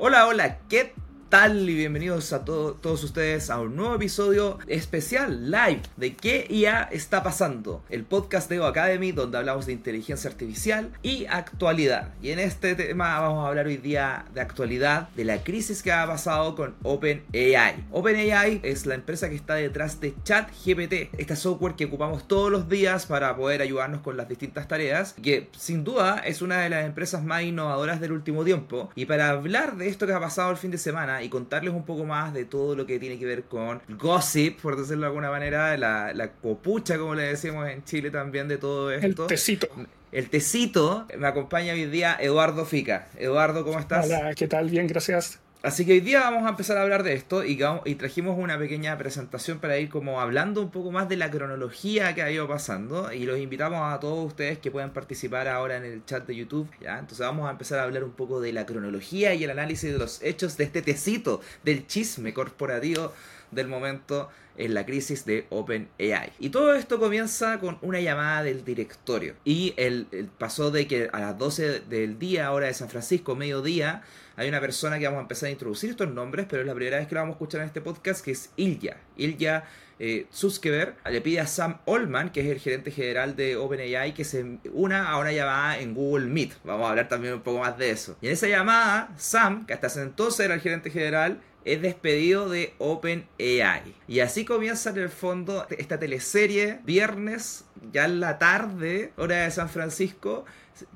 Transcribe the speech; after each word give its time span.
Hola, 0.00 0.28
hola, 0.28 0.58
¿qué 0.68 0.94
tal? 1.28 1.68
Y 1.68 1.74
bienvenidos 1.74 2.32
a 2.32 2.42
todos 2.44 3.04
ustedes 3.04 3.50
a 3.50 3.60
un 3.60 3.76
nuevo 3.76 3.94
episodio 3.96 4.58
especial 4.66 5.50
live 5.50 5.82
de 5.98 6.16
qué 6.16 6.46
IA 6.48 6.84
está 6.84 7.22
pasando, 7.22 7.84
el 7.90 8.04
podcast 8.04 8.48
de 8.48 8.56
Evo 8.56 8.64
Academy 8.64 9.12
donde 9.12 9.36
hablamos 9.36 9.66
de 9.66 9.72
inteligencia 9.72 10.30
artificial 10.30 10.90
y 11.02 11.26
actualidad. 11.26 12.14
Y 12.22 12.30
en 12.30 12.38
este 12.38 12.74
tema 12.74 13.20
vamos 13.20 13.44
a 13.44 13.48
hablar 13.48 13.66
hoy 13.66 13.76
día 13.76 14.24
de 14.32 14.40
actualidad, 14.40 15.10
de 15.10 15.26
la 15.26 15.42
crisis 15.42 15.82
que 15.82 15.92
ha 15.92 16.06
pasado 16.06 16.54
con 16.54 16.74
OpenAI. 16.82 17.84
OpenAI 17.92 18.60
es 18.62 18.86
la 18.86 18.94
empresa 18.94 19.28
que 19.28 19.36
está 19.36 19.56
detrás 19.56 20.00
de 20.00 20.14
ChatGPT, 20.24 21.14
este 21.18 21.36
software 21.36 21.74
que 21.74 21.84
ocupamos 21.84 22.26
todos 22.26 22.50
los 22.50 22.70
días 22.70 23.04
para 23.04 23.36
poder 23.36 23.60
ayudarnos 23.60 24.00
con 24.00 24.16
las 24.16 24.30
distintas 24.30 24.66
tareas, 24.66 25.14
que 25.22 25.50
sin 25.58 25.84
duda 25.84 26.22
es 26.24 26.40
una 26.40 26.60
de 26.60 26.70
las 26.70 26.86
empresas 26.86 27.22
más 27.22 27.42
innovadoras 27.42 28.00
del 28.00 28.12
último 28.12 28.44
tiempo. 28.44 28.88
Y 28.94 29.04
para 29.04 29.28
hablar 29.28 29.76
de 29.76 29.88
esto 29.88 30.06
que 30.06 30.14
ha 30.14 30.20
pasado 30.20 30.50
el 30.50 30.56
fin 30.56 30.70
de 30.70 30.78
semana, 30.78 31.17
y 31.22 31.28
contarles 31.28 31.72
un 31.74 31.84
poco 31.84 32.04
más 32.04 32.32
de 32.32 32.44
todo 32.44 32.74
lo 32.74 32.86
que 32.86 32.98
tiene 32.98 33.18
que 33.18 33.26
ver 33.26 33.44
con 33.44 33.80
gossip, 33.88 34.60
por 34.60 34.76
decirlo 34.76 35.02
de 35.02 35.06
alguna 35.08 35.30
manera, 35.30 35.76
la, 35.76 36.12
la 36.12 36.32
copucha, 36.32 36.98
como 36.98 37.14
le 37.14 37.24
decimos 37.24 37.68
en 37.68 37.84
Chile 37.84 38.10
también, 38.10 38.48
de 38.48 38.58
todo 38.58 38.90
esto. 38.90 39.06
El 39.22 39.28
tecito. 39.28 39.68
El 40.12 40.30
tecito. 40.30 41.06
Me 41.18 41.26
acompaña 41.26 41.72
hoy 41.72 41.86
día 41.86 42.16
Eduardo 42.18 42.64
Fica. 42.64 43.08
Eduardo, 43.16 43.64
¿cómo 43.64 43.78
estás? 43.78 44.06
Hola, 44.06 44.34
¿qué 44.34 44.48
tal? 44.48 44.70
Bien, 44.70 44.86
gracias. 44.86 45.40
Así 45.60 45.84
que 45.84 45.94
hoy 45.94 46.00
día 46.00 46.20
vamos 46.20 46.46
a 46.46 46.50
empezar 46.50 46.78
a 46.78 46.82
hablar 46.82 47.02
de 47.02 47.14
esto 47.14 47.44
y, 47.44 47.58
y, 47.84 47.94
trajimos 47.96 48.38
una 48.38 48.56
pequeña 48.60 48.96
presentación 48.96 49.58
para 49.58 49.76
ir 49.78 49.88
como 49.88 50.20
hablando 50.20 50.62
un 50.62 50.70
poco 50.70 50.92
más 50.92 51.08
de 51.08 51.16
la 51.16 51.32
cronología 51.32 52.14
que 52.14 52.22
ha 52.22 52.30
ido 52.30 52.46
pasando 52.46 53.12
y 53.12 53.24
los 53.24 53.40
invitamos 53.40 53.80
a 53.92 53.98
todos 53.98 54.24
ustedes 54.24 54.58
que 54.58 54.70
puedan 54.70 54.92
participar 54.92 55.48
ahora 55.48 55.76
en 55.76 55.84
el 55.84 56.04
chat 56.04 56.24
de 56.28 56.36
YouTube. 56.36 56.70
¿ya? 56.80 57.00
Entonces 57.00 57.26
vamos 57.26 57.48
a 57.48 57.50
empezar 57.50 57.80
a 57.80 57.82
hablar 57.82 58.04
un 58.04 58.12
poco 58.12 58.40
de 58.40 58.52
la 58.52 58.66
cronología 58.66 59.34
y 59.34 59.42
el 59.42 59.50
análisis 59.50 59.90
de 59.90 59.98
los 59.98 60.22
hechos 60.22 60.56
de 60.56 60.62
este 60.62 60.80
tecito, 60.80 61.40
del 61.64 61.88
chisme 61.88 62.32
corporativo 62.32 63.12
del 63.50 63.66
momento 63.66 64.28
en 64.56 64.74
la 64.74 64.86
crisis 64.86 65.24
de 65.24 65.46
OpenAI. 65.50 66.32
Y 66.38 66.50
todo 66.50 66.74
esto 66.74 67.00
comienza 67.00 67.58
con 67.58 67.78
una 67.82 68.00
llamada 68.00 68.44
del 68.44 68.64
directorio. 68.64 69.34
Y 69.44 69.74
el, 69.76 70.06
pasó 70.38 70.70
de 70.70 70.86
que 70.86 71.08
a 71.12 71.18
las 71.18 71.38
12 71.38 71.80
del 71.80 72.18
día, 72.18 72.52
hora 72.52 72.66
de 72.66 72.74
San 72.74 72.88
Francisco, 72.88 73.34
mediodía, 73.34 74.02
hay 74.38 74.48
una 74.48 74.60
persona 74.60 75.00
que 75.00 75.04
vamos 75.04 75.18
a 75.18 75.22
empezar 75.22 75.48
a 75.48 75.50
introducir 75.50 75.90
estos 75.90 76.08
nombres, 76.08 76.46
pero 76.48 76.62
es 76.62 76.66
la 76.68 76.74
primera 76.74 76.98
vez 76.98 77.08
que 77.08 77.14
lo 77.16 77.22
vamos 77.22 77.34
a 77.34 77.36
escuchar 77.36 77.60
en 77.60 77.66
este 77.66 77.80
podcast, 77.80 78.24
que 78.24 78.30
es 78.30 78.50
Ilya. 78.56 78.96
Ilya 79.16 79.64
eh, 79.98 80.26
Suskever 80.30 80.94
le 81.10 81.20
pide 81.20 81.40
a 81.40 81.46
Sam 81.48 81.78
Allman, 81.88 82.30
que 82.30 82.42
es 82.42 82.46
el 82.46 82.60
gerente 82.60 82.92
general 82.92 83.34
de 83.34 83.56
OpenAI, 83.56 84.14
que 84.14 84.24
se 84.24 84.60
una 84.72 85.10
a 85.10 85.18
una 85.18 85.32
llamada 85.32 85.80
en 85.80 85.92
Google 85.92 86.26
Meet. 86.26 86.52
Vamos 86.62 86.86
a 86.86 86.90
hablar 86.90 87.08
también 87.08 87.34
un 87.34 87.40
poco 87.40 87.58
más 87.58 87.76
de 87.78 87.90
eso. 87.90 88.16
Y 88.20 88.28
en 88.28 88.34
esa 88.34 88.46
llamada, 88.46 89.12
Sam, 89.16 89.66
que 89.66 89.74
hasta 89.74 89.88
ese 89.88 90.02
entonces 90.02 90.46
era 90.46 90.54
el 90.54 90.60
gerente 90.60 90.90
general, 90.90 91.40
es 91.64 91.82
despedido 91.82 92.48
de 92.48 92.74
OpenAI. 92.78 93.92
Y 94.06 94.20
así 94.20 94.44
comienza 94.44 94.90
en 94.90 94.98
el 94.98 95.08
fondo 95.08 95.66
esta 95.70 95.98
teleserie, 95.98 96.78
viernes, 96.84 97.64
ya 97.92 98.04
en 98.04 98.20
la 98.20 98.38
tarde, 98.38 99.12
hora 99.16 99.42
de 99.42 99.50
San 99.50 99.68
Francisco, 99.68 100.44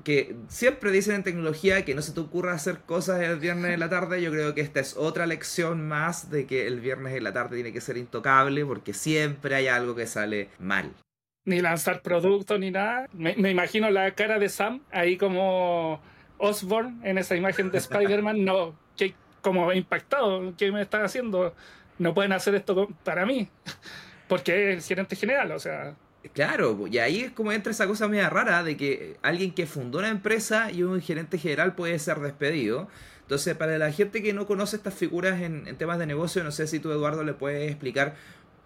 que 0.03 0.35
siempre 0.47 0.91
dicen 0.91 1.15
en 1.15 1.23
tecnología 1.23 1.85
que 1.85 1.95
no 1.95 2.01
se 2.01 2.13
te 2.13 2.19
ocurra 2.19 2.53
hacer 2.53 2.79
cosas 2.79 3.21
el 3.21 3.39
viernes 3.39 3.73
en 3.73 3.79
la 3.79 3.89
tarde. 3.89 4.21
Yo 4.21 4.31
creo 4.31 4.53
que 4.53 4.61
esta 4.61 4.79
es 4.79 4.95
otra 4.97 5.25
lección 5.25 5.87
más 5.87 6.29
de 6.29 6.45
que 6.45 6.67
el 6.67 6.79
viernes 6.79 7.15
en 7.15 7.23
la 7.23 7.33
tarde 7.33 7.55
tiene 7.55 7.73
que 7.73 7.81
ser 7.81 7.97
intocable 7.97 8.65
porque 8.65 8.93
siempre 8.93 9.55
hay 9.55 9.67
algo 9.67 9.95
que 9.95 10.07
sale 10.07 10.49
mal. 10.59 10.91
Ni 11.45 11.59
lanzar 11.59 12.01
productos 12.01 12.59
ni 12.59 12.71
nada. 12.71 13.07
Me, 13.13 13.33
imagino 13.49 13.89
la 13.89 14.11
cara 14.15 14.39
de 14.39 14.49
Sam 14.49 14.81
ahí 14.91 15.17
como 15.17 16.01
Osborne 16.37 16.99
en 17.03 17.17
esa 17.17 17.35
imagen 17.35 17.69
de 17.71 17.79
Spider-Man. 17.79 18.45
No, 18.45 18.77
que 18.95 19.13
como 19.41 19.71
impactado. 19.73 20.53
¿Qué 20.57 20.71
me 20.71 20.81
están 20.81 21.03
haciendo? 21.03 21.53
No 21.99 22.13
pueden 22.13 22.31
hacer 22.31 22.55
esto 22.55 22.87
para 23.03 23.25
mí. 23.25 23.49
Porque 24.27 24.71
es 24.71 24.77
el 24.77 24.83
gerente 24.83 25.15
general, 25.15 25.51
o 25.51 25.59
sea. 25.59 25.95
Claro, 26.31 26.87
y 26.89 26.99
ahí 26.99 27.19
es 27.21 27.31
como 27.31 27.51
entra 27.51 27.71
esa 27.71 27.85
cosa 27.85 28.07
media 28.07 28.29
rara 28.29 28.63
de 28.63 28.77
que 28.77 29.17
alguien 29.21 29.53
que 29.53 29.65
fundó 29.67 29.99
una 29.99 30.09
empresa 30.09 30.71
y 30.71 30.83
un 30.83 31.01
gerente 31.01 31.37
general 31.37 31.75
puede 31.75 31.99
ser 31.99 32.19
despedido. 32.19 32.87
Entonces, 33.21 33.55
para 33.55 33.77
la 33.77 33.91
gente 33.91 34.23
que 34.23 34.33
no 34.33 34.47
conoce 34.47 34.77
estas 34.77 34.93
figuras 34.93 35.41
en, 35.41 35.67
en 35.67 35.75
temas 35.77 35.99
de 35.99 36.05
negocio, 36.05 36.43
no 36.43 36.51
sé 36.51 36.67
si 36.67 36.79
tú, 36.79 36.91
Eduardo, 36.91 37.23
le 37.23 37.33
puedes 37.33 37.69
explicar 37.69 38.15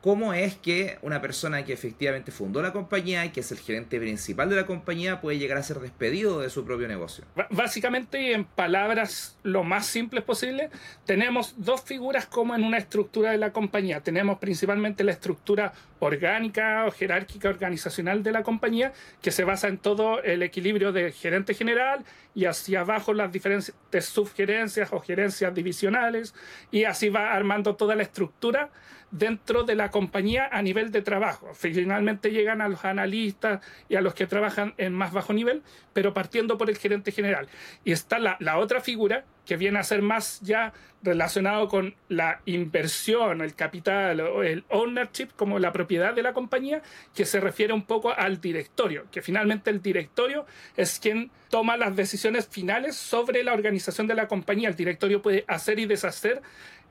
cómo 0.08 0.34
es 0.34 0.56
que 0.56 0.98
una 1.02 1.20
persona 1.20 1.66
que 1.66 1.74
efectivamente 1.74 2.32
fundó 2.32 2.62
la 2.62 2.72
compañía 2.72 3.26
y 3.26 3.32
que 3.32 3.42
es 3.42 3.52
el 3.52 3.60
gerente 3.60 4.00
principal 4.00 4.50
de 4.50 4.56
la 4.56 4.66
compañía 4.66 5.20
puede 5.20 5.38
llegar 5.38 5.58
a 5.58 5.64
ser 5.64 5.82
despedido 5.82 6.40
de 6.40 6.50
su 6.50 6.64
propio 6.64 6.88
negocio. 6.88 7.26
Básicamente, 7.50 8.32
en 8.32 8.46
palabras 8.46 9.38
lo 9.44 9.66
más 9.66 9.86
simples 9.86 10.24
posible, 10.24 10.70
tenemos 11.06 11.56
dos 11.58 11.82
figuras 11.82 12.26
como 12.26 12.56
en 12.56 12.64
una 12.64 12.78
estructura 12.78 13.32
de 13.32 13.38
la 13.38 13.52
compañía. 13.52 14.00
Tenemos 14.00 14.40
principalmente 14.40 15.04
la 15.04 15.12
estructura 15.12 15.74
orgánica 16.00 16.86
o 16.86 16.92
jerárquica 16.92 17.50
organizacional 17.50 18.24
de 18.24 18.32
la 18.32 18.44
compañía, 18.44 18.94
que 19.22 19.32
se 19.32 19.44
basa 19.44 19.68
en 19.68 19.78
todo 19.78 20.24
el 20.24 20.42
equilibrio 20.42 20.94
de 20.94 21.12
gerente 21.12 21.54
general 21.54 22.06
y 22.34 22.46
hacia 22.46 22.80
abajo 22.80 23.14
las 23.14 23.30
diferentes 23.30 23.74
subgerencias 24.06 24.94
o 24.94 25.02
gerencias 25.02 25.54
divisionales, 25.54 26.34
y 26.72 26.86
así 26.86 27.10
va 27.10 27.34
armando 27.34 27.76
toda 27.76 27.94
la 27.96 28.04
estructura 28.04 28.70
dentro 29.12 29.64
de 29.64 29.76
la 29.76 29.90
compañía 29.90 30.50
a 30.52 30.62
nivel 30.62 30.92
de 30.92 31.02
trabajo. 31.02 31.54
Finalmente 31.54 32.32
llegan 32.32 32.62
a 32.62 32.68
los 32.68 32.84
analistas 32.84 33.62
y 33.90 33.96
a 33.96 34.02
los 34.02 34.14
que 34.14 34.28
trabajan 34.28 34.74
en 34.78 34.94
más 34.94 35.14
bajo 35.14 35.34
nivel, 35.34 35.64
pero 35.94 36.14
partiendo 36.14 36.58
por 36.58 36.70
el 36.70 36.78
gerente 36.78 37.12
general. 37.12 37.48
Y 37.84 37.92
está 37.92 38.20
la, 38.20 38.58
otra 38.58 38.82
figura 38.82 39.26
que 39.46 39.56
viene 39.56 39.80
a 39.80 39.84
ser 39.84 40.02
más 40.02 40.42
ya 40.42 40.74
relacionado 41.02 41.70
con 41.70 41.96
la 42.10 42.42
inversión, 42.46 43.42
el 43.42 43.56
capital 43.56 44.20
o 44.20 44.44
el 44.44 44.66
ownership 44.70 45.30
como 45.36 45.58
la 45.58 45.72
propiedad 45.72 46.14
de 46.14 46.24
la 46.24 46.34
compañía, 46.34 46.82
que 47.16 47.26
se 47.26 47.40
refiere 47.40 47.72
un 47.72 47.84
poco 47.84 48.12
al 48.12 48.42
directorio, 48.42 49.06
que 49.10 49.22
finalmente 49.22 49.70
el 49.70 49.82
directorio 49.82 50.46
es 50.76 51.00
quien 51.00 51.32
toma 51.50 51.78
las 51.78 51.96
decisiones 51.96 52.48
finales 52.48 52.98
sobre 52.98 53.44
la 53.44 53.54
organización 53.54 54.08
de 54.08 54.16
la 54.16 54.28
compañía. 54.28 54.68
El 54.68 54.76
directorio 54.76 55.22
puede 55.22 55.46
hacer 55.48 55.80
y 55.80 55.86
deshacer 55.86 56.42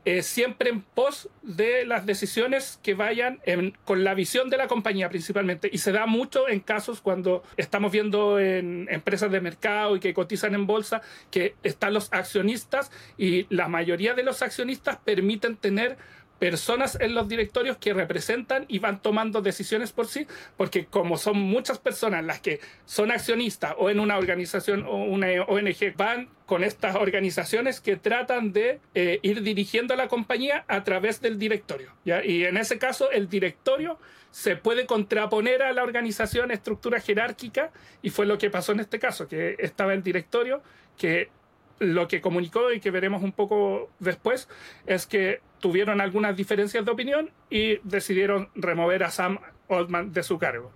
eh, 0.07 0.23
siempre 0.23 0.71
en 0.71 0.83
pos 0.83 1.29
de 1.43 1.85
las 1.85 2.07
decisiones 2.07 2.79
que 2.85 2.95
vayan 2.95 3.41
con 3.85 4.05
la 4.05 4.15
visión 4.15 4.49
de 4.51 4.57
la 4.57 4.69
compañía 4.69 5.09
principalmente. 5.09 5.69
Y 5.73 5.79
se 5.79 5.91
da 5.91 6.07
mucho 6.07 6.49
en 6.49 6.61
casos 6.61 7.01
cuando 7.01 7.43
estamos 7.57 7.91
viendo 7.91 8.39
en 8.39 8.87
empresas 8.89 9.33
de 9.33 9.41
mercado 9.41 9.97
y 9.97 10.01
que 10.01 10.15
cotizan 10.15 10.55
en 10.55 10.69
bolsa 10.69 11.03
que 11.33 11.57
están 11.65 11.93
los 11.93 12.13
accionistas 12.13 12.93
y 13.19 13.53
la 13.53 13.67
mayoría 13.67 14.15
de 14.15 14.23
los 14.23 14.43
accionistas 14.43 14.97
permiten 14.99 15.57
tener 15.57 15.99
personas 16.39 16.99
en 17.01 17.15
los 17.15 17.29
directorios 17.29 17.77
que 17.79 17.95
representan 17.95 18.65
y 18.69 18.79
van 18.79 19.01
tomando 19.01 19.41
decisiones 19.41 19.93
por 19.93 20.07
sí, 20.07 20.27
porque 20.57 20.87
como 20.87 21.17
son 21.17 21.39
muchas 21.39 21.79
personas 21.79 22.25
las 22.25 22.41
que 22.41 22.61
son 22.85 23.11
accionistas 23.11 23.75
o 23.79 23.91
en 23.91 24.01
una 24.01 24.19
organización 24.19 24.85
o 24.85 24.97
una 24.97 25.29
ONG, 25.47 25.97
van 25.97 26.29
con 26.45 26.63
estas 26.63 26.97
organizaciones 26.97 27.81
que 27.81 27.97
tratan 27.97 28.53
de 28.53 28.81
eh, 28.95 29.19
ir 29.23 29.43
dirigiendo 29.43 29.95
a 29.95 29.97
la 29.97 30.09
compañía 30.09 30.65
a 30.69 30.85
través 30.85 31.21
del 31.21 31.39
directorio. 31.39 31.93
Y 32.05 32.45
en 32.45 32.57
ese 32.57 32.79
caso, 32.79 33.11
el 33.11 33.29
directorio 33.29 33.99
se 34.31 34.55
puede 34.55 34.87
contraponer 34.87 35.63
a 35.63 35.73
la 35.73 35.83
organización, 35.83 36.51
estructura 36.51 37.01
jerárquica, 37.01 37.71
y 38.03 38.11
fue 38.11 38.27
lo 38.27 38.39
que 38.39 38.51
pasó 38.51 38.73
en 38.73 38.81
este 38.81 38.99
caso, 38.99 39.27
que 39.27 39.57
estaba 39.59 39.95
el 39.95 40.03
directorio 40.03 40.63
que 40.97 41.31
lo 41.79 42.09
que 42.09 42.21
comunicó 42.21 42.73
y 42.73 42.81
que 42.81 42.91
veremos 42.91 43.23
un 43.23 43.33
poco 43.33 43.91
después 43.99 44.49
es 44.87 45.07
que 45.07 45.41
tuvieron 45.61 46.01
algunas 46.01 46.37
diferencias 46.37 46.85
de 46.85 46.91
opinión 46.91 47.31
y 47.51 47.79
decidieron 47.83 48.49
remover 48.55 49.05
a 49.05 49.11
Sam 49.11 49.39
Altman 49.69 50.13
de 50.13 50.23
su 50.23 50.39
cargo. 50.39 50.73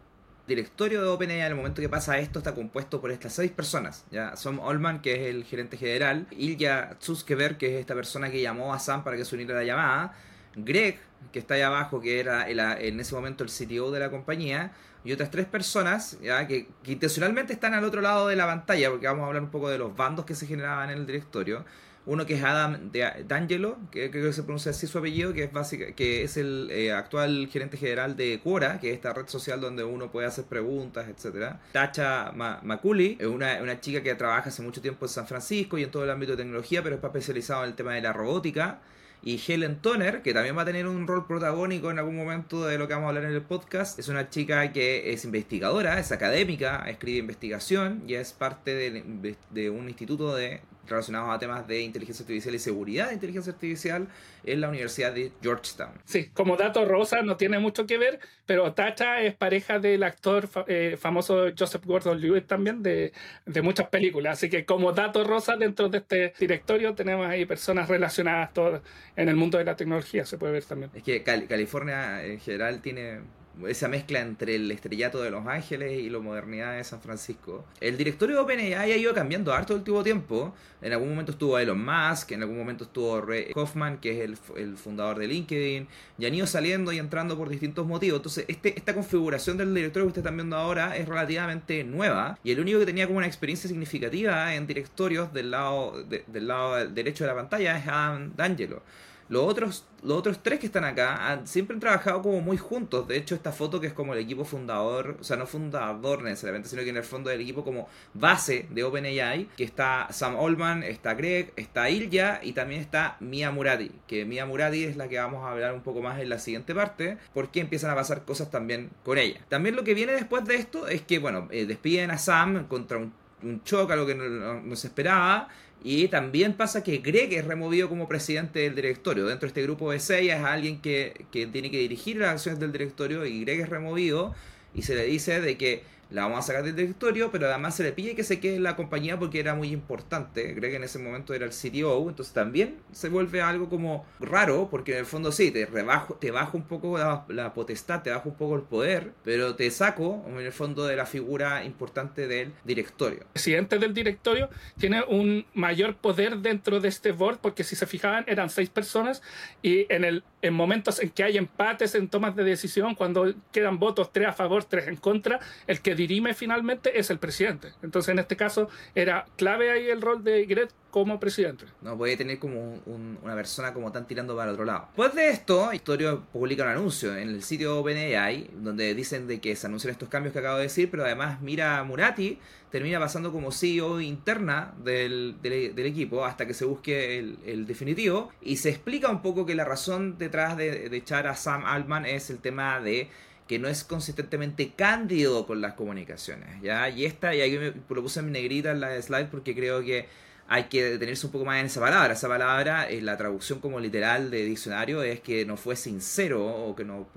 El 0.47 0.57
directorio 0.57 1.03
de 1.03 1.09
OpenAI 1.09 1.43
al 1.43 1.55
momento 1.55 1.81
que 1.81 1.89
pasa 1.89 2.19
esto 2.19 2.41
está 2.41 2.55
compuesto 2.55 3.01
por 3.01 3.13
estas 3.13 3.35
seis 3.35 3.53
personas. 3.53 4.05
Ya 4.11 4.35
Sam 4.37 4.61
Altman, 4.61 5.01
que 5.01 5.15
es 5.15 5.35
el 5.35 5.45
gerente 5.45 5.77
general, 5.77 6.27
Ilya 6.33 6.97
Tsuskever, 6.99 7.57
que 7.57 7.75
es 7.75 7.81
esta 7.81 7.95
persona 7.95 8.31
que 8.31 8.41
llamó 8.41 8.75
a 8.75 8.81
Sam 8.81 9.05
para 9.05 9.17
que 9.17 9.25
se 9.25 9.37
uniera 9.37 9.55
a 9.55 9.59
la 9.59 9.65
llamada, 9.65 10.15
Greg, 10.55 10.99
que 11.33 11.39
está 11.39 11.55
ahí 11.55 11.63
abajo, 11.63 12.01
que 12.01 12.21
era 12.21 12.49
en 12.49 13.01
ese 13.01 13.15
momento 13.15 13.45
el 13.45 13.51
CTO 13.51 13.91
de 13.91 14.01
la 14.01 14.11
compañía, 14.11 14.73
y 15.05 15.13
otras 15.13 15.31
tres 15.31 15.47
personas 15.47 16.19
¿ya? 16.23 16.47
Que, 16.47 16.69
intencionalmente 16.85 17.53
están 17.53 17.75
al 17.75 17.85
otro 17.85 18.01
lado 18.01 18.29
de 18.29 18.37
la 18.37 18.47
pantalla, 18.47 18.91
porque 18.91 19.07
vamos 19.07 19.25
a 19.25 19.27
hablar 19.29 19.43
un 19.43 19.51
poco 19.51 19.69
de 19.71 19.79
los 19.79 19.97
bandos 19.97 20.25
que 20.25 20.35
se 20.35 20.47
generaban 20.47 20.91
en 20.91 20.99
el 20.99 21.07
directorio. 21.07 21.65
Uno 22.07 22.25
que 22.25 22.35
es 22.35 22.43
Adam 22.43 22.91
D'Angelo, 23.29 23.77
que 23.91 24.11
creo 24.11 24.25
que 24.25 24.33
se 24.33 24.43
pronuncia 24.43 24.71
así 24.71 24.87
su 24.87 24.99
apellido, 24.99 25.35
que 25.35 25.45
es, 25.45 25.53
básica, 25.53 25.93
que 25.93 26.25
el 26.25 26.69
eh, 26.71 26.93
actual 26.93 27.47
gerente 27.53 27.77
general 27.77 28.17
de 28.17 28.41
Quora, 28.43 28.81
que 28.81 28.89
es 28.89 28.95
esta 28.95 29.13
red 29.13 29.29
social 29.29 29.61
donde 29.61 29.85
uno 29.85 30.11
puede 30.11 30.27
hacer 30.27 30.47
preguntas, 30.47 31.07
etc. 31.09 31.57
Tacha 31.73 32.33
Maculi, 32.33 33.19
una, 33.23 33.61
una 33.63 33.81
chica 33.81 34.03
que 34.03 34.15
trabaja 34.15 34.49
hace 34.49 34.63
mucho 34.63 34.81
tiempo 34.81 35.05
en 35.05 35.11
San 35.11 35.27
Francisco 35.27 35.77
y 35.77 35.85
en 35.85 35.91
todo 35.91 36.05
el 36.05 36.11
ámbito 36.11 36.33
de 36.33 36.39
tecnología, 36.39 36.83
pero 36.83 36.97
está 36.97 37.09
especializado 37.09 37.65
en 37.65 37.71
el 37.71 37.77
tema 37.77 37.93
de 37.93 38.01
la 38.01 38.15
robótica 38.15 38.81
y 39.23 39.41
Helen 39.47 39.81
Toner, 39.81 40.23
que 40.23 40.33
también 40.33 40.57
va 40.57 40.63
a 40.63 40.65
tener 40.65 40.87
un 40.87 41.07
rol 41.07 41.27
protagónico 41.27 41.91
en 41.91 41.99
algún 41.99 42.17
momento 42.17 42.67
de 42.67 42.79
lo 42.79 42.89
que 42.89 42.95
vamos 42.95 43.07
a 43.07 43.09
hablar 43.11 43.25
en 43.25 43.33
el 43.33 43.43
podcast, 43.43 43.99
es 43.99 44.09
una 44.09 44.31
chica 44.31 44.73
que 44.73 45.13
es 45.13 45.25
investigadora, 45.25 45.99
es 45.99 46.13
académica, 46.13 46.85
escribe 46.89 47.19
investigación 47.19 48.03
y 48.07 48.15
es 48.15 48.33
parte 48.33 48.75
de, 48.75 49.71
un 49.71 49.89
instituto 49.89 50.35
de 50.35 50.63
relacionados 50.87 51.31
a 51.31 51.39
temas 51.39 51.67
de 51.67 51.81
inteligencia 51.83 52.23
artificial 52.23 52.55
y 52.55 52.59
seguridad 52.59 53.09
de 53.09 53.15
inteligencia 53.15 53.53
artificial 53.53 54.09
en 54.45 54.61
la 54.61 54.69
Universidad 54.69 55.13
de 55.13 55.33
Georgetown. 55.43 55.93
Sí, 56.05 56.31
como 56.33 56.57
dato 56.57 56.85
rosa 56.85 57.23
no 57.23 57.37
tiene 57.37 57.59
mucho 57.59 57.87
que 57.87 57.99
ver, 57.99 58.19
pero 58.47 58.73
Tacha 58.73 59.21
es 59.23 59.35
pareja 59.35 59.79
del 59.79 60.03
actor 60.03 60.49
eh, 60.67 60.97
famoso 60.99 61.47
Joseph 61.57 61.85
Gordon-Levitt 61.85 62.47
también 62.47 62.83
de, 62.83 63.13
de, 63.47 63.63
muchas 63.63 63.89
películas, 63.89 64.39
así 64.39 64.49
que 64.49 64.65
como 64.65 64.93
dato 64.93 65.25
rosa 65.25 65.57
dentro 65.57 65.89
de 65.89 65.99
este 65.99 66.33
directorio 66.39 66.95
tenemos 66.95 67.27
ahí 67.27 67.45
personas 67.47 67.89
relacionadas 67.89 68.53
todas 68.53 68.83
en 69.17 69.29
el 69.29 69.37
mundo 69.37 69.59
de 69.59 69.65
la 69.65 69.77
tecnología, 69.77 70.25
se 70.25 70.39
puede 70.39 70.55
ver 70.55 70.65
también. 70.65 70.91
Es 70.95 71.03
que 71.03 71.23
California 71.23 72.25
en 72.25 72.41
general 72.41 72.81
tiene 72.81 73.21
esa 73.69 73.89
mezcla 73.89 74.21
entre 74.21 74.57
el 74.57 74.71
estrellato 74.71 75.23
de 75.23 75.31
Los 75.31 75.47
Ángeles 75.47 76.01
y 76.01 76.11
la 76.11 76.19
modernidad 76.19 76.77
de 76.77 76.85
San 76.85 77.01
Francisco. 77.01 77.65
El 77.81 77.97
directorio 77.97 78.37
de 78.37 78.43
OpenAI 78.43 78.75
ha 78.93 78.97
ido 78.97 79.15
cambiando 79.15 79.53
harto 79.53 79.73
el 79.73 79.81
último 79.81 80.03
tiempo. 80.03 80.55
En 80.83 80.93
algún 80.93 81.11
momento 81.11 81.33
estuvo 81.33 81.59
Elon 81.59 81.85
Musk, 81.85 82.33
en 82.33 82.43
algún 82.43 82.59
momento 82.59 82.85
estuvo 82.85 83.21
Ray 83.21 83.53
Hoffman, 83.55 83.99
que 83.99 84.25
es 84.25 84.41
el, 84.57 84.77
fundador 84.77 85.19
de 85.19 85.27
LinkedIn, 85.27 85.89
y 86.19 86.27
han 86.27 86.35
ido 86.35 86.47
saliendo 86.47 86.93
y 86.93 86.99
entrando 86.99 87.37
por 87.37 87.49
distintos 87.49 87.87
motivos. 87.87 88.19
Entonces, 88.19 88.45
este, 88.49 88.77
esta 88.79 88.95
configuración 88.95 89.57
del 89.59 89.75
directorio 89.75 90.07
que 90.07 90.09
ustedes 90.09 90.25
están 90.25 90.37
viendo 90.37 90.57
ahora 90.57 90.97
es 90.97 91.07
relativamente 91.07 91.85
nueva, 91.85 92.39
y 92.43 92.53
el 92.53 92.61
único 92.61 92.79
que 92.79 92.87
tenía 92.87 93.07
como 93.07 93.19
una 93.19 93.27
experiencia 93.27 93.69
significativa 93.69 94.55
en 94.55 94.67
directorios 94.67 95.33
del 95.33 95.51
lado, 95.51 96.03
del 96.05 96.47
lado 96.47 96.87
derecho 96.89 97.25
de 97.25 97.29
la 97.29 97.37
pantalla 97.37 97.77
es 97.77 97.87
Adam 97.87 98.33
D'Angelo. 98.37 98.83
Los 99.31 99.45
otros, 99.45 99.85
los 100.03 100.19
otros 100.19 100.43
tres 100.43 100.59
que 100.59 100.67
están 100.67 100.83
acá 100.83 101.41
siempre 101.45 101.75
han 101.75 101.81
trabajado 101.81 102.21
como 102.21 102.41
muy 102.41 102.57
juntos. 102.57 103.07
De 103.07 103.17
hecho, 103.17 103.37
esta 103.37 103.53
foto 103.53 103.81
que 103.81 103.87
es 103.87 103.93
como 103.93 104.13
el 104.13 104.19
equipo 104.19 104.45
fundador, 104.45 105.19
o 105.21 105.25
sea, 105.25 105.37
no 105.37 105.47
fundador 105.47 106.25
necesariamente, 106.25 106.69
sino 106.69 106.83
que 106.83 106.89
en 106.89 106.97
el 106.97 107.05
fondo 107.05 107.31
del 107.31 107.41
equipo 107.41 107.63
como 107.63 107.89
base 108.13 108.67
de 108.71 108.83
OpenAI, 108.83 109.49
que 109.57 109.63
está 109.63 110.09
Sam 110.11 110.37
Allman, 110.37 110.83
está 110.83 111.15
Greg, 111.15 111.53
está 111.55 111.89
Ilya 111.89 112.41
y 112.43 112.55
también 112.55 112.81
está 112.81 113.17
Mia 113.21 113.53
Murati, 113.53 113.93
que 114.09 114.25
Mia 114.25 114.47
Murati 114.47 114.83
es 114.83 114.97
la 114.97 115.07
que 115.07 115.21
vamos 115.21 115.45
a 115.45 115.53
hablar 115.53 115.75
un 115.75 115.83
poco 115.83 116.03
más 116.03 116.19
en 116.19 116.29
la 116.29 116.41
siguiente 116.41 116.75
parte, 116.75 117.17
porque 117.33 117.61
empiezan 117.61 117.93
a 117.93 117.95
pasar 117.95 118.25
cosas 118.25 118.51
también 118.51 118.91
con 119.05 119.17
ella. 119.17 119.39
También 119.49 119.77
lo 119.77 119.85
que 119.85 119.95
viene 119.95 120.13
después 120.13 120.45
de 120.45 120.57
esto 120.57 120.89
es 120.89 121.03
que, 121.03 121.21
bueno, 121.21 121.47
eh, 121.53 121.67
despiden 121.67 122.11
a 122.11 122.19
Sam 122.19 122.67
contra 122.67 122.99
un, 122.99 123.13
un 123.43 123.63
choque, 123.65 123.93
algo 123.93 124.07
que 124.07 124.15
no 124.15 124.77
se 124.77 124.89
esperaba 124.89 125.49
y 125.83 126.09
también 126.09 126.55
pasa 126.55 126.83
que 126.83 126.99
Greg 126.99 127.33
es 127.33 127.45
removido 127.45 127.89
como 127.89 128.07
presidente 128.07 128.61
del 128.61 128.75
directorio. 128.75 129.27
Dentro 129.27 129.47
de 129.47 129.49
este 129.49 129.63
grupo 129.63 129.91
de 129.91 129.99
seis 129.99 130.31
es 130.33 130.41
alguien 130.41 130.81
que, 130.81 131.25
que 131.33 131.47
tiene 131.47 131.71
que 131.71 131.79
dirigir 131.79 132.19
las 132.19 132.31
acciones 132.31 132.61
del 132.61 132.73
directorio 132.73 133.25
y 133.25 133.41
Greg 133.45 133.61
es 133.61 133.69
removido 133.69 134.35
y 134.75 134.83
se 134.83 134.95
le 134.95 135.05
dice 135.05 135.41
de 135.41 135.57
que 135.57 135.83
la 136.11 136.23
vamos 136.23 136.41
a 136.41 136.43
sacar 136.43 136.65
del 136.65 136.75
directorio, 136.75 137.31
pero 137.31 137.47
además 137.47 137.77
se 137.77 137.83
le 137.83 137.93
pide 137.93 138.15
que 138.15 138.25
se 138.25 138.41
quede 138.41 138.57
en 138.57 138.63
la 138.63 138.77
compañía 138.77 139.19
porque 139.19 139.41
era 139.41 139.55
muy 139.55 139.69
importante. 139.69 140.55
Que 140.55 140.77
en 140.77 140.85
ese 140.85 140.99
momento 140.99 141.35
era 141.35 141.45
el 141.45 141.53
CTO, 141.53 142.09
entonces 142.09 142.33
también 142.35 142.77
se 142.93 143.09
vuelve 143.09 143.41
algo 143.41 143.69
como 143.69 144.05
raro, 144.19 144.69
porque 144.71 144.93
en 144.93 144.99
el 144.99 145.07
fondo 145.07 145.33
sí, 145.33 145.51
te 145.51 145.67
rebajo, 145.67 146.15
te 146.15 146.31
bajo 146.31 146.57
un 146.57 146.65
poco 146.65 146.99
la, 146.99 147.55
potestad, 147.55 148.03
te 148.03 148.11
bajo 148.11 148.29
un 148.29 148.37
poco 148.37 148.57
el 148.57 148.63
poder, 148.63 149.13
pero 149.25 149.55
te 149.55 149.71
saco 149.71 150.25
en 150.29 150.39
el 150.39 150.53
fondo 150.53 150.87
de 150.87 150.97
la 150.97 151.07
figura 151.07 151.65
importante 151.65 152.27
del 152.27 152.53
directorio. 152.65 153.21
El 153.21 153.27
presidente 153.33 153.79
del 153.79 153.95
directorio 153.95 154.49
tiene 154.79 155.03
un 155.09 155.47
mayor 155.55 155.97
poder 155.97 156.39
dentro 156.39 156.81
de 156.81 156.89
este 156.89 157.13
board, 157.13 157.39
porque 157.41 157.65
si 157.65 157.77
se 157.77 157.87
fijaban 157.87 158.25
eran 158.27 158.51
seis 158.51 158.69
personas 158.69 159.23
y 159.63 159.87
en, 159.93 160.05
el, 160.05 160.25
en 160.43 160.55
momentos 160.55 161.01
en 161.01 161.11
que 161.11 161.23
hay 161.23 161.37
empates 161.37 161.95
en 161.95 162.09
tomas 162.09 162.35
de 162.37 162.45
decisión, 162.45 162.95
cuando 162.95 163.35
quedan 163.53 163.79
votos 163.79 164.13
tres 164.13 164.29
a 164.29 164.33
favor, 164.33 164.65
tres 164.65 164.89
en 164.89 164.97
contra, 164.97 165.41
el 165.67 165.81
que 165.81 165.95
dirime 165.95 166.35
finalmente 166.35 166.99
es 166.99 167.11
el 167.11 167.19
presidente. 167.19 167.73
Entonces, 167.83 168.11
en 168.11 168.19
este 168.19 168.37
caso, 168.37 168.69
era 168.95 169.27
clave 169.37 169.71
ahí 169.71 169.89
el 169.89 170.01
rol 170.01 170.25
de 170.25 170.45
Gret 170.47 170.71
como 170.91 171.21
presidente. 171.21 171.67
No 171.83 171.97
puede 171.97 172.17
tener 172.17 172.39
como 172.39 172.79
una 172.87 173.35
persona 173.35 173.73
como 173.73 173.93
tan 173.93 174.07
tirando 174.07 174.37
para 174.37 174.51
el 174.51 174.55
otro 174.55 174.65
lado. 174.65 174.87
Después 174.89 175.15
de 175.15 175.31
esto, 175.31 175.73
Historia 175.73 176.17
publica 176.33 176.65
un 176.65 176.71
anuncio 176.71 177.17
en 177.17 177.29
el 177.29 177.43
sitio 177.43 177.79
OpenAI 177.79 178.51
donde 178.55 178.95
dicen 178.95 179.27
de 179.27 179.41
que 179.41 179.57
se 179.57 179.67
anuncian 179.67 179.93
estos 179.93 180.09
cambios 180.09 180.33
que 180.33 180.41
acabo 180.41 180.57
de 180.57 180.65
decir, 180.65 180.91
pero 180.91 181.05
además 181.05 181.41
Mira 181.41 181.83
Murati 181.85 182.39
termina 182.71 182.99
pasando 182.99 183.33
como 183.33 183.53
CEO 183.53 184.01
interna 184.01 184.75
del, 184.83 185.37
equipo 185.43 186.25
hasta 186.25 186.47
que 186.47 186.55
se 186.55 186.65
busque 186.65 187.19
el, 187.19 187.67
definitivo 187.67 188.31
y 188.41 188.57
se 188.57 188.71
explica 188.71 189.09
un 189.09 189.23
poco 189.23 189.47
que 189.47 189.55
la 189.55 189.65
razón 189.65 190.19
detrás 190.19 190.57
de, 190.57 190.89
de 190.89 190.97
echar 190.97 191.27
a 191.27 191.35
Sam 191.35 191.65
Altman 191.65 192.07
es 192.07 192.31
el 192.31 192.39
tema 192.39 192.81
de 192.81 193.09
que 193.51 193.59
no 193.59 193.67
es 193.67 193.83
consistentemente 193.83 194.75
cándido 194.77 195.45
con 195.45 195.61
las 195.61 195.75
comunicaciones, 195.75 196.63
¿ya? 196.63 196.89
Y 196.89 197.05
esta, 197.05 197.35
y 197.35 197.41
aquí 197.41 197.59
me 197.59 197.73
lo 197.97 198.03
puse 198.03 198.21
en 198.21 198.31
negrita 198.31 198.71
en 198.71 198.79
la 198.79 199.03
slide 199.03 199.27
porque 199.27 199.57
creo 199.57 199.83
que 199.83 200.07
hay 200.53 200.65
que 200.65 200.83
detenerse 200.83 201.27
un 201.27 201.33
poco 201.33 201.45
más 201.45 201.61
en 201.61 201.67
esa 201.67 201.81
palabra. 201.81 202.13
Esa 202.13 202.27
palabra, 202.27 202.91
en 202.91 203.07
la 203.07 203.17
traducción 203.17 203.61
como 203.61 203.79
literal 203.79 204.33
de 204.33 204.45
diccionario, 204.45 205.01
es 205.05 205.21
que 205.21 205.47
no 205.47 205.57
fue 205.57 205.77
sincero 205.77 206.45
o 206.45 206.75
que 206.75 206.85
no... 206.85 207.09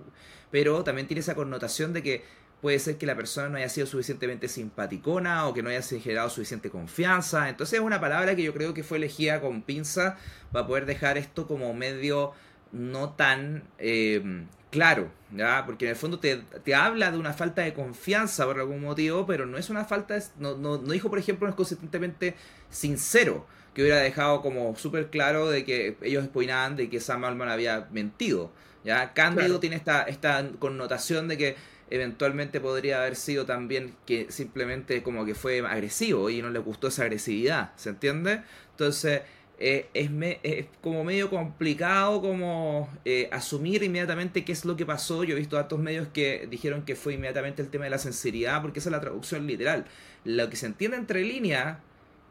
Pero 0.52 0.84
también 0.84 1.08
tiene 1.08 1.22
esa 1.22 1.34
connotación 1.34 1.94
de 1.94 2.04
que 2.04 2.24
puede 2.62 2.78
ser 2.78 3.00
que 3.00 3.08
la 3.08 3.16
persona 3.16 3.50
no 3.50 3.58
haya 3.58 3.70
sido 3.70 3.88
suficientemente 3.88 4.48
simpaticona 4.48 5.48
o 5.48 5.54
que 5.56 5.64
no 5.64 5.72
haya 5.72 5.82
generado 5.82 6.30
suficiente 6.30 6.70
confianza. 6.70 7.50
Entonces 7.50 7.80
es 7.80 7.84
una 7.84 8.00
palabra 8.00 8.36
que 8.36 8.44
yo 8.44 8.54
creo 8.54 8.76
que 8.76 8.84
fue 8.84 8.98
elegida 8.98 9.42
con 9.42 9.64
pinza 9.64 10.16
para 10.52 10.68
poder 10.68 10.86
dejar 10.86 11.18
esto 11.18 11.48
como 11.48 11.74
medio 11.74 12.34
no 12.72 13.14
tan 13.14 13.64
eh, 13.80 14.46
claro, 14.74 15.12
¿ya? 15.32 15.64
Porque 15.68 15.86
en 15.86 15.92
el 15.92 15.96
fondo 15.96 16.20
te, 16.20 16.42
habla 16.76 17.12
de 17.12 17.20
una 17.20 17.32
falta 17.32 17.62
de 17.62 17.76
confianza 17.76 18.44
por 18.46 18.60
algún 18.60 18.82
motivo, 18.82 19.28
pero 19.28 19.46
no 19.46 19.60
es 19.60 19.70
una 19.70 19.86
falta, 19.86 20.18
no, 20.40 20.58
no, 20.58 20.80
no 20.80 20.92
dijo, 20.92 21.12
por 21.12 21.20
ejemplo, 21.20 21.46
no 21.46 21.52
es 21.52 21.56
consistentemente 21.56 22.36
sincero, 22.72 23.46
que 23.76 23.84
hubiera 23.84 24.00
dejado 24.00 24.42
como 24.42 24.76
súper 24.76 25.12
claro 25.12 25.48
de 25.48 25.64
que 25.64 25.96
ellos 26.02 26.24
expoinaban 26.24 26.76
de 26.76 26.90
que 26.90 27.00
Sam 27.00 27.24
Altman 27.24 27.50
había 27.50 27.88
mentido, 27.92 28.52
¿ya? 28.84 29.14
Cándido 29.14 29.60
tiene 29.60 29.76
esta, 29.76 30.02
esta 30.04 30.44
connotación 30.58 31.28
de 31.28 31.38
que 31.38 31.56
eventualmente 31.92 32.60
podría 32.60 33.02
haber 33.02 33.16
sido 33.16 33.46
también 33.46 33.96
que 34.08 34.26
simplemente 34.32 35.04
como 35.04 35.24
que 35.24 35.36
fue 35.36 35.60
agresivo 35.60 36.32
y 36.32 36.42
no 36.42 36.50
le 36.50 36.58
gustó 36.58 36.88
esa 36.88 37.04
agresividad, 37.04 37.74
¿se 37.76 37.90
entiende? 37.90 38.42
Entonces 38.72 39.22
eh, 39.66 39.88
es, 39.94 40.66
como 40.82 41.06
medio 41.06 41.30
complicado 41.30 42.22
como 42.22 42.90
eh, 43.06 43.30
asumir 43.32 43.82
inmediatamente 43.82 44.44
qué 44.44 44.52
es 44.52 44.66
lo 44.66 44.76
que 44.76 44.86
pasó. 44.86 45.24
Yo 45.24 45.38
he 45.38 45.40
visto 45.40 45.56
datos 45.56 45.80
medios 45.80 46.10
que 46.10 46.48
dijeron 46.52 46.84
que 46.84 46.98
fue 46.98 47.14
inmediatamente 47.14 47.62
el 47.62 47.70
tema 47.70 47.86
de 47.86 47.92
la 47.92 47.98
sinceridad, 47.98 48.62
porque 48.62 48.80
esa 48.80 48.90
es 48.90 48.92
la 48.92 49.00
traducción 49.00 49.48
literal. 49.48 49.86
Lo 50.26 50.50
que 50.50 50.58
se 50.58 50.66
entiende 50.66 50.98
entre 50.98 51.22
líneas 51.22 51.78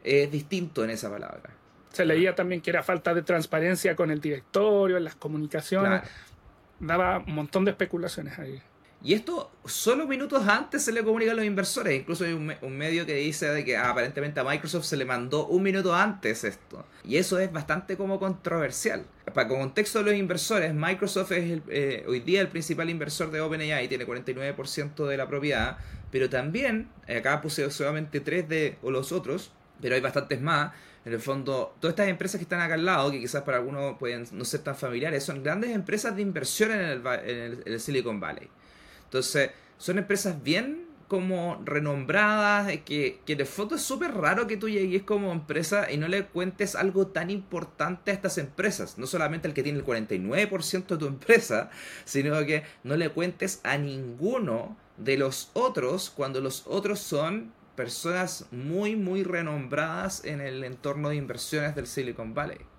es 0.03 0.31
distinto 0.31 0.83
en 0.83 0.91
esa 0.91 1.09
palabra. 1.09 1.49
Se 1.91 2.05
leía 2.05 2.35
también 2.35 2.61
que 2.61 2.69
era 2.69 2.83
falta 2.83 3.15
de 3.15 3.23
transparencia 3.23 3.95
con 3.95 4.11
el 4.11 4.21
directorio, 4.21 4.97
en 4.97 5.03
las 5.03 5.15
comunicaciones. 5.15 6.03
Daba 6.79 7.17
un 7.17 7.33
montón 7.33 7.65
de 7.65 7.71
especulaciones 7.71 8.37
ahí. 8.37 8.61
Y 9.05 9.13
esto 9.13 9.51
solo 9.65 10.07
minutos 10.07 10.47
antes 10.47 10.85
se 10.85 10.93
le 10.93 11.03
comunica 11.03 11.33
a 11.33 11.35
los 11.35 11.43
inversores. 11.43 11.99
Incluso 11.99 12.23
hay 12.23 12.31
un, 12.31 12.77
medio 12.77 13.05
que 13.05 13.15
dice 13.15 13.49
de 13.49 13.65
que 13.65 13.75
aparentemente 13.75 14.39
a 14.39 14.45
Microsoft 14.45 14.85
se 14.85 14.95
le 14.95 15.03
mandó 15.03 15.45
un 15.47 15.61
minuto 15.61 15.93
antes 15.93 16.45
esto. 16.45 16.85
Y 17.03 17.17
eso 17.17 17.37
es 17.37 17.51
bastante 17.51 17.97
como 17.97 18.17
controversial. 18.17 19.05
Para 19.33 19.49
contexto 19.49 19.99
de 19.99 20.05
los 20.05 20.13
inversores, 20.15 20.73
Microsoft 20.73 21.33
es 21.33 21.59
eh, 21.67 22.05
hoy 22.07 22.21
día 22.21 22.39
el 22.39 22.47
principal 22.47 22.89
inversor 22.89 23.29
de 23.29 23.41
OpenAI, 23.41 23.89
tiene 23.89 24.07
49% 24.07 25.05
de 25.05 25.17
la 25.17 25.27
propiedad. 25.27 25.77
Pero 26.09 26.29
también, 26.29 26.87
acá 27.09 27.41
puse 27.41 27.69
solamente 27.71 28.21
tres 28.21 28.47
de 28.47 28.77
los 28.83 29.11
otros, 29.11 29.51
pero 29.81 29.95
hay 29.95 30.01
bastantes 30.01 30.39
más. 30.39 30.71
En 31.03 31.11
el 31.11 31.19
fondo, 31.19 31.75
todas 31.81 31.91
estas 31.91 32.07
empresas 32.07 32.39
que 32.39 32.43
están 32.43 32.61
acá 32.61 32.75
al 32.75 32.85
lado, 32.85 33.11
que 33.11 33.19
quizás 33.19 33.41
para 33.41 33.57
algunos 33.57 33.97
pueden 33.97 34.25
no 34.31 34.45
ser 34.45 34.61
tan 34.61 34.77
familiares, 34.77 35.25
son 35.25 35.43
grandes 35.43 35.71
empresas 35.71 36.15
de 36.15 36.21
inversión 36.21 36.71
en 36.71 37.61
el 37.65 37.79
Silicon 37.81 38.21
Valley. 38.21 38.49
Entonces, 39.13 39.51
son 39.77 39.99
empresas 39.99 40.41
bien 40.41 40.87
como 41.07 41.61
renombradas, 41.63 42.69
eh, 42.69 42.81
que, 42.81 43.19
que 43.27 43.35
de 43.35 43.45
foto 43.45 43.75
es 43.75 43.83
súper 43.83 44.15
raro 44.15 44.47
que 44.47 44.57
tú 44.57 44.69
llegues 44.69 45.03
como 45.03 45.31
empresa 45.31 45.91
y 45.91 45.97
no 45.97 46.07
le 46.07 46.25
cuentes 46.25 46.73
algo 46.73 47.05
tan 47.05 47.29
importante 47.29 48.09
a 48.09 48.15
estas 48.15 48.39
empresas. 48.39 48.97
No 48.97 49.05
solamente 49.05 49.47
al 49.47 49.53
que 49.53 49.61
tiene 49.61 49.77
el 49.77 49.85
49% 49.85 50.87
de 50.87 50.97
tu 50.97 51.05
empresa, 51.05 51.69
sino 52.05 52.43
que 52.43 52.63
no 52.83 52.95
le 52.95 53.09
cuentes 53.09 53.61
a 53.63 53.77
ninguno 53.77 54.75
de 54.97 55.17
los 55.17 55.51
otros 55.53 56.09
cuando 56.09 56.41
los 56.41 56.63
otros 56.65 56.99
son 56.99 57.53
personas 57.75 58.47
muy, 58.49 58.95
muy 58.95 59.21
renombradas 59.21 60.25
en 60.25 60.41
el 60.41 60.63
entorno 60.63 61.09
de 61.09 61.17
inversiones 61.17 61.75
del 61.75 61.85
Silicon 61.85 62.33
Valley. 62.33 62.72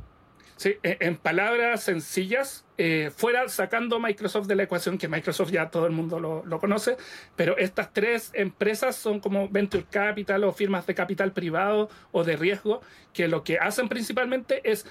Sí, 0.56 0.76
e, 0.82 0.98
en 1.00 1.16
palabras 1.16 1.82
sencillas, 1.82 2.64
eh, 2.78 3.10
fuera 3.14 3.48
sacando 3.48 3.98
Microsoft 3.98 4.46
de 4.46 4.54
la 4.54 4.64
ecuación, 4.64 4.98
que 4.98 5.08
Microsoft 5.08 5.50
ya 5.50 5.70
todo 5.70 5.86
el 5.86 5.92
mundo 5.92 6.20
lo, 6.20 6.44
lo, 6.46 6.60
conoce, 6.60 6.96
pero 7.34 7.56
estas 7.56 7.92
tres 7.92 8.30
empresas 8.34 8.96
son 8.96 9.20
como 9.20 9.48
venture 9.48 9.84
capital 9.90 10.44
o 10.44 10.52
firmas 10.52 10.86
de 10.86 10.94
capital 10.94 11.32
privado 11.32 11.90
o 12.12 12.22
de 12.22 12.36
riesgo, 12.36 12.82
que 13.12 13.26
lo 13.26 13.42
que 13.42 13.58
hacen 13.58 13.88
principalmente 13.88 14.60
es 14.70 14.86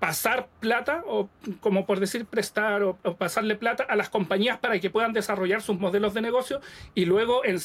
pasar 0.00 0.48
plata, 0.60 1.04
o 1.06 1.28
como 1.60 1.86
por 1.86 2.00
decir 2.00 2.24
prestar 2.24 2.82
o, 2.82 2.96
pasarle 2.96 3.54
plata 3.54 3.84
a 3.84 3.94
las 3.96 4.08
compañías 4.08 4.58
para 4.58 4.80
que 4.80 4.90
puedan 4.90 5.12
desarrollar 5.12 5.62
sus 5.62 5.78
modelos 5.78 6.14
de 6.14 6.22
negocio 6.22 6.60
y 6.94 7.04
luego 7.04 7.44
en, 7.44 7.58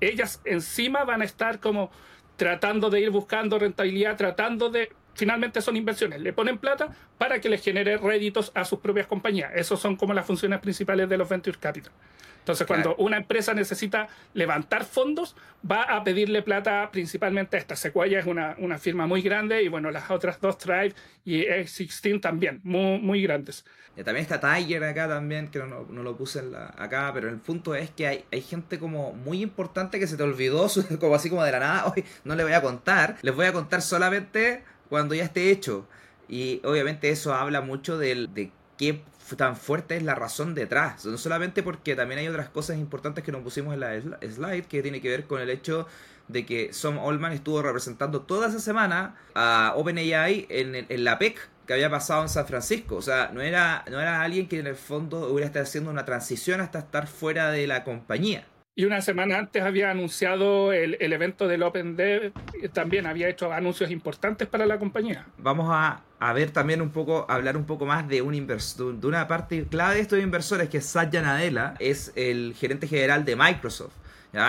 ellas 0.00 0.40
encima 0.44 1.04
van 1.04 1.22
a 1.22 1.26
estar 1.26 1.60
como 1.60 1.90
tratando 2.36 2.90
de 2.90 3.00
ir 3.00 3.10
buscando 3.10 3.58
rentabilidad, 3.58 4.16
tratando 4.16 4.70
de 4.70 4.90
finalmente 5.14 5.60
son 5.60 5.76
inversiones. 5.76 6.20
Le 6.20 6.32
ponen 6.32 6.58
plata 6.58 6.88
para 7.18 7.40
que 7.40 7.48
les 7.48 7.62
genere 7.62 7.96
réditos 7.96 8.52
a 8.54 8.64
sus 8.64 8.80
propias 8.80 9.06
compañías. 9.06 9.52
Esas 9.54 9.80
son 9.80 9.96
como 9.96 10.14
las 10.14 10.26
funciones 10.26 10.60
principales 10.60 11.08
de 11.08 11.16
los 11.16 11.28
venture 11.28 11.58
capital. 11.58 11.92
Entonces, 12.44 12.66
cuando 12.66 12.94
una 12.96 13.16
empresa 13.16 13.54
necesita 13.54 14.06
levantar 14.34 14.84
fondos, 14.84 15.34
va 15.68 15.84
a 15.84 16.04
pedirle 16.04 16.42
plata 16.42 16.90
principalmente 16.92 17.56
a 17.56 17.60
esta. 17.60 17.74
Sequoia 17.74 18.18
es 18.18 18.26
una, 18.26 18.54
una 18.58 18.76
firma 18.76 19.06
muy 19.06 19.22
grande 19.22 19.62
y 19.62 19.68
bueno, 19.68 19.90
las 19.90 20.10
otras 20.10 20.38
dos, 20.42 20.58
Tribe 20.58 20.92
y 21.24 21.46
X16 21.46 22.20
también, 22.20 22.60
muy, 22.62 22.98
muy 22.98 23.22
grandes. 23.22 23.64
Y 23.96 24.02
también 24.02 24.26
está 24.28 24.40
Tiger 24.40 24.84
acá 24.84 25.08
también, 25.08 25.48
que 25.48 25.58
no, 25.60 25.86
no 25.88 26.02
lo 26.02 26.18
puse 26.18 26.42
acá, 26.76 27.12
pero 27.14 27.30
el 27.30 27.38
punto 27.38 27.74
es 27.74 27.88
que 27.88 28.08
hay, 28.08 28.24
hay, 28.30 28.42
gente 28.42 28.78
como 28.78 29.14
muy 29.14 29.40
importante 29.40 29.98
que 29.98 30.06
se 30.06 30.18
te 30.18 30.22
olvidó, 30.22 30.66
como 31.00 31.14
así 31.14 31.30
como 31.30 31.44
de 31.44 31.52
la 31.52 31.60
nada, 31.60 31.86
hoy 31.86 32.04
no 32.24 32.34
le 32.34 32.44
voy 32.44 32.52
a 32.52 32.60
contar, 32.60 33.16
les 33.22 33.34
voy 33.34 33.46
a 33.46 33.54
contar 33.54 33.80
solamente 33.80 34.64
cuando 34.94 35.16
ya 35.16 35.24
esté 35.24 35.50
hecho. 35.50 35.88
Y 36.28 36.60
obviamente 36.64 37.10
eso 37.10 37.34
habla 37.34 37.60
mucho 37.60 37.98
de, 37.98 38.52
qué 38.78 39.02
tan 39.36 39.56
fuerte 39.56 39.96
es 39.96 40.04
la 40.04 40.14
razón 40.14 40.54
detrás. 40.54 41.04
No 41.04 41.18
solamente 41.18 41.64
porque 41.64 41.96
también 41.96 42.20
hay 42.20 42.28
otras 42.28 42.48
cosas 42.48 42.78
importantes 42.78 43.24
que 43.24 43.32
nos 43.32 43.42
pusimos 43.42 43.74
en 43.74 43.80
la 43.80 44.00
slide 44.00 44.66
que 44.66 44.82
tiene 44.82 45.00
que 45.00 45.08
ver 45.08 45.24
con 45.24 45.40
el 45.40 45.50
hecho 45.50 45.88
de 46.28 46.46
que 46.46 46.72
Som 46.72 47.00
Allman 47.00 47.32
estuvo 47.32 47.60
representando 47.60 48.22
toda 48.22 48.46
esa 48.46 48.60
semana 48.60 49.16
a 49.34 49.72
OpenAI 49.74 50.46
en, 50.48 50.86
en 50.88 51.04
la 51.04 51.18
PEC 51.18 51.40
que 51.66 51.72
había 51.72 51.90
pasado 51.90 52.22
en 52.22 52.28
San 52.28 52.46
Francisco. 52.46 52.94
O 52.94 53.02
sea, 53.02 53.32
no 53.34 53.40
era, 53.40 53.84
no 53.90 54.00
era 54.00 54.22
alguien 54.22 54.46
que 54.46 54.60
en 54.60 54.68
el 54.68 54.76
fondo 54.76 55.28
hubiera 55.28 55.46
estado 55.46 55.64
haciendo 55.64 55.90
una 55.90 56.04
transición 56.04 56.60
hasta 56.60 56.78
estar 56.78 57.08
fuera 57.08 57.50
de 57.50 57.66
la 57.66 57.82
compañía. 57.82 58.46
Y 58.76 58.86
una 58.86 59.00
semana 59.02 59.38
antes 59.38 59.62
había 59.62 59.92
anunciado 59.92 60.72
el, 60.72 60.96
el 60.98 61.12
evento 61.12 61.46
del 61.46 61.62
Open 61.62 61.94
Dev, 61.94 62.32
también 62.72 63.06
había 63.06 63.28
hecho 63.28 63.52
anuncios 63.52 63.88
importantes 63.92 64.48
para 64.48 64.66
la 64.66 64.80
compañía. 64.80 65.26
Vamos 65.38 65.68
a, 65.70 66.02
a 66.18 66.32
ver 66.32 66.50
también 66.50 66.82
un 66.82 66.90
poco, 66.90 67.24
hablar 67.28 67.56
un 67.56 67.66
poco 67.66 67.86
más 67.86 68.08
de, 68.08 68.20
un 68.20 68.34
inversor, 68.34 68.96
una 69.04 69.28
parte 69.28 69.64
clave 69.70 69.94
de 69.94 70.00
estos 70.00 70.18
inversores, 70.18 70.68
que 70.68 70.78
es 70.78 70.86
Satya 70.86 71.22
Nadella, 71.22 71.74
es 71.78 72.12
el 72.16 72.52
gerente 72.58 72.88
general 72.88 73.24
de 73.24 73.36
Microsoft. 73.36 73.94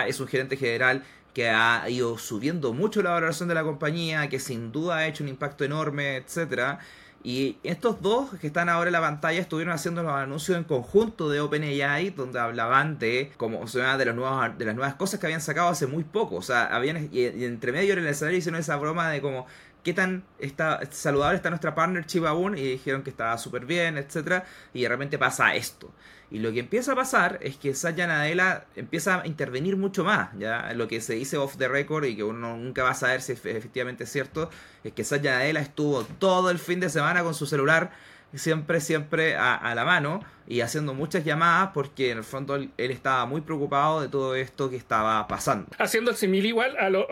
Es 0.08 0.20
un 0.20 0.27
gerente 0.27 0.58
general 0.58 1.03
que 1.36 1.50
ha 1.50 1.88
ido 1.88 2.17
subiendo 2.17 2.74
mucho 2.74 3.03
la 3.03 3.12
valoración 3.12 3.48
de 3.48 3.53
la 3.53 3.62
compañía, 3.62 4.27
que 4.27 4.39
sin 4.39 4.72
duda 4.72 4.98
ha 4.98 5.08
hecho 5.08 5.24
un 5.24 5.29
impacto 5.29 5.63
enorme, 5.63 6.15
etcétera 6.15 6.79
y 7.25 7.58
estos 7.63 8.03
dos 8.03 8.29
que 8.39 8.46
están 8.46 8.70
ahora 8.70 8.89
en 8.89 8.94
la 8.94 9.01
pantalla 9.01 9.41
estuvieron 9.41 9.74
haciendo 9.74 10.03
los 10.03 10.12
anuncios 10.12 10.60
en 10.60 10.63
conjunto 10.63 11.27
de 11.27 11.39
OpenAI, 11.39 12.12
donde 12.12 12.39
hablaban 12.39 13.00
de 13.00 13.32
como 13.38 13.67
se 13.67 13.79
llama 13.79 13.98
de, 13.98 14.05
de 14.05 14.65
las 14.65 14.75
nuevas 14.75 14.94
cosas 14.94 15.20
que 15.20 15.25
habían 15.25 15.41
sacado 15.41 15.70
hace 15.70 15.88
muy 15.88 16.03
poco. 16.03 16.36
O 16.36 16.44
sea, 16.44 16.65
habían 16.65 17.10
y, 17.12 17.25
entre 17.44 17.72
medio 17.72 17.94
en 17.94 18.00
el 18.00 18.08
escenario 18.08 18.38
hicieron 18.38 18.60
esa 18.60 18.75
broma 18.75 19.10
de 19.10 19.22
como 19.22 19.48
qué 19.82 19.91
tan 19.91 20.24
está, 20.38 20.79
saludable 20.91 21.38
está 21.38 21.50
nuestra 21.50 21.74
partner 21.74 22.05
Chibabun 22.05 22.60
y 22.60 22.62
dijeron 22.62 23.01
que 23.01 23.10
estaba 23.10 23.36
súper 23.39 23.65
bien, 23.65 23.98
etcétera, 23.98 24.46
y 24.72 24.84
de 24.84 24.89
repente 24.89 25.17
pasa 25.17 25.55
esto. 25.55 25.91
Y 26.32 26.39
lo 26.39 26.51
que 26.51 26.60
empieza 26.60 26.94
a 26.94 26.96
pasar 26.96 27.39
es 27.41 27.58
que 27.58 27.74
Satya 27.74 28.08
Nadella 28.08 28.65
empieza 28.75 29.22
a 29.22 29.27
intervenir 29.27 29.77
mucho 29.77 30.03
más, 30.03 30.29
ya 30.38 30.74
lo 30.74 30.88
que 30.88 31.01
se 31.01 31.13
dice 31.13 31.38
off 31.38 31.58
the 31.58 31.67
record 31.67 32.05
y 32.05 32.15
que 32.15 32.24
uno 32.24 32.58
nunca 32.58 32.84
va 32.84 32.91
a 32.91 32.96
saber 32.96 33.22
si 33.22 33.34
efectivamente 33.34 34.05
es 34.05 34.12
cierto, 34.12 34.50
es 34.84 34.94
que 34.94 35.03
Satya 35.03 35.38
Nadella 35.38 35.60
estuvo 35.60 36.03
todo 36.03 36.50
el 36.50 36.60
fin 36.60 36.79
de 36.79 36.89
semana 36.89 37.24
con 37.24 37.34
su 37.34 37.46
celular 37.46 37.91
siempre, 38.34 38.82
siempre 38.82 39.36
a, 39.36 39.74
la 39.75 39.86
mano 39.86 40.24
y 40.48 40.62
haciendo 40.62 40.94
muchas 40.94 41.25
llamadas 41.25 41.72
porque 41.74 42.12
en 42.12 42.20
el 42.20 42.24
fondo 42.24 42.55
él, 42.55 42.72
estaba 42.77 43.25
muy 43.25 43.41
preocupado 43.41 44.01
de 44.01 44.10
todo 44.10 44.36
esto 44.36 44.70
que 44.70 44.75
estaba 44.75 45.27
pasando. 45.27 45.67
Haciendo 45.77 46.12
el 46.12 46.17
simil 46.17 46.46
igual 46.46 46.75
a, 46.77 46.89
lo, 46.89 47.08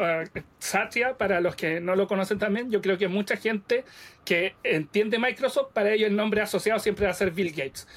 Satya, 0.60 1.18
para 1.18 1.42
los 1.42 1.56
que 1.56 1.80
no 1.80 1.96
lo 1.96 2.08
conocen 2.08 2.40
también, 2.40 2.72
yo 2.72 2.82
creo 2.82 2.98
que 2.98 3.08
mucha 3.08 3.38
gente 3.38 3.86
que 4.26 4.56
entiende 4.64 5.20
Microsoft, 5.20 5.72
para 5.74 5.92
ellos 5.92 6.10
el 6.10 6.16
nombre 6.16 6.42
asociado 6.42 6.80
siempre 6.80 7.06
va 7.06 7.12
a 7.12 7.16
ser 7.16 7.32
Bill 7.32 7.52
Gates. 7.52 7.88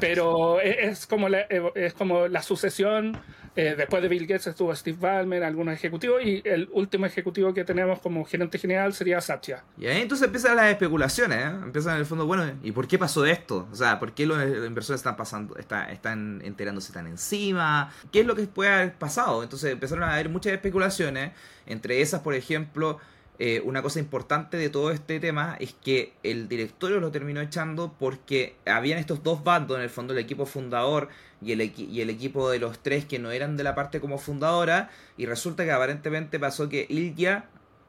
Pero 0.00 0.60
es, 0.60 1.06
como 1.06 1.28
la, 1.28 1.40
es 1.40 1.94
como 1.94 2.28
la 2.28 2.42
sucesión 2.42 3.18
eh, 3.58 3.74
después 3.76 4.00
de 4.00 4.08
Bill 4.08 4.24
Gates 4.24 4.46
estuvo 4.46 4.72
Steve 4.72 4.98
Ballmer, 5.00 5.42
algunos 5.42 5.74
ejecutivos, 5.74 6.22
y 6.22 6.40
el 6.44 6.68
último 6.70 7.06
ejecutivo 7.06 7.52
que 7.52 7.64
tenemos 7.64 7.98
como 7.98 8.24
gerente 8.24 8.56
general 8.56 8.94
sería 8.94 9.20
Satya. 9.20 9.64
Y 9.76 9.88
ahí 9.88 10.00
entonces 10.00 10.26
empiezan 10.26 10.54
las 10.54 10.70
especulaciones, 10.70 11.38
¿eh? 11.38 11.56
empiezan 11.64 11.94
en 11.94 11.98
el 11.98 12.06
fondo, 12.06 12.24
bueno, 12.24 12.48
¿y 12.62 12.70
por 12.70 12.86
qué 12.86 13.00
pasó 13.00 13.26
esto? 13.26 13.66
O 13.72 13.74
sea, 13.74 13.98
¿por 13.98 14.12
qué 14.12 14.26
los 14.26 14.40
inversores 14.64 15.00
están 15.00 15.16
pasando, 15.16 15.56
está, 15.56 15.90
están 15.90 16.40
enterándose 16.44 16.92
tan 16.92 17.08
encima? 17.08 17.92
¿Qué 18.12 18.20
es 18.20 18.26
lo 18.26 18.36
que 18.36 18.44
puede 18.44 18.70
haber 18.70 18.94
pasado? 18.94 19.42
Entonces 19.42 19.72
empezaron 19.72 20.04
a 20.04 20.14
haber 20.14 20.28
muchas 20.28 20.52
especulaciones, 20.52 21.32
entre 21.66 22.00
esas, 22.00 22.20
por 22.20 22.34
ejemplo, 22.34 23.00
eh, 23.40 23.62
una 23.64 23.82
cosa 23.82 24.00
importante 24.00 24.56
de 24.56 24.68
todo 24.68 24.90
este 24.90 25.20
tema 25.20 25.56
es 25.60 25.72
que 25.72 26.12
el 26.24 26.48
directorio 26.48 26.98
lo 26.98 27.12
terminó 27.12 27.40
echando 27.40 27.94
porque 27.96 28.56
habían 28.66 28.98
estos 28.98 29.22
dos 29.22 29.44
bandos, 29.44 29.76
en 29.76 29.84
el 29.84 29.90
fondo 29.90 30.12
el 30.12 30.18
equipo 30.18 30.44
fundador 30.44 31.08
y 31.40 31.52
el, 31.52 31.62
y 31.62 32.00
el 32.00 32.10
equipo 32.10 32.50
de 32.50 32.58
los 32.58 32.80
tres 32.80 33.04
que 33.04 33.20
no 33.20 33.30
eran 33.30 33.56
de 33.56 33.62
la 33.62 33.76
parte 33.76 34.00
como 34.00 34.18
fundadora, 34.18 34.90
y 35.16 35.26
resulta 35.26 35.64
que 35.64 35.70
aparentemente 35.70 36.40
pasó 36.40 36.68
que 36.68 36.86
Ilya 36.88 37.44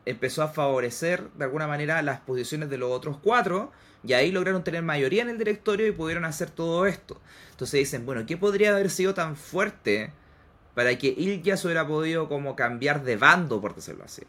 empezó 0.05 0.43
a 0.43 0.49
favorecer 0.49 1.29
de 1.31 1.45
alguna 1.45 1.67
manera 1.67 2.01
las 2.03 2.19
posiciones 2.19 2.69
de 2.69 2.77
los 2.77 2.91
otros 2.91 3.17
cuatro, 3.17 3.71
y 4.03 4.13
ahí 4.13 4.31
lograron 4.31 4.63
tener 4.63 4.83
mayoría 4.83 5.23
en 5.23 5.29
el 5.29 5.39
directorio 5.39 5.87
y 5.87 5.91
pudieron 5.91 6.25
hacer 6.25 6.51
todo 6.51 6.85
esto. 6.85 7.19
Entonces 7.51 7.79
dicen, 7.79 8.05
bueno, 8.05 8.25
¿qué 8.27 8.37
podría 8.37 8.71
haber 8.71 8.91
sido 8.91 9.15
tan 9.15 9.35
fuerte 9.35 10.11
para 10.75 10.95
que 10.97 11.07
Ilya 11.07 11.57
se 11.57 11.67
hubiera 11.67 11.87
podido 11.87 12.29
como 12.29 12.55
cambiar 12.55 13.03
de 13.03 13.17
bando, 13.17 13.59
por 13.59 13.73
decirlo 13.73 14.03
así? 14.05 14.21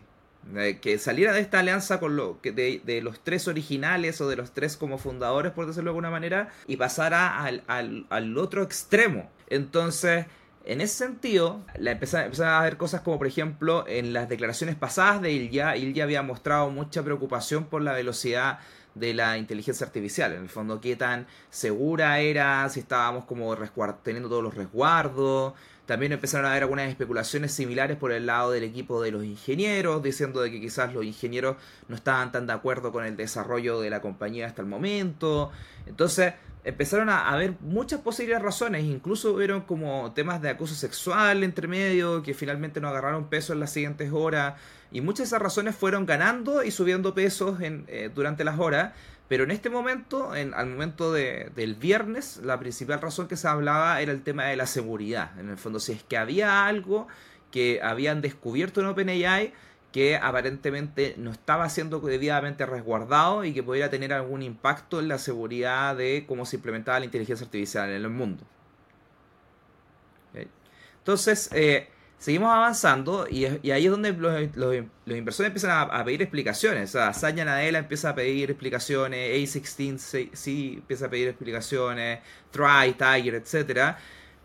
Que 0.80 0.98
saliera 0.98 1.32
de 1.32 1.40
esta 1.40 1.60
alianza 1.60 2.00
con 2.00 2.16
lo 2.16 2.40
que 2.40 2.52
de, 2.52 3.00
los 3.02 3.20
tres 3.20 3.46
originales 3.46 4.20
o 4.20 4.28
de 4.28 4.36
los 4.36 4.52
tres 4.52 4.76
como 4.76 4.98
fundadores, 4.98 5.52
por 5.52 5.66
decirlo 5.66 5.90
de 5.90 5.90
alguna 5.90 6.10
manera, 6.10 6.48
y 6.66 6.76
pasara 6.76 7.42
al, 7.44 7.62
al, 7.66 8.38
otro 8.38 8.62
extremo. 8.62 9.30
Entonces, 9.48 10.26
en 10.64 10.80
ese 10.80 10.94
sentido, 10.94 11.60
la 11.78 11.92
a 11.92 12.62
ver 12.62 12.76
cosas 12.76 13.00
como, 13.02 13.18
por 13.18 13.26
ejemplo, 13.26 13.84
en 13.86 14.12
las 14.12 14.28
declaraciones 14.28 14.76
pasadas 14.76 15.22
de 15.22 15.32
Ilya, 15.32 15.76
Ilya 15.76 16.04
había 16.04 16.22
mostrado 16.22 16.70
mucha 16.70 17.02
preocupación 17.02 17.64
por 17.64 17.82
la 17.82 17.92
velocidad 17.92 18.58
de 18.94 19.14
la 19.14 19.38
inteligencia 19.38 19.86
artificial. 19.86 20.32
En 20.32 20.42
el 20.42 20.48
fondo, 20.48 20.80
qué 20.80 20.96
tan 20.96 21.26
segura 21.48 22.18
era, 22.18 22.68
si 22.68 22.80
estábamos 22.80 23.24
como 23.24 23.56
teniendo 24.02 24.28
todos 24.28 24.42
los 24.42 24.54
resguardos, 24.54 25.54
también 25.90 26.12
empezaron 26.12 26.46
a 26.46 26.52
haber 26.52 26.62
algunas 26.62 26.88
especulaciones 26.88 27.50
similares 27.50 27.96
por 27.96 28.12
el 28.12 28.24
lado 28.24 28.52
del 28.52 28.62
equipo 28.62 29.02
de 29.02 29.10
los 29.10 29.24
ingenieros, 29.24 30.00
diciendo 30.00 30.40
de 30.40 30.48
que 30.48 30.60
quizás 30.60 30.94
los 30.94 31.04
ingenieros 31.04 31.56
no 31.88 31.96
estaban 31.96 32.30
tan 32.30 32.46
de 32.46 32.52
acuerdo 32.52 32.92
con 32.92 33.04
el 33.04 33.16
desarrollo 33.16 33.80
de 33.80 33.90
la 33.90 34.00
compañía 34.00 34.46
hasta 34.46 34.62
el 34.62 34.68
momento. 34.68 35.50
Entonces 35.86 36.34
empezaron 36.62 37.08
a 37.08 37.28
haber 37.32 37.54
muchas 37.58 37.98
posibles 38.02 38.40
razones, 38.40 38.84
incluso 38.84 39.32
hubieron 39.32 39.62
como 39.62 40.12
temas 40.12 40.40
de 40.40 40.50
acoso 40.50 40.76
sexual 40.76 41.42
entre 41.42 41.66
medio, 41.66 42.22
que 42.22 42.34
finalmente 42.34 42.80
no 42.80 42.86
agarraron 42.86 43.28
peso 43.28 43.52
en 43.52 43.58
las 43.58 43.72
siguientes 43.72 44.12
horas, 44.12 44.54
y 44.92 45.00
muchas 45.00 45.18
de 45.18 45.24
esas 45.24 45.42
razones 45.42 45.74
fueron 45.74 46.06
ganando 46.06 46.62
y 46.62 46.70
subiendo 46.70 47.14
pesos 47.14 47.60
en, 47.62 47.84
eh, 47.88 48.10
durante 48.14 48.44
las 48.44 48.60
horas, 48.60 48.92
pero 49.30 49.44
en 49.44 49.52
este 49.52 49.70
momento, 49.70 50.34
en, 50.34 50.54
al 50.54 50.66
momento 50.66 51.12
de, 51.12 51.52
del 51.54 51.76
viernes, 51.76 52.38
la 52.42 52.58
principal 52.58 53.00
razón 53.00 53.28
que 53.28 53.36
se 53.36 53.46
hablaba 53.46 54.00
era 54.00 54.10
el 54.10 54.24
tema 54.24 54.46
de 54.46 54.56
la 54.56 54.66
seguridad. 54.66 55.38
En 55.38 55.48
el 55.50 55.56
fondo, 55.56 55.78
si 55.78 55.92
es 55.92 56.02
que 56.02 56.16
había 56.16 56.66
algo 56.66 57.06
que 57.52 57.78
habían 57.80 58.22
descubierto 58.22 58.80
en 58.80 58.88
OpenAI 58.88 59.52
que 59.92 60.16
aparentemente 60.16 61.14
no 61.16 61.30
estaba 61.30 61.68
siendo 61.68 62.00
debidamente 62.00 62.66
resguardado 62.66 63.44
y 63.44 63.54
que 63.54 63.62
pudiera 63.62 63.88
tener 63.88 64.12
algún 64.12 64.42
impacto 64.42 64.98
en 64.98 65.06
la 65.06 65.18
seguridad 65.18 65.94
de 65.94 66.24
cómo 66.26 66.44
se 66.44 66.56
implementaba 66.56 66.98
la 66.98 67.04
inteligencia 67.04 67.46
artificial 67.46 67.88
en 67.88 68.02
el 68.02 68.10
mundo. 68.10 68.42
Entonces, 70.98 71.50
eh, 71.52 71.88
seguimos 72.20 72.52
avanzando 72.52 73.26
y, 73.28 73.46
ahí 73.46 73.86
es 73.86 73.90
donde 73.90 74.12
los, 74.12 74.74
inversores 75.06 75.48
empiezan 75.48 75.88
a, 75.90 76.04
pedir 76.04 76.22
explicaciones. 76.22 76.90
O 76.90 76.92
sea, 76.92 77.14
Sanya 77.14 77.46
Nadella 77.46 77.78
empieza 77.78 78.10
a 78.10 78.14
pedir 78.14 78.50
explicaciones, 78.50 79.54
A16 79.54 80.30
sí, 80.34 80.74
empieza 80.76 81.06
a 81.06 81.10
pedir 81.10 81.28
explicaciones, 81.28 82.20
Try, 82.52 82.92
Tiger, 82.92 83.34
etcétera. 83.34 83.98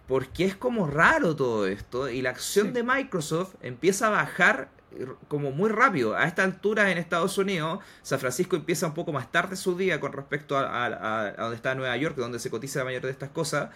Porque 0.08 0.46
es 0.46 0.56
como 0.56 0.88
raro 0.88 1.36
todo 1.36 1.68
esto 1.68 2.10
y 2.10 2.22
la 2.22 2.30
acción 2.30 2.74
de 2.74 2.84
Microsoft 2.84 3.56
empieza 3.62 4.08
a 4.08 4.12
bajar 4.12 4.70
como 5.28 5.52
muy 5.52 5.70
rápido. 5.70 6.16
A 6.16 6.26
esta 6.26 6.44
altura 6.44 6.92
en 6.92 6.98
Estados 6.98 7.38
Unidos, 7.38 7.80
San 8.04 8.20
Francisco 8.20 8.56
empieza 8.56 8.88
un 8.88 8.94
poco 8.94 9.12
más 9.12 9.32
tarde 9.32 9.58
su 9.58 9.76
día 9.76 10.00
con 10.00 10.14
respecto 10.14 10.58
a, 10.58 11.34
donde 11.38 11.56
está 11.58 11.76
Nueva 11.76 11.98
York, 11.98 12.16
donde 12.16 12.40
se 12.40 12.50
cotiza 12.50 12.80
la 12.80 12.86
mayoría 12.86 13.08
de 13.08 13.12
estas 13.12 13.32
cosas. 13.32 13.72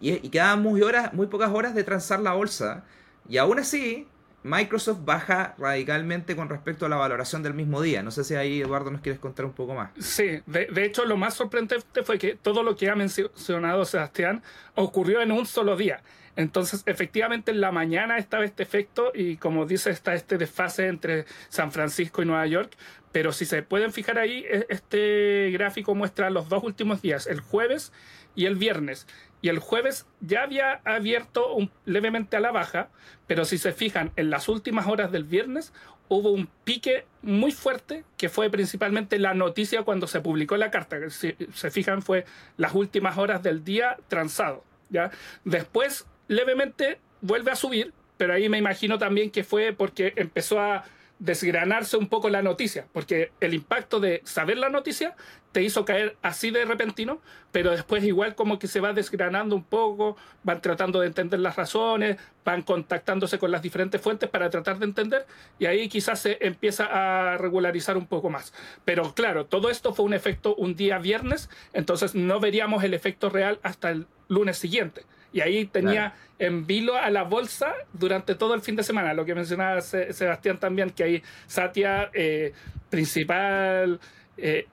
Y, 0.00 0.14
y 0.14 0.30
quedan 0.30 0.62
muy, 0.62 0.82
horas, 0.82 1.12
muy 1.14 1.28
pocas 1.28 1.50
horas 1.52 1.74
de 1.76 1.84
transar 1.84 2.18
la 2.20 2.32
bolsa. 2.32 2.84
Y 3.28 3.38
aún 3.38 3.58
así, 3.58 4.06
Microsoft 4.46 5.04
baja 5.04 5.54
radicalmente 5.58 6.36
con 6.36 6.48
respecto 6.48 6.86
a 6.86 6.88
la 6.88 6.96
valoración 6.96 7.42
del 7.42 7.54
mismo 7.54 7.82
día. 7.82 8.02
No 8.02 8.10
sé 8.10 8.22
si 8.24 8.34
ahí, 8.36 8.60
Eduardo, 8.60 8.90
nos 8.90 9.00
quieres 9.00 9.20
contar 9.20 9.44
un 9.44 9.52
poco 9.52 9.74
más. 9.74 9.90
Sí, 9.98 10.40
de, 10.46 10.84
hecho 10.84 11.04
lo 11.04 11.16
más 11.16 11.34
sorprendente 11.34 12.02
fue 12.04 12.18
que 12.18 12.36
todo 12.36 12.62
lo 12.62 12.76
que 12.76 12.88
ha 12.88 12.94
mencionado 12.94 13.84
Sebastián 13.84 14.42
ocurrió 14.74 15.20
en 15.20 15.32
un 15.32 15.46
solo 15.46 15.76
día. 15.76 16.02
Entonces, 16.36 16.82
efectivamente, 16.86 17.50
en 17.50 17.60
la 17.60 17.72
mañana 17.72 18.18
estaba 18.18 18.44
este 18.44 18.62
efecto 18.62 19.10
y 19.14 19.36
como 19.36 19.66
dice, 19.66 19.90
está 19.90 20.14
este 20.14 20.38
desfase 20.38 20.86
entre 20.86 21.24
San 21.48 21.72
Francisco 21.72 22.22
y 22.22 22.26
Nueva 22.26 22.46
York. 22.46 22.76
Pero 23.10 23.32
si 23.32 23.46
se 23.46 23.62
pueden 23.62 23.92
fijar 23.92 24.18
ahí, 24.18 24.44
e, 24.48 24.66
este 24.68 25.50
gráfico 25.52 25.94
muestra 25.94 26.30
los 26.30 26.48
dos 26.48 26.62
últimos 26.62 27.02
días, 27.02 27.26
el 27.26 27.40
jueves 27.40 27.92
y 28.36 28.44
el 28.44 28.54
viernes. 28.54 29.06
Y 29.42 29.48
el 29.48 29.58
jueves 29.58 30.06
ya 30.20 30.42
había 30.42 30.80
abierto 30.84 31.56
levemente 31.84 32.36
a 32.36 32.40
la 32.40 32.52
baja, 32.52 32.88
pero 33.26 33.44
si 33.44 33.58
se 33.58 33.72
fijan, 33.72 34.12
en 34.16 34.30
las 34.30 34.48
últimas 34.48 34.86
horas 34.86 35.12
del 35.12 35.24
viernes 35.24 35.72
hubo 36.08 36.30
un 36.30 36.48
pique 36.64 37.06
muy 37.22 37.52
fuerte 37.52 38.04
que 38.16 38.28
fue 38.28 38.50
principalmente 38.50 39.18
la 39.18 39.34
noticia 39.34 39.82
cuando 39.82 40.06
se 40.06 40.20
publicó 40.20 40.56
la 40.56 40.70
carta. 40.70 41.10
Si 41.10 41.34
se 41.52 41.70
fijan, 41.70 42.02
fue 42.02 42.24
las 42.56 42.74
últimas 42.74 43.18
horas 43.18 43.42
del 43.42 43.64
día 43.64 43.96
transado. 44.08 44.64
¿ya? 44.88 45.10
Después 45.44 46.06
levemente 46.28 47.00
vuelve 47.20 47.50
a 47.50 47.56
subir, 47.56 47.92
pero 48.16 48.34
ahí 48.34 48.48
me 48.48 48.58
imagino 48.58 48.98
también 48.98 49.30
que 49.30 49.44
fue 49.44 49.72
porque 49.72 50.12
empezó 50.16 50.60
a 50.60 50.84
desgranarse 51.18 51.96
un 51.96 52.08
poco 52.08 52.28
la 52.28 52.42
noticia, 52.42 52.86
porque 52.92 53.32
el 53.40 53.54
impacto 53.54 54.00
de 54.00 54.20
saber 54.24 54.58
la 54.58 54.68
noticia 54.68 55.14
te 55.52 55.62
hizo 55.62 55.86
caer 55.86 56.18
así 56.20 56.50
de 56.50 56.66
repentino, 56.66 57.22
pero 57.52 57.70
después 57.70 58.04
igual 58.04 58.34
como 58.34 58.58
que 58.58 58.66
se 58.66 58.80
va 58.80 58.92
desgranando 58.92 59.56
un 59.56 59.64
poco, 59.64 60.16
van 60.42 60.60
tratando 60.60 61.00
de 61.00 61.06
entender 61.06 61.40
las 61.40 61.56
razones, 61.56 62.18
van 62.44 62.60
contactándose 62.60 63.38
con 63.38 63.50
las 63.50 63.62
diferentes 63.62 64.00
fuentes 64.00 64.28
para 64.28 64.50
tratar 64.50 64.78
de 64.78 64.84
entender 64.84 65.26
y 65.58 65.64
ahí 65.64 65.88
quizás 65.88 66.20
se 66.20 66.36
empieza 66.46 66.84
a 67.32 67.38
regularizar 67.38 67.96
un 67.96 68.06
poco 68.06 68.28
más. 68.28 68.52
Pero 68.84 69.14
claro, 69.14 69.46
todo 69.46 69.70
esto 69.70 69.94
fue 69.94 70.04
un 70.04 70.12
efecto 70.12 70.54
un 70.56 70.74
día 70.74 70.98
viernes, 70.98 71.48
entonces 71.72 72.14
no 72.14 72.38
veríamos 72.38 72.84
el 72.84 72.92
efecto 72.92 73.30
real 73.30 73.58
hasta 73.62 73.90
el 73.90 74.06
lunes 74.28 74.58
siguiente. 74.58 75.06
Y 75.36 75.42
ahí 75.42 75.66
tenía 75.66 76.14
en 76.38 76.66
vilo 76.66 76.96
a 76.96 77.10
la 77.10 77.22
bolsa 77.22 77.74
durante 77.92 78.34
todo 78.34 78.54
el 78.54 78.62
fin 78.62 78.74
de 78.74 78.82
semana. 78.82 79.12
Lo 79.12 79.26
que 79.26 79.34
mencionaba 79.34 79.82
Sebastián 79.82 80.58
también, 80.58 80.88
que 80.88 81.04
ahí 81.04 81.22
Satya, 81.46 82.10
eh, 82.14 82.54
principal, 82.88 84.00
eh, 84.38 84.66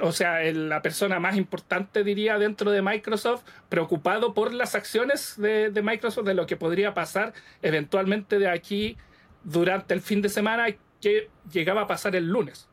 o 0.00 0.12
sea, 0.12 0.40
la 0.50 0.80
persona 0.80 1.20
más 1.20 1.36
importante, 1.36 2.04
diría, 2.04 2.38
dentro 2.38 2.70
de 2.70 2.80
Microsoft, 2.80 3.44
preocupado 3.68 4.32
por 4.32 4.54
las 4.54 4.74
acciones 4.74 5.34
de, 5.36 5.68
de 5.68 5.82
Microsoft, 5.82 6.24
de 6.24 6.32
lo 6.32 6.46
que 6.46 6.56
podría 6.56 6.94
pasar 6.94 7.34
eventualmente 7.60 8.38
de 8.38 8.48
aquí 8.48 8.96
durante 9.44 9.92
el 9.92 10.00
fin 10.00 10.22
de 10.22 10.30
semana 10.30 10.68
que 11.02 11.28
llegaba 11.52 11.82
a 11.82 11.86
pasar 11.86 12.16
el 12.16 12.30
lunes. 12.30 12.66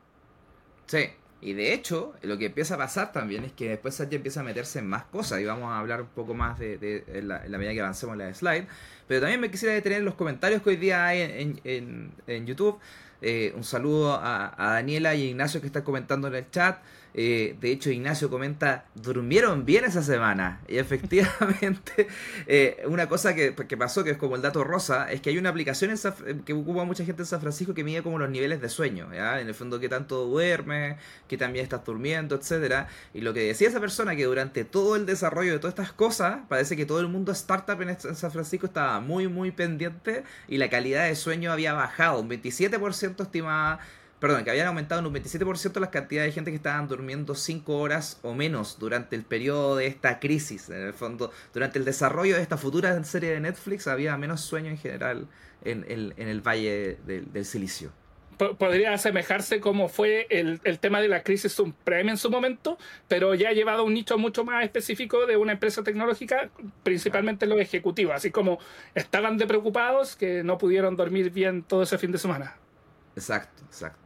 Sí, 0.86 1.10
y 1.40 1.52
de 1.52 1.74
hecho, 1.74 2.14
lo 2.22 2.38
que 2.38 2.46
empieza 2.46 2.74
a 2.74 2.78
pasar 2.78 3.12
también 3.12 3.44
es 3.44 3.52
que 3.52 3.68
después 3.68 3.94
Satya 3.94 4.16
empieza 4.16 4.40
a 4.40 4.42
meterse 4.42 4.78
en 4.78 4.86
más 4.86 5.04
cosas 5.04 5.40
y 5.40 5.44
vamos 5.44 5.70
a 5.70 5.78
hablar 5.78 6.00
un 6.00 6.08
poco 6.08 6.32
más 6.32 6.58
de, 6.58 7.04
la, 7.22 7.40
medida 7.58 7.74
que 7.74 7.80
avancemos 7.80 8.14
en 8.14 8.18
la 8.20 8.34
slide. 8.34 8.66
Pero 9.06 9.20
también 9.20 9.40
me 9.40 9.50
quisiera 9.50 9.74
detener 9.74 9.98
en 9.98 10.04
los 10.06 10.14
comentarios 10.14 10.62
que 10.62 10.70
hoy 10.70 10.76
día 10.76 11.06
hay 11.06 11.20
en, 11.20 11.60
en, 11.64 12.12
en 12.26 12.46
YouTube. 12.46 12.78
Eh, 13.20 13.52
un 13.56 13.64
saludo 13.64 14.14
a, 14.14 14.54
a, 14.56 14.74
Daniela 14.74 15.14
y 15.14 15.30
Ignacio 15.30 15.60
que 15.60 15.66
están 15.66 15.82
comentando 15.82 16.28
en 16.28 16.34
el 16.34 16.50
chat. 16.50 16.78
Eh, 17.14 17.56
de 17.60 17.70
hecho, 17.70 17.90
Ignacio 17.90 18.28
comenta, 18.28 18.86
durmieron 18.94 19.64
bien 19.64 19.84
esa 19.84 20.02
semana. 20.02 20.60
Y 20.74 20.78
efectivamente, 20.78 22.08
eh, 22.46 22.82
una 22.86 23.08
cosa 23.08 23.34
que, 23.34 23.52
pasó, 23.52 24.02
que 24.02 24.10
es 24.10 24.16
como 24.16 24.34
el 24.34 24.42
dato 24.42 24.64
rosa, 24.64 25.10
es 25.12 25.20
que 25.20 25.30
hay 25.30 25.38
una 25.38 25.50
aplicación 25.50 25.94
que 26.44 26.52
ocupa 26.52 26.84
mucha 26.84 27.04
gente 27.04 27.22
en 27.22 27.26
San 27.26 27.40
Francisco 27.40 27.74
que 27.74 27.84
mide 27.84 28.02
como 28.02 28.18
los 28.18 28.28
niveles 28.28 28.60
de 28.60 28.68
sueño. 28.68 29.08
En 29.12 29.46
el 29.46 29.54
fondo, 29.54 29.78
que 29.78 29.88
tanto 29.88 30.24
duerme, 30.26 30.96
que 31.28 31.36
también 31.36 31.62
estás 31.62 31.84
durmiendo, 31.84 32.34
etcétera 32.34 32.88
Y 33.12 33.20
lo 33.20 33.32
que 33.32 33.40
decía 33.40 33.68
esa 33.68 33.80
persona, 33.80 34.16
que 34.16 34.24
durante 34.24 34.64
todo 34.64 34.96
el 34.96 35.06
desarrollo 35.06 35.52
de 35.52 35.58
todas 35.58 35.74
estas 35.74 35.92
cosas, 35.92 36.40
parece 36.48 36.76
que 36.76 36.86
todo 36.86 37.00
el 37.00 37.08
mundo 37.08 37.30
startup 37.32 37.80
en 37.82 37.98
San 38.00 38.32
Francisco 38.32 38.66
estaba 38.66 38.98
muy, 39.00 39.28
muy 39.28 39.52
pendiente 39.52 40.24
y 40.48 40.58
la 40.58 40.68
calidad 40.70 41.06
de 41.06 41.14
sueño 41.14 41.52
había 41.52 41.72
bajado. 41.74 42.20
Un 42.20 42.30
27% 42.30 43.22
estimada 43.22 43.80
perdón, 44.24 44.42
que 44.42 44.48
habían 44.48 44.68
aumentado 44.68 45.02
en 45.02 45.06
un 45.06 45.14
27% 45.14 45.80
las 45.80 45.90
cantidades 45.90 46.30
de 46.30 46.32
gente 46.32 46.50
que 46.50 46.56
estaban 46.56 46.88
durmiendo 46.88 47.34
5 47.34 47.76
horas 47.76 48.18
o 48.22 48.32
menos 48.32 48.78
durante 48.78 49.16
el 49.16 49.22
periodo 49.22 49.76
de 49.76 49.86
esta 49.86 50.18
crisis. 50.18 50.70
En 50.70 50.80
el 50.80 50.94
fondo, 50.94 51.30
durante 51.52 51.78
el 51.78 51.84
desarrollo 51.84 52.34
de 52.34 52.40
esta 52.40 52.56
futura 52.56 53.04
serie 53.04 53.32
de 53.32 53.40
Netflix 53.40 53.86
había 53.86 54.16
menos 54.16 54.40
sueño 54.40 54.70
en 54.70 54.78
general 54.78 55.28
en, 55.62 55.84
el 56.16 56.40
Valle 56.40 56.96
del, 57.04 57.44
Silicio 57.44 57.92
podría 58.58 58.94
asemejarse 58.94 59.60
como 59.60 59.88
fue 59.88 60.26
el, 60.30 60.58
tema 60.80 61.00
de 61.02 61.08
la 61.08 61.22
crisis 61.22 61.52
subprime 61.52 62.10
en 62.10 62.16
su 62.16 62.30
momento, 62.30 62.78
pero 63.06 63.34
ya 63.34 63.50
ha 63.50 63.52
llevado 63.52 63.80
a 63.80 63.84
un 63.84 63.92
nicho 63.92 64.16
mucho 64.16 64.42
más 64.42 64.64
específico 64.64 65.26
de 65.26 65.36
una 65.36 65.52
empresa 65.52 65.84
tecnológica, 65.84 66.48
principalmente 66.82 67.46
los 67.46 67.60
ejecutivos, 67.60 68.14
así 68.14 68.30
como 68.30 68.58
estaban 68.94 69.36
de 69.36 69.46
preocupados 69.46 70.16
que 70.16 70.42
no 70.42 70.56
pudieron 70.56 70.96
dormir 70.96 71.30
bien 71.30 71.62
todo 71.62 71.82
ese 71.82 71.98
fin 71.98 72.10
de 72.10 72.18
semana. 72.18 72.56
Exacto, 73.14 73.62
exacto. 73.66 74.03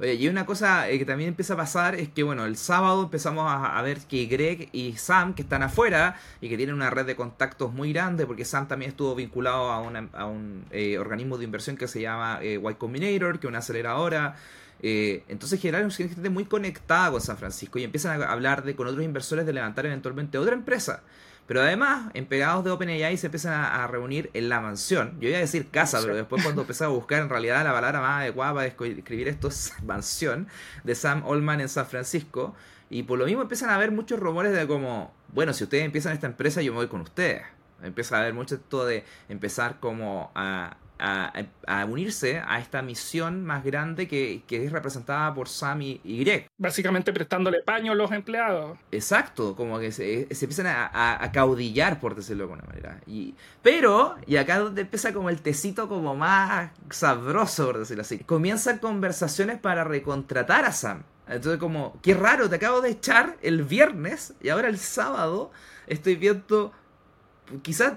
Oye, 0.00 0.14
y 0.14 0.28
una 0.28 0.46
cosa 0.46 0.88
eh, 0.88 0.98
que 0.98 1.04
también 1.04 1.28
empieza 1.28 1.54
a 1.54 1.56
pasar 1.56 1.96
es 1.96 2.08
que, 2.08 2.22
bueno, 2.22 2.44
el 2.44 2.56
sábado 2.56 3.02
empezamos 3.02 3.44
a, 3.48 3.82
ver 3.82 3.98
que 3.98 4.26
Greg 4.26 4.68
y 4.72 4.92
Sam, 4.96 5.34
que 5.34 5.42
están 5.42 5.62
afuera 5.62 6.16
y 6.40 6.48
que 6.48 6.56
tienen 6.56 6.76
una 6.76 6.88
red 6.90 7.04
de 7.04 7.16
contactos 7.16 7.72
muy 7.72 7.92
grande, 7.92 8.24
porque 8.24 8.44
Sam 8.44 8.68
también 8.68 8.92
estuvo 8.92 9.14
vinculado 9.16 9.70
a, 9.70 9.80
un 9.80 10.64
eh, 10.70 10.98
organismo 10.98 11.36
de 11.36 11.44
inversión 11.44 11.76
que 11.76 11.88
se 11.88 12.00
llama 12.00 12.38
eh, 12.42 12.60
Y 12.62 12.74
Combinator, 12.74 13.40
que 13.40 13.46
es 13.46 13.48
una 13.48 13.58
aceleradora. 13.58 14.36
Eh, 14.80 15.24
entonces 15.28 15.60
generaron 15.60 15.90
gente 15.90 16.30
muy 16.30 16.44
conectada 16.44 17.10
con 17.10 17.20
San 17.20 17.36
Francisco 17.36 17.78
y 17.78 17.84
empiezan 17.84 18.22
a 18.22 18.30
hablar 18.30 18.62
de, 18.62 18.76
con 18.76 18.86
otros 18.86 19.04
inversores 19.04 19.44
de 19.46 19.52
levantar 19.52 19.86
eventualmente 19.86 20.38
otra 20.38 20.54
empresa. 20.54 21.02
Pero 21.48 21.62
además, 21.62 22.10
en 22.12 22.26
pegados 22.26 22.62
de 22.62 22.70
OpenAI 22.70 23.16
se 23.16 23.28
empiezan 23.28 23.54
a, 23.54 23.86
reunir 23.86 24.28
en 24.34 24.50
la 24.50 24.60
mansión. 24.60 25.16
Yo 25.18 25.30
iba 25.30 25.38
a 25.38 25.40
decir 25.40 25.70
casa, 25.70 25.98
pero 26.02 26.14
después 26.14 26.42
cuando 26.42 26.60
empecé 26.60 26.84
a 26.84 26.88
buscar 26.88 27.22
en 27.22 27.30
realidad 27.30 27.64
la 27.64 27.72
palabra 27.72 28.02
más 28.02 28.20
adecuada 28.20 28.52
para 28.52 28.66
escribir 28.66 29.28
esto 29.28 29.48
es 29.48 29.72
mansión 29.82 30.46
de 30.84 30.94
Sam 30.94 31.24
Allman 31.26 31.62
en 31.62 31.70
San 31.70 31.86
Francisco. 31.86 32.54
Y 32.90 33.04
por 33.04 33.18
lo 33.18 33.24
mismo 33.24 33.40
empiezan 33.40 33.70
a 33.70 33.76
haber 33.76 33.92
muchos 33.92 34.20
rumores 34.20 34.52
de 34.52 34.66
como, 34.66 35.10
bueno, 35.28 35.54
si 35.54 35.64
ustedes 35.64 35.86
empiezan 35.86 36.12
esta 36.12 36.26
empresa, 36.26 36.60
yo 36.60 36.72
me 36.72 36.80
voy 36.80 36.88
con 36.88 37.00
ustedes. 37.00 37.40
Empieza 37.82 38.18
a 38.18 38.20
haber 38.20 38.34
mucho 38.34 38.56
esto 38.56 38.84
de 38.84 39.06
empezar 39.30 39.80
como 39.80 40.30
a, 40.34 40.76
a, 40.98 41.84
unirse 41.88 42.42
a 42.46 42.58
esta 42.58 42.82
misión 42.82 43.44
más 43.44 43.64
grande 43.64 44.08
que, 44.08 44.42
es 44.48 44.72
representada 44.72 45.32
por 45.34 45.48
Sam 45.48 45.82
y, 45.82 46.24
Greg. 46.24 46.48
Básicamente 46.58 47.12
prestándole 47.12 47.62
paño 47.62 47.92
a 47.92 47.94
los 47.94 48.10
empleados. 48.12 48.78
Exacto, 48.90 49.54
como 49.56 49.78
que 49.78 49.92
se, 49.92 50.22
empiezan 50.22 50.66
a, 50.66 51.30
caudillar, 51.32 52.00
por 52.00 52.14
decirlo 52.14 52.46
de 52.46 52.52
alguna 52.52 52.68
manera. 52.68 53.00
Y, 53.06 53.34
pero, 53.62 54.16
y 54.26 54.36
acá 54.36 54.58
donde 54.58 54.82
empieza 54.82 55.12
como 55.12 55.30
el 55.30 55.40
tecito 55.40 55.88
como 55.88 56.14
más 56.14 56.70
sabroso, 56.90 57.66
por 57.66 57.78
decirlo 57.78 58.02
así, 58.02 58.18
comienzan 58.18 58.78
conversaciones 58.78 59.58
para 59.58 59.84
recontratar 59.84 60.64
a 60.64 60.72
Sam. 60.72 61.02
Entonces 61.28 61.60
como, 61.60 61.98
qué 62.02 62.14
raro, 62.14 62.48
te 62.48 62.56
acabo 62.56 62.80
de 62.80 62.90
echar 62.90 63.36
el 63.42 63.62
viernes 63.62 64.34
y 64.40 64.48
ahora 64.48 64.68
el 64.68 64.78
sábado 64.78 65.50
estoy 65.86 66.16
viendo 66.16 66.72
quizás 67.62 67.94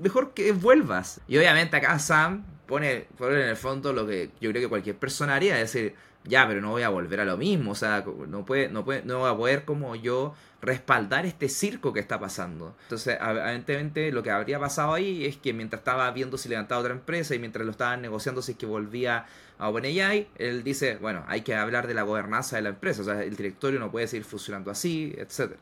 mejor 0.00 0.32
que 0.34 0.52
vuelvas. 0.52 1.20
Y 1.28 1.38
obviamente 1.38 1.76
acá 1.76 1.98
Sam 1.98 2.44
pone, 2.66 3.06
pone 3.16 3.42
en 3.42 3.48
el 3.48 3.56
fondo 3.56 3.92
lo 3.92 4.06
que 4.06 4.30
yo 4.40 4.50
creo 4.50 4.62
que 4.62 4.68
cualquier 4.68 4.96
persona 4.96 5.34
haría, 5.34 5.56
decir, 5.56 5.94
ya, 6.24 6.46
pero 6.46 6.60
no 6.60 6.70
voy 6.70 6.82
a 6.82 6.88
volver 6.88 7.20
a 7.20 7.24
lo 7.24 7.36
mismo, 7.36 7.72
o 7.72 7.74
sea, 7.74 8.04
no 8.28 8.44
puede, 8.44 8.68
no 8.68 8.84
puede, 8.84 9.02
no 9.02 9.20
voy 9.20 9.30
a 9.30 9.36
poder 9.36 9.64
como 9.64 9.96
yo 9.96 10.34
respaldar 10.60 11.24
este 11.24 11.48
circo 11.48 11.92
que 11.92 12.00
está 12.00 12.18
pasando. 12.18 12.76
Entonces, 12.82 13.16
evidentemente 13.20 14.12
lo 14.12 14.22
que 14.22 14.30
habría 14.30 14.58
pasado 14.58 14.94
ahí 14.94 15.24
es 15.24 15.36
que 15.36 15.52
mientras 15.52 15.80
estaba 15.80 16.10
viendo 16.10 16.36
si 16.36 16.48
levantaba 16.48 16.80
otra 16.80 16.92
empresa 16.92 17.34
y 17.34 17.38
mientras 17.38 17.64
lo 17.64 17.70
estaban 17.70 18.02
negociando 18.02 18.42
si 18.42 18.52
es 18.52 18.58
que 18.58 18.66
volvía 18.66 19.26
a 19.58 19.68
OpenAI, 19.68 20.28
él 20.36 20.62
dice, 20.64 20.96
bueno, 20.96 21.24
hay 21.28 21.42
que 21.42 21.54
hablar 21.54 21.86
de 21.86 21.94
la 21.94 22.02
gobernanza 22.02 22.56
de 22.56 22.62
la 22.62 22.70
empresa, 22.70 23.02
o 23.02 23.04
sea, 23.04 23.22
el 23.22 23.36
directorio 23.36 23.80
no 23.80 23.90
puede 23.90 24.06
seguir 24.06 24.24
funcionando 24.24 24.70
así, 24.70 25.14
etcétera. 25.16 25.60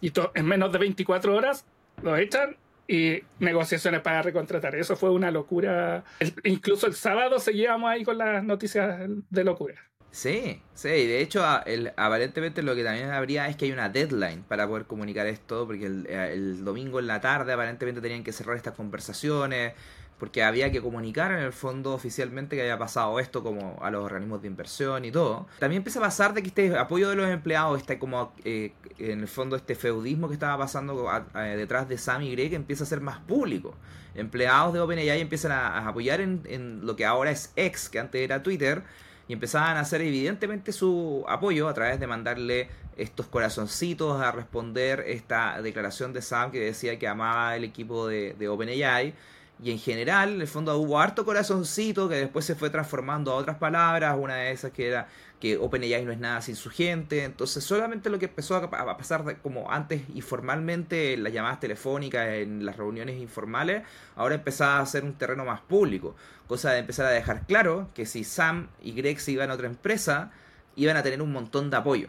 Y 0.00 0.12
en 0.34 0.46
menos 0.46 0.72
de 0.72 0.78
24 0.78 1.34
horas 1.34 1.64
lo 2.02 2.16
echan 2.16 2.56
y 2.88 3.22
negociaciones 3.38 4.00
para 4.00 4.22
recontratar. 4.22 4.74
Eso 4.74 4.96
fue 4.96 5.10
una 5.10 5.30
locura. 5.30 6.04
incluso 6.42 6.86
el 6.86 6.94
sábado 6.94 7.38
seguíamos 7.38 7.90
ahí 7.90 8.02
con 8.02 8.18
las 8.18 8.42
noticias 8.42 8.98
de 9.30 9.44
locura. 9.44 9.76
Sí, 10.10 10.62
sí, 10.72 10.88
de 10.88 11.20
hecho, 11.20 11.44
aparentemente 11.44 12.62
lo 12.62 12.74
que 12.74 12.82
también 12.82 13.10
habría 13.10 13.46
es 13.48 13.56
que 13.56 13.66
hay 13.66 13.72
una 13.72 13.90
deadline 13.90 14.42
para 14.42 14.66
poder 14.66 14.86
comunicar 14.86 15.26
esto, 15.26 15.66
porque 15.66 15.84
el, 15.84 16.06
el, 16.06 16.64
domingo 16.64 16.98
en 16.98 17.06
la 17.06 17.20
tarde 17.20 17.52
aparentemente 17.52 18.00
tenían 18.00 18.24
que 18.24 18.32
cerrar 18.32 18.56
estas 18.56 18.74
conversaciones, 18.74 19.74
porque 20.18 20.42
había 20.42 20.72
que 20.72 20.80
comunicar 20.80 21.30
en 21.30 21.38
el 21.38 21.52
fondo 21.52 21.92
oficialmente 21.92 22.56
que 22.56 22.62
había 22.62 22.78
pasado 22.78 23.20
esto 23.20 23.42
como 23.42 23.78
a 23.80 23.90
los 23.90 24.04
organismos 24.04 24.42
de 24.42 24.48
inversión 24.48 25.04
y 25.04 25.12
todo. 25.12 25.46
También 25.60 25.78
empieza 25.78 26.00
a 26.00 26.02
pasar 26.02 26.34
de 26.34 26.42
que 26.42 26.48
este 26.48 26.76
apoyo 26.76 27.08
de 27.08 27.16
los 27.16 27.28
empleados, 27.28 27.78
este 27.78 27.98
como 27.98 28.32
eh, 28.44 28.72
en 28.98 29.20
el 29.20 29.28
fondo 29.28 29.54
este 29.54 29.76
feudismo 29.76 30.28
que 30.28 30.34
estaba 30.34 30.58
pasando 30.58 31.08
detrás 31.34 31.88
de 31.88 31.98
Sam 31.98 32.22
y 32.22 32.32
Greg 32.32 32.54
empieza 32.54 32.84
a 32.84 32.86
ser 32.86 33.00
más 33.00 33.20
público. 33.20 33.74
Empleados 34.14 34.74
de 34.74 34.80
OpenAI 34.80 35.20
empiezan 35.20 35.52
a, 35.52 35.86
apoyar 35.86 36.20
en, 36.20 36.42
en, 36.46 36.84
lo 36.84 36.96
que 36.96 37.06
ahora 37.06 37.30
es 37.30 37.52
X, 37.54 37.88
que 37.88 38.00
antes 38.00 38.20
era 38.20 38.42
Twitter, 38.42 38.82
y 39.28 39.34
empezaban 39.34 39.76
a 39.76 39.80
hacer 39.80 40.00
evidentemente 40.00 40.72
su 40.72 41.24
apoyo 41.28 41.68
a 41.68 41.74
través 41.74 42.00
de 42.00 42.08
mandarle 42.08 42.68
estos 42.96 43.26
corazoncitos 43.26 44.20
a 44.20 44.32
responder 44.32 45.04
esta 45.06 45.62
declaración 45.62 46.12
de 46.12 46.22
Sam 46.22 46.50
que 46.50 46.58
decía 46.58 46.98
que 46.98 47.06
amaba 47.06 47.54
el 47.54 47.62
equipo 47.62 48.08
de 48.08 48.48
OpenAI 48.48 49.14
y 49.62 49.72
en 49.72 49.78
general, 49.78 50.34
en 50.34 50.40
el 50.40 50.46
fondo 50.46 50.76
hubo 50.78 51.00
harto 51.00 51.24
corazoncito 51.24 52.08
que 52.08 52.14
después 52.14 52.44
se 52.44 52.54
fue 52.54 52.70
transformando 52.70 53.32
a 53.32 53.34
otras 53.34 53.56
palabras, 53.56 54.16
una 54.18 54.36
de 54.36 54.52
esas 54.52 54.72
que 54.72 54.86
era 54.86 55.08
que 55.40 55.56
OpenAI 55.56 56.04
no 56.04 56.12
es 56.12 56.18
nada 56.18 56.40
sin 56.40 56.56
su 56.56 56.70
gente, 56.70 57.24
entonces 57.24 57.62
solamente 57.62 58.10
lo 58.10 58.18
que 58.18 58.26
empezó 58.26 58.56
a 58.56 58.96
pasar 58.96 59.38
como 59.40 59.70
antes 59.70 60.02
y 60.14 60.20
formalmente 60.20 61.14
en 61.14 61.22
las 61.22 61.32
llamadas 61.32 61.60
telefónicas, 61.60 62.28
en 62.28 62.64
las 62.64 62.76
reuniones 62.76 63.20
informales, 63.20 63.82
ahora 64.16 64.34
empezaba 64.34 64.80
a 64.80 64.86
ser 64.86 65.04
un 65.04 65.14
terreno 65.14 65.44
más 65.44 65.60
público, 65.60 66.16
cosa 66.46 66.72
de 66.72 66.78
empezar 66.78 67.06
a 67.06 67.10
dejar 67.10 67.46
claro 67.46 67.88
que 67.94 68.06
si 68.06 68.24
Sam 68.24 68.68
y 68.82 68.92
Greg 68.92 69.20
se 69.20 69.32
iban 69.32 69.50
a 69.50 69.54
otra 69.54 69.66
empresa, 69.66 70.32
iban 70.76 70.96
a 70.96 71.02
tener 71.02 71.22
un 71.22 71.32
montón 71.32 71.70
de 71.70 71.76
apoyo. 71.76 72.08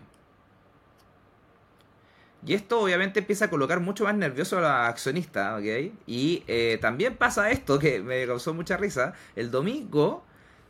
Y 2.45 2.54
esto 2.54 2.80
obviamente 2.80 3.19
empieza 3.19 3.45
a 3.45 3.49
colocar 3.49 3.80
mucho 3.82 4.06
más 4.06 4.15
nervioso 4.15 4.58
a 4.58 4.62
los 4.62 4.69
accionistas, 4.69 5.60
¿ok? 5.60 5.93
Y 6.08 6.43
eh, 6.47 6.78
también 6.82 7.17
pasa 7.17 7.52
esto 7.52 7.80
que 7.80 8.02
me 8.02 8.25
causó 8.25 8.54
mucha 8.54 8.78
risa. 8.78 9.13
El 9.36 9.52
domingo 9.52 10.23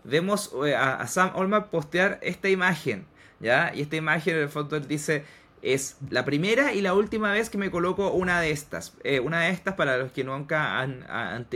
vemos 0.03 0.51
eh, 0.65 0.75
a, 0.75 1.05
Sam 1.08 1.32
Olman 1.36 1.69
postear 1.69 2.19
esta 2.23 2.49
imagen, 2.49 3.05
¿ya? 3.39 3.71
Y 3.73 3.82
esta 3.82 3.95
imagen 3.97 4.36
en 4.36 4.43
el 4.43 4.49
fondo 4.49 4.77
él 4.77 4.88
dice, 4.88 5.23
es 5.62 5.98
la 6.10 6.26
primera 6.26 6.74
y 6.74 6.82
la 6.82 6.93
última 6.93 7.32
vez 7.32 7.50
que 7.50 7.58
me 7.58 7.72
coloco 7.72 8.12
una 8.12 8.41
de 8.41 8.52
estas. 8.52 8.93
Eh, 9.04 9.19
una 9.19 9.41
de 9.41 9.52
estas, 9.52 9.76
para 9.76 9.98
los 9.98 10.12
que 10.12 10.24
nunca 10.24 10.80
han, 10.80 11.06
han, 11.10 11.48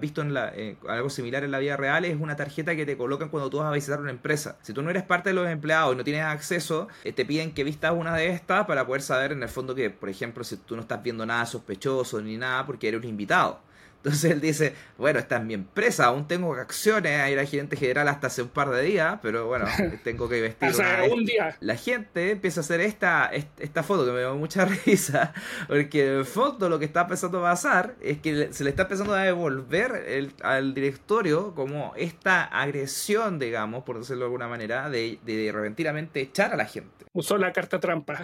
visto 0.00 0.22
en 0.22 0.34
eh, 0.36 0.76
algo 0.88 1.10
similar 1.10 1.44
en 1.44 1.50
la 1.50 1.58
vida 1.58 1.76
real, 1.76 2.04
es 2.04 2.18
una 2.18 2.36
tarjeta 2.36 2.76
que 2.76 2.86
te 2.86 2.96
colocan 2.96 3.28
cuando 3.28 3.50
tú 3.50 3.58
vas 3.58 3.66
a 3.66 3.72
visitar 3.72 4.00
una 4.00 4.10
empresa. 4.10 4.58
Si 4.62 4.72
tú 4.72 4.82
no 4.82 4.90
eres 4.90 5.02
parte 5.02 5.30
de 5.30 5.34
los 5.34 5.48
empleados 5.48 5.94
y 5.94 5.96
no 5.96 6.04
tienes 6.04 6.24
acceso, 6.24 6.88
eh, 7.04 7.12
te 7.12 7.24
piden 7.24 7.52
que 7.52 7.64
vistas 7.64 7.92
una 7.96 8.14
de 8.16 8.28
estas 8.28 8.66
para 8.66 8.86
poder 8.86 9.02
saber 9.02 9.32
en 9.32 9.42
el 9.42 9.48
fondo 9.48 9.74
que, 9.74 9.90
por 9.90 10.08
ejemplo, 10.08 10.44
si 10.44 10.56
tú 10.56 10.76
no 10.76 10.82
estás 10.82 11.02
viendo 11.02 11.26
nada 11.26 11.46
sospechoso 11.46 12.20
ni 12.20 12.36
nada 12.36 12.66
porque 12.66 12.88
eres 12.88 13.00
un 13.00 13.08
invitado. 13.08 13.60
Entonces 14.04 14.32
él 14.32 14.40
dice, 14.40 14.74
bueno, 14.98 15.20
esta 15.20 15.36
es 15.36 15.44
mi 15.44 15.54
empresa, 15.54 16.06
aún 16.06 16.26
tengo 16.26 16.52
acciones, 16.54 17.20
ahí 17.20 17.34
era 17.34 17.46
gerente 17.46 17.76
general 17.76 18.08
hasta 18.08 18.26
hace 18.26 18.42
un 18.42 18.48
par 18.48 18.70
de 18.70 18.82
días, 18.82 19.20
pero 19.22 19.46
bueno, 19.46 19.66
tengo 20.02 20.28
que 20.28 20.40
vestir. 20.40 20.70
o 20.70 20.72
sea, 20.72 21.04
un 21.08 21.24
día. 21.24 21.56
La 21.60 21.76
gente 21.76 22.32
empieza 22.32 22.58
a 22.60 22.62
hacer 22.62 22.80
esta, 22.80 23.30
esta 23.58 23.84
foto 23.84 24.04
que 24.04 24.10
me 24.10 24.22
da 24.22 24.32
mucha 24.32 24.64
risa, 24.86 25.32
porque 25.68 26.04
en 26.04 26.12
el 26.18 26.24
fondo 26.24 26.68
lo 26.68 26.80
que 26.80 26.84
está 26.84 27.02
empezando 27.02 27.46
a 27.46 27.50
pasar 27.50 27.94
es 28.00 28.18
que 28.18 28.52
se 28.52 28.64
le 28.64 28.70
está 28.70 28.82
empezando 28.82 29.14
a 29.14 29.22
devolver 29.22 30.32
al 30.42 30.74
directorio 30.74 31.54
como 31.54 31.92
esta 31.96 32.42
agresión, 32.42 33.38
digamos, 33.38 33.84
por 33.84 34.00
decirlo 34.00 34.22
de 34.22 34.26
alguna 34.26 34.48
manera, 34.48 34.90
de, 34.90 35.20
de 35.24 35.52
repentinamente 35.52 36.20
echar 36.20 36.52
a 36.52 36.56
la 36.56 36.64
gente. 36.64 37.06
Usó 37.12 37.38
la 37.38 37.52
carta 37.52 37.78
trampa. 37.78 38.20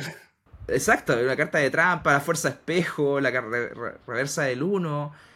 Exacto, 0.67 1.17
una 1.17 1.37
carta 1.37 1.59
de 1.59 1.71
trampa, 1.71 2.13
la 2.13 2.21
fuerza 2.21 2.49
espejo, 2.49 3.21
la 3.21 3.31
reversa 3.31 4.43
del 4.43 4.65
1 4.65 5.29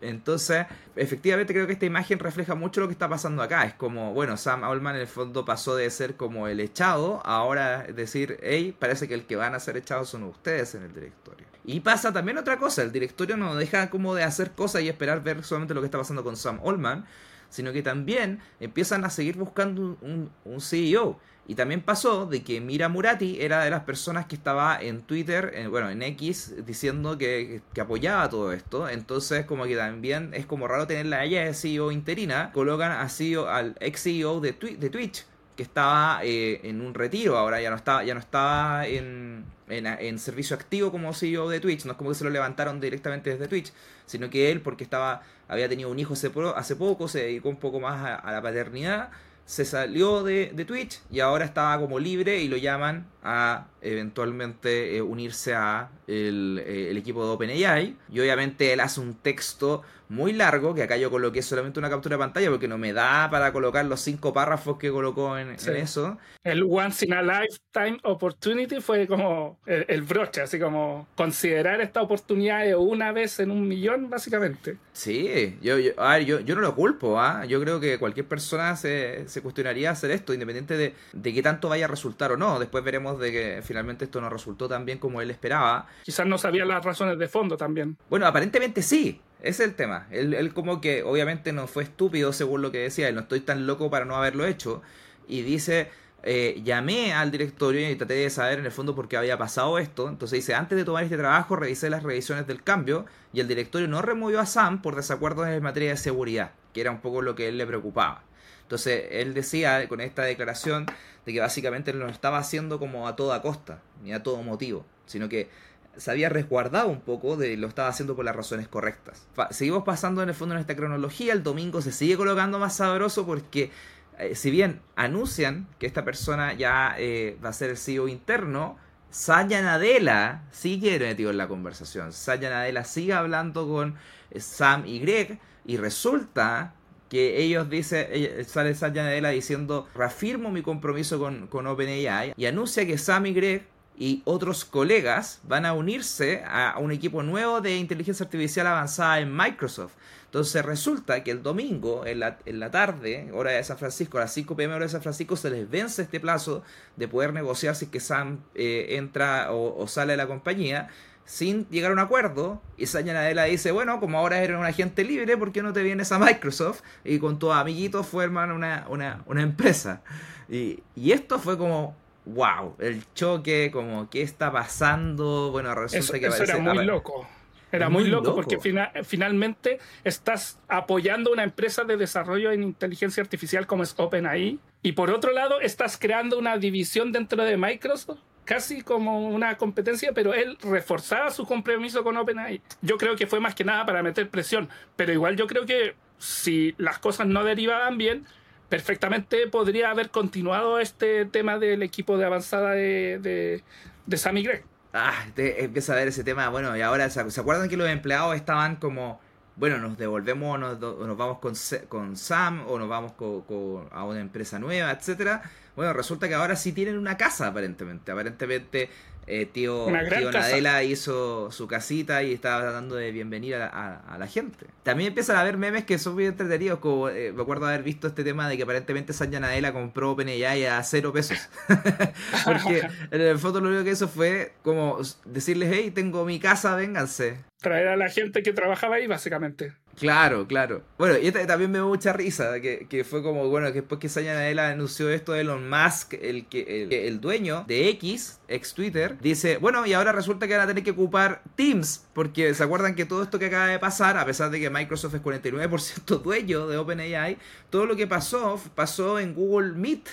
entonces, 0.00 0.66
efectivamente 0.96 1.52
creo 1.52 1.66
que 1.66 1.72
esta 1.72 1.86
imagen 1.86 2.18
refleja 2.18 2.54
mucho 2.54 2.80
lo 2.80 2.86
que 2.86 2.92
está 2.92 3.08
pasando 3.08 3.42
acá. 3.42 3.64
Es 3.64 3.74
como, 3.74 4.14
bueno, 4.14 4.36
Sam 4.36 4.64
Allman 4.64 4.94
en 4.94 5.02
el 5.02 5.06
fondo 5.06 5.44
pasó 5.44 5.76
de 5.76 5.90
ser 5.90 6.16
como 6.16 6.48
el 6.48 6.60
echado, 6.60 7.20
ahora 7.24 7.82
decir, 7.82 8.38
hey, 8.42 8.74
parece 8.78 9.08
que 9.08 9.14
el 9.14 9.26
que 9.26 9.36
van 9.36 9.54
a 9.54 9.60
ser 9.60 9.76
echados 9.76 10.08
son 10.08 10.24
ustedes 10.24 10.74
en 10.74 10.84
el 10.84 10.94
directorio. 10.94 11.46
Y 11.64 11.80
pasa 11.80 12.12
también 12.12 12.38
otra 12.38 12.58
cosa, 12.58 12.82
el 12.82 12.92
directorio 12.92 13.36
no 13.36 13.54
deja 13.54 13.90
como 13.90 14.14
de 14.14 14.24
hacer 14.24 14.52
cosas 14.52 14.82
y 14.82 14.88
esperar 14.88 15.22
ver 15.22 15.44
solamente 15.44 15.74
lo 15.74 15.80
que 15.80 15.86
está 15.86 15.98
pasando 15.98 16.24
con 16.24 16.36
Sam 16.36 16.60
Allman, 16.64 17.04
sino 17.50 17.72
que 17.72 17.82
también 17.82 18.40
empiezan 18.60 19.04
a 19.04 19.10
seguir 19.10 19.36
buscando 19.36 19.96
un, 20.00 20.60
CEO. 20.60 21.18
Y 21.46 21.54
también 21.54 21.80
pasó 21.80 22.26
de 22.26 22.42
que 22.42 22.60
Mira 22.60 22.90
Murati 22.90 23.40
era 23.40 23.64
de 23.64 23.70
las 23.70 23.84
personas 23.84 24.26
que 24.26 24.34
estaba 24.34 24.78
en 24.78 25.00
Twitter, 25.00 25.66
bueno, 25.70 25.88
en 25.88 26.02
X, 26.02 26.54
diciendo 26.66 27.16
que, 27.16 27.62
apoyaba 27.80 28.28
todo 28.28 28.52
esto. 28.52 28.88
Entonces, 28.88 29.46
como 29.46 29.64
que 29.64 29.74
también 29.74 30.34
es 30.34 30.44
como 30.44 30.68
raro 30.68 30.86
tenerla 30.86 31.18
a 31.18 31.24
ella 31.24 31.44
de 31.44 31.54
CEO 31.54 31.90
interina. 31.90 32.52
Colocan 32.52 32.92
a 32.92 33.08
CEO, 33.08 33.48
al 33.48 33.76
ex 33.80 34.02
CEO 34.02 34.40
de, 34.40 34.52
de 34.52 34.90
Twitch, 34.90 35.24
que 35.56 35.64
estaba 35.64 36.20
eh, 36.22 36.60
en 36.62 36.80
un 36.80 36.94
retiro 36.94 37.36
ahora, 37.36 37.60
ya 37.60 37.70
no 37.70 37.76
estaba, 37.76 38.04
ya 38.04 38.14
no 38.14 38.20
estaba 38.20 38.86
en, 38.86 39.44
en, 39.70 40.18
servicio 40.18 40.56
activo 40.56 40.90
como 40.90 41.12
CEO 41.12 41.48
de 41.48 41.60
Twitch. 41.60 41.84
No 41.84 41.92
es 41.92 41.98
como 41.98 42.10
que 42.10 42.16
se 42.16 42.24
lo 42.24 42.30
levantaron 42.30 42.80
directamente 42.80 43.30
desde 43.30 43.48
Twitch, 43.48 43.72
sino 44.06 44.30
que 44.30 44.50
él, 44.50 44.60
porque 44.60 44.84
estaba 44.84 45.22
había 45.48 45.68
tenido 45.68 45.90
un 45.90 45.98
hijo 45.98 46.14
hace, 46.14 46.76
poco, 46.76 47.08
se 47.08 47.20
dedicó 47.20 47.48
un 47.48 47.56
poco 47.56 47.80
más 47.80 48.20
a 48.22 48.32
la 48.32 48.42
paternidad 48.42 49.10
se 49.48 49.64
salió 49.64 50.24
de, 50.24 50.52
de, 50.54 50.66
Twitch 50.66 51.00
y 51.10 51.20
ahora 51.20 51.46
estaba 51.46 51.80
como 51.80 51.98
libre 51.98 52.38
y 52.42 52.48
lo 52.48 52.58
llaman 52.58 53.06
a 53.22 53.68
eventualmente 53.80 54.96
eh, 54.96 55.02
unirse 55.02 55.54
a 55.54 55.90
el, 56.06 56.62
eh, 56.66 56.90
el, 56.90 56.96
equipo 56.96 57.24
de 57.24 57.32
OpenAI 57.32 57.96
y 58.10 58.20
obviamente 58.20 58.72
él 58.72 58.80
hace 58.80 59.00
un 59.00 59.14
texto 59.14 59.82
muy 60.08 60.32
largo, 60.32 60.74
que 60.74 60.82
acá 60.82 60.96
yo 60.96 61.10
coloqué 61.10 61.42
solamente 61.42 61.78
una 61.78 61.90
captura 61.90 62.16
de 62.16 62.20
pantalla 62.20 62.50
porque 62.50 62.68
no 62.68 62.78
me 62.78 62.92
da 62.92 63.28
para 63.30 63.52
colocar 63.52 63.84
los 63.84 64.00
cinco 64.00 64.32
párrafos 64.32 64.78
que 64.78 64.90
colocó 64.90 65.36
en, 65.38 65.50
eso. 65.50 66.18
El 66.42 66.62
Once 66.62 67.04
in 67.04 67.12
a 67.12 67.22
Lifetime 67.22 67.98
Opportunity 68.04 68.80
fue 68.80 69.06
como 69.06 69.58
el, 69.66 70.02
broche, 70.02 70.40
así 70.40 70.58
como 70.58 71.06
considerar 71.14 71.80
esta 71.80 72.00
oportunidad 72.00 72.64
de 72.64 72.74
una 72.74 73.12
vez 73.12 73.38
en 73.40 73.50
un 73.50 73.68
millón, 73.68 74.08
básicamente. 74.08 74.76
Sí, 74.92 75.58
yo, 75.60 75.78
yo, 75.78 75.92
a 75.98 76.16
ver, 76.16 76.24
yo, 76.24 76.40
yo 76.40 76.54
no 76.54 76.62
lo 76.62 76.74
culpo, 76.74 77.20
¿ah? 77.20 77.44
yo 77.44 77.60
creo 77.60 77.78
que 77.80 77.98
cualquier 77.98 78.26
persona 78.26 78.76
se, 78.76 79.28
se 79.28 79.42
cuestionaría 79.42 79.90
hacer 79.90 80.10
esto, 80.10 80.32
independiente 80.32 80.76
de, 80.76 80.94
de 81.12 81.34
qué 81.34 81.42
tanto 81.42 81.68
vaya 81.68 81.84
a 81.84 81.88
resultar 81.88 82.32
o 82.32 82.36
no. 82.36 82.58
Después 82.58 82.82
veremos 82.82 83.20
de 83.20 83.30
que 83.30 83.62
finalmente 83.68 84.06
esto 84.06 84.20
no 84.22 84.30
resultó 84.30 84.66
tan 84.66 84.86
bien 84.86 84.98
como 84.98 85.20
él 85.20 85.30
esperaba. 85.30 85.86
Quizás 86.02 86.26
no 86.26 86.38
sabía 86.38 86.64
las 86.64 86.82
razones 86.82 87.18
de 87.18 87.28
fondo 87.28 87.58
también. 87.58 87.98
Bueno, 88.08 88.26
aparentemente 88.26 88.80
sí, 88.80 89.20
ese 89.40 89.62
es 89.62 89.68
el 89.68 89.74
tema. 89.74 90.06
Él, 90.10 90.52
como 90.54 90.80
que 90.80 91.02
obviamente 91.02 91.52
no 91.52 91.66
fue 91.66 91.82
estúpido 91.82 92.32
según 92.32 92.62
lo 92.62 92.72
que 92.72 92.78
decía, 92.78 93.08
él 93.08 93.14
no 93.14 93.20
estoy 93.20 93.40
tan 93.40 93.66
loco 93.66 93.90
para 93.90 94.06
no 94.06 94.16
haberlo 94.16 94.46
hecho. 94.46 94.80
Y 95.28 95.42
dice, 95.42 95.90
eh, 96.22 96.62
llamé 96.64 97.12
al 97.12 97.30
directorio 97.30 97.90
y 97.90 97.94
traté 97.96 98.14
de 98.14 98.30
saber 98.30 98.58
en 98.58 98.64
el 98.64 98.72
fondo 98.72 98.94
por 98.94 99.06
qué 99.06 99.18
había 99.18 99.36
pasado 99.36 99.78
esto. 99.78 100.08
Entonces 100.08 100.38
dice, 100.38 100.54
antes 100.54 100.78
de 100.78 100.84
tomar 100.86 101.04
este 101.04 101.18
trabajo 101.18 101.54
revisé 101.54 101.90
las 101.90 102.02
revisiones 102.02 102.46
del 102.46 102.62
cambio 102.62 103.04
y 103.34 103.40
el 103.40 103.48
directorio 103.48 103.86
no 103.86 104.00
removió 104.00 104.40
a 104.40 104.46
Sam 104.46 104.80
por 104.80 104.96
desacuerdos 104.96 105.46
en 105.46 105.62
materia 105.62 105.90
de 105.90 105.98
seguridad, 105.98 106.52
que 106.72 106.80
era 106.80 106.90
un 106.90 107.02
poco 107.02 107.20
lo 107.20 107.34
que 107.34 107.48
él 107.48 107.58
le 107.58 107.66
preocupaba. 107.66 108.24
Entonces 108.62 109.04
él 109.12 109.34
decía 109.34 109.88
con 109.88 110.00
esta 110.00 110.22
declaración 110.22 110.86
de 111.28 111.34
que 111.34 111.40
básicamente 111.40 111.92
lo 111.92 112.08
estaba 112.08 112.38
haciendo 112.38 112.78
como 112.78 113.06
a 113.06 113.14
toda 113.14 113.42
costa, 113.42 113.82
ni 114.02 114.14
a 114.14 114.22
todo 114.22 114.42
motivo, 114.42 114.86
sino 115.04 115.28
que 115.28 115.50
se 115.94 116.10
había 116.10 116.30
resguardado 116.30 116.88
un 116.88 117.02
poco 117.02 117.36
de 117.36 117.54
lo 117.58 117.66
estaba 117.66 117.88
haciendo 117.88 118.16
por 118.16 118.24
las 118.24 118.34
razones 118.34 118.66
correctas. 118.66 119.28
seguimos 119.50 119.84
pasando 119.84 120.22
en 120.22 120.30
el 120.30 120.34
fondo 120.34 120.54
en 120.54 120.62
esta 120.62 120.74
cronología, 120.74 121.34
el 121.34 121.42
domingo 121.42 121.82
se 121.82 121.92
sigue 121.92 122.16
colocando 122.16 122.58
más 122.58 122.76
sabroso 122.76 123.26
porque 123.26 123.70
eh, 124.18 124.34
si 124.36 124.50
bien 124.50 124.80
anuncian 124.96 125.68
que 125.78 125.86
esta 125.86 126.02
persona 126.02 126.54
ya 126.54 126.94
eh, 126.96 127.36
va 127.44 127.50
a 127.50 127.52
ser 127.52 127.68
el 127.68 127.76
CEO 127.76 128.08
interno, 128.08 128.78
Saya 129.10 129.60
Nadella 129.60 130.44
sigue 130.50 130.98
metido 130.98 131.30
en 131.30 131.36
la 131.36 131.46
conversación. 131.46 132.14
Saya 132.14 132.48
Nadella 132.48 132.84
sigue 132.84 133.12
hablando 133.12 133.68
con 133.68 133.96
eh, 134.30 134.40
Sam 134.40 134.86
y 134.86 134.98
Greg 135.00 135.38
y 135.66 135.76
resulta 135.76 136.72
que 137.08 137.42
ellos 137.42 137.68
dicen, 137.70 138.06
sale 138.46 138.74
Saya 138.74 139.02
Nadella 139.02 139.30
diciendo, 139.30 139.88
reafirmo 139.94 140.50
mi 140.50 140.62
compromiso 140.62 141.18
con, 141.18 141.46
con 141.46 141.66
OpenAI 141.66 142.34
y 142.36 142.46
anuncia 142.46 142.86
que 142.86 142.98
Sam 142.98 143.26
y 143.26 143.32
Greg 143.32 143.66
y 143.98 144.22
otros 144.24 144.64
colegas 144.64 145.40
van 145.42 145.66
a 145.66 145.72
unirse 145.72 146.44
a 146.46 146.78
un 146.78 146.92
equipo 146.92 147.22
nuevo 147.22 147.60
de 147.60 147.76
inteligencia 147.76 148.24
artificial 148.24 148.66
avanzada 148.66 149.18
en 149.18 149.36
Microsoft. 149.36 149.94
Entonces 150.26 150.64
resulta 150.64 151.24
que 151.24 151.30
el 151.30 151.42
domingo, 151.42 152.06
en 152.06 152.20
la, 152.20 152.38
en 152.44 152.60
la 152.60 152.70
tarde, 152.70 153.30
hora 153.32 153.52
de 153.52 153.64
San 153.64 153.78
Francisco, 153.78 154.18
a 154.18 154.22
las 154.22 154.32
5 154.34 154.56
pm 154.56 154.74
hora 154.74 154.84
de 154.84 154.90
San 154.90 155.02
Francisco, 155.02 155.36
se 155.36 155.50
les 155.50 155.68
vence 155.68 156.02
este 156.02 156.20
plazo 156.20 156.62
de 156.96 157.08
poder 157.08 157.32
negociar 157.32 157.74
si 157.74 157.86
es 157.86 157.90
que 157.90 157.98
Sam 157.98 158.40
eh, 158.54 158.88
entra 158.90 159.52
o, 159.52 159.86
sale 159.88 160.12
de 160.12 160.16
la 160.18 160.26
compañía 160.26 160.88
sin 161.28 161.68
llegar 161.68 161.90
a 161.90 161.94
un 161.94 162.00
acuerdo. 162.00 162.60
Y 162.78 162.86
Nadella 162.86 163.44
dice, 163.44 163.70
bueno, 163.70 164.00
como 164.00 164.18
ahora 164.18 164.42
eres 164.42 164.56
un 164.56 164.64
agente 164.64 165.04
libre, 165.04 165.36
¿por 165.36 165.52
qué 165.52 165.62
no 165.62 165.72
te 165.74 165.82
vienes 165.82 166.10
a 166.10 166.18
Microsoft? 166.18 166.80
Y 167.04 167.18
con 167.18 167.38
tus 167.38 167.52
amiguitos 167.52 168.06
forman 168.06 168.50
una, 168.50 168.86
una, 168.88 169.22
una 169.26 169.42
empresa. 169.42 170.00
Y, 170.48 170.82
y 170.96 171.12
esto 171.12 171.38
fue 171.38 171.58
como 171.58 171.94
wow, 172.24 172.76
el 172.78 173.02
choque, 173.14 173.70
como 173.70 174.08
qué 174.10 174.22
está 174.22 174.50
pasando, 174.50 175.50
bueno, 175.50 175.74
resulta 175.74 176.18
que 176.18 176.26
eso 176.26 176.42
era 176.42 176.58
muy 176.58 176.84
loco. 176.84 177.28
Era 177.70 177.90
muy, 177.90 178.04
loco, 178.04 178.34
porque 178.34 178.58
finalmente 179.04 179.78
estás 180.02 180.58
apoyando 180.68 181.30
una 181.30 181.44
empresa 181.44 181.84
de 181.84 181.98
desarrollo 181.98 182.50
en 182.50 182.62
inteligencia 182.62 183.22
artificial 183.22 183.66
como 183.66 183.82
es 183.82 183.94
OpenAI 183.98 184.58
y 184.82 184.92
por 184.92 185.10
otro 185.10 185.32
lado 185.32 185.60
estás 185.60 185.98
creando 185.98 186.38
una 186.38 186.56
división 186.56 187.12
dentro 187.12 187.44
de 187.44 187.58
Microsoft 187.58 188.20
casi 188.48 188.80
como 188.80 189.28
una 189.28 189.58
competencia, 189.58 190.12
pero 190.14 190.32
él 190.32 190.56
reforzaba 190.62 191.30
su 191.30 191.44
compromiso 191.44 192.02
con 192.02 192.16
OpenAI. 192.16 192.62
Yo 192.80 192.96
creo 192.96 193.14
que 193.14 193.26
fue 193.26 193.40
más 193.40 193.54
que 193.54 193.62
nada 193.62 193.84
para 193.84 194.02
meter 194.02 194.30
presión, 194.30 194.70
pero 194.96 195.12
igual 195.12 195.36
yo 195.36 195.46
creo 195.46 195.66
que 195.66 195.96
si 196.16 196.74
las 196.78 196.98
cosas 196.98 197.26
no 197.26 197.44
derivaban 197.44 197.98
bien, 197.98 198.24
perfectamente 198.70 199.46
podría 199.48 199.90
haber 199.90 200.08
continuado 200.08 200.78
este 200.80 201.26
tema 201.26 201.58
del 201.58 201.82
equipo 201.82 202.16
de 202.16 202.24
avanzada 202.24 202.70
de, 202.70 203.18
de, 203.18 203.62
de 204.06 204.16
Sammy 204.16 204.42
Gregg. 204.42 204.64
Ah, 204.94 205.26
empieza 205.36 205.92
a 205.92 205.96
ver 205.96 206.08
ese 206.08 206.24
tema. 206.24 206.48
Bueno, 206.48 206.74
y 206.74 206.80
ahora, 206.80 207.10
¿se 207.10 207.20
acuerdan 207.20 207.68
que 207.68 207.76
los 207.76 207.90
empleados 207.90 208.34
estaban 208.34 208.76
como, 208.76 209.20
bueno, 209.58 209.78
nos 209.78 209.98
devolvemos, 209.98 210.58
nos, 210.58 210.78
nos 210.80 211.16
vamos 211.16 211.38
con, 211.38 211.54
con 211.88 212.16
Sam 212.16 212.64
o 212.68 212.78
nos 212.78 212.88
vamos 212.88 213.12
con, 213.12 213.88
a 213.90 214.04
una 214.04 214.20
empresa 214.20 214.58
nueva, 214.58 214.92
etcétera? 214.92 215.42
Bueno, 215.74 215.92
resulta 215.92 216.28
que 216.28 216.34
ahora 216.34 216.54
sí 216.54 216.72
tienen 216.72 216.96
una 216.96 217.16
casa, 217.16 217.48
aparentemente. 217.48 218.12
Aparentemente, 218.12 218.88
eh, 219.26 219.46
tío, 219.46 219.86
tío 219.86 220.30
Nadela 220.30 220.84
hizo 220.84 221.50
su 221.50 221.66
casita 221.66 222.22
y 222.22 222.32
estaba 222.32 222.70
dando 222.70 222.94
de 222.94 223.10
bienvenida 223.10 223.66
a, 223.66 224.16
la 224.16 224.26
gente. 224.28 224.66
También 224.84 225.08
empiezan 225.08 225.36
a 225.36 225.40
haber 225.40 225.56
memes 225.56 225.84
que 225.84 225.98
son 225.98 226.14
muy 226.14 226.26
entretenidos. 226.26 226.78
Como 226.78 227.08
eh, 227.08 227.32
me 227.32 227.42
acuerdo 227.42 227.66
haber 227.66 227.82
visto 227.82 228.06
este 228.06 228.22
tema 228.22 228.48
de 228.48 228.56
que 228.56 228.62
aparentemente 228.62 229.12
Sanja 229.12 229.40
Nadela 229.40 229.72
compró 229.72 230.12
OpenAI 230.12 230.66
a 230.66 230.82
cero 230.84 231.12
pesos. 231.12 231.48
Porque 232.44 232.88
en 233.10 233.20
el 233.20 233.38
foto 233.38 233.60
lo 233.60 233.68
único 233.68 233.82
que 233.82 233.90
hizo 233.90 234.06
fue 234.06 234.52
como 234.62 234.98
decirles: 235.24 235.70
Hey, 235.72 235.90
tengo 235.90 236.24
mi 236.24 236.38
casa, 236.38 236.76
vénganse. 236.76 237.47
Traer 237.60 237.88
a 237.88 237.96
la 237.96 238.08
gente 238.08 238.42
que 238.42 238.52
trabajaba 238.52 238.96
ahí, 238.96 239.06
básicamente. 239.06 239.72
Claro, 239.98 240.46
claro. 240.46 240.82
Bueno, 240.96 241.18
y 241.18 241.32
también 241.32 241.72
me 241.72 241.78
dio 241.78 241.88
mucha 241.88 242.12
risa, 242.12 242.60
que, 242.60 242.86
que 242.88 243.02
fue 243.02 243.22
como, 243.22 243.48
bueno, 243.48 243.66
que 243.68 243.80
después 243.80 244.00
que 244.00 244.08
Satya 244.08 244.34
Nadella 244.34 244.68
anunció 244.68 245.10
esto 245.10 245.34
Elon 245.34 245.68
Musk, 245.68 246.14
el, 246.14 246.46
que, 246.46 246.84
el, 246.84 246.92
el, 246.92 247.20
dueño 247.20 247.64
de 247.66 247.88
X, 247.88 248.38
ex 248.46 248.74
Twitter, 248.74 249.16
dice, 249.20 249.56
bueno, 249.56 249.84
y 249.86 249.94
ahora 249.94 250.12
resulta 250.12 250.46
que 250.46 250.54
van 250.54 250.64
a 250.64 250.66
tener 250.68 250.84
que 250.84 250.92
ocupar 250.92 251.42
Teams, 251.56 252.06
porque 252.14 252.54
se 252.54 252.62
acuerdan 252.62 252.94
que 252.94 253.06
todo 253.06 253.24
esto 253.24 253.40
que 253.40 253.46
acaba 253.46 253.66
de 253.66 253.80
pasar, 253.80 254.16
a 254.18 254.24
pesar 254.24 254.50
de 254.50 254.60
que 254.60 254.70
Microsoft 254.70 255.16
es 255.16 255.22
49% 255.22 256.04
dueño 256.22 256.68
de 256.68 256.76
OpenAI, 256.76 257.38
todo 257.70 257.86
lo 257.86 257.96
que 257.96 258.06
pasó 258.06 258.60
pasó 258.76 259.18
en 259.18 259.34
Google 259.34 259.72
Meet. 259.72 260.08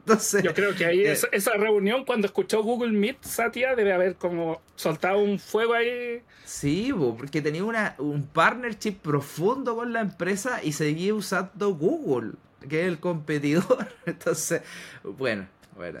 Entonces, 0.00 0.42
Yo 0.42 0.54
creo 0.54 0.74
que 0.74 0.86
ahí 0.86 1.04
eh, 1.04 1.16
esa, 1.32 1.52
reunión, 1.52 2.04
cuando 2.04 2.26
escuchó 2.26 2.62
Google 2.62 2.92
Meet, 2.92 3.22
Satya 3.22 3.74
debe 3.74 3.92
haber 3.92 4.16
como 4.16 4.60
soltado 4.76 5.18
un 5.18 5.38
fuego 5.38 5.74
ahí. 5.74 6.22
Sí, 6.44 6.92
porque 7.18 7.42
tenía 7.42 7.64
una, 7.64 7.94
un 7.98 8.26
partnership 8.26 8.96
profundo 9.02 9.76
con 9.76 9.92
la 9.92 10.00
empresa 10.00 10.62
y 10.62 10.72
seguía 10.72 11.14
usando 11.14 11.74
Google, 11.74 12.32
que 12.68 12.82
es 12.82 12.88
el 12.88 12.98
competidor. 13.00 13.88
Entonces, 14.06 14.62
bueno, 15.02 15.46
bueno, 15.78 16.00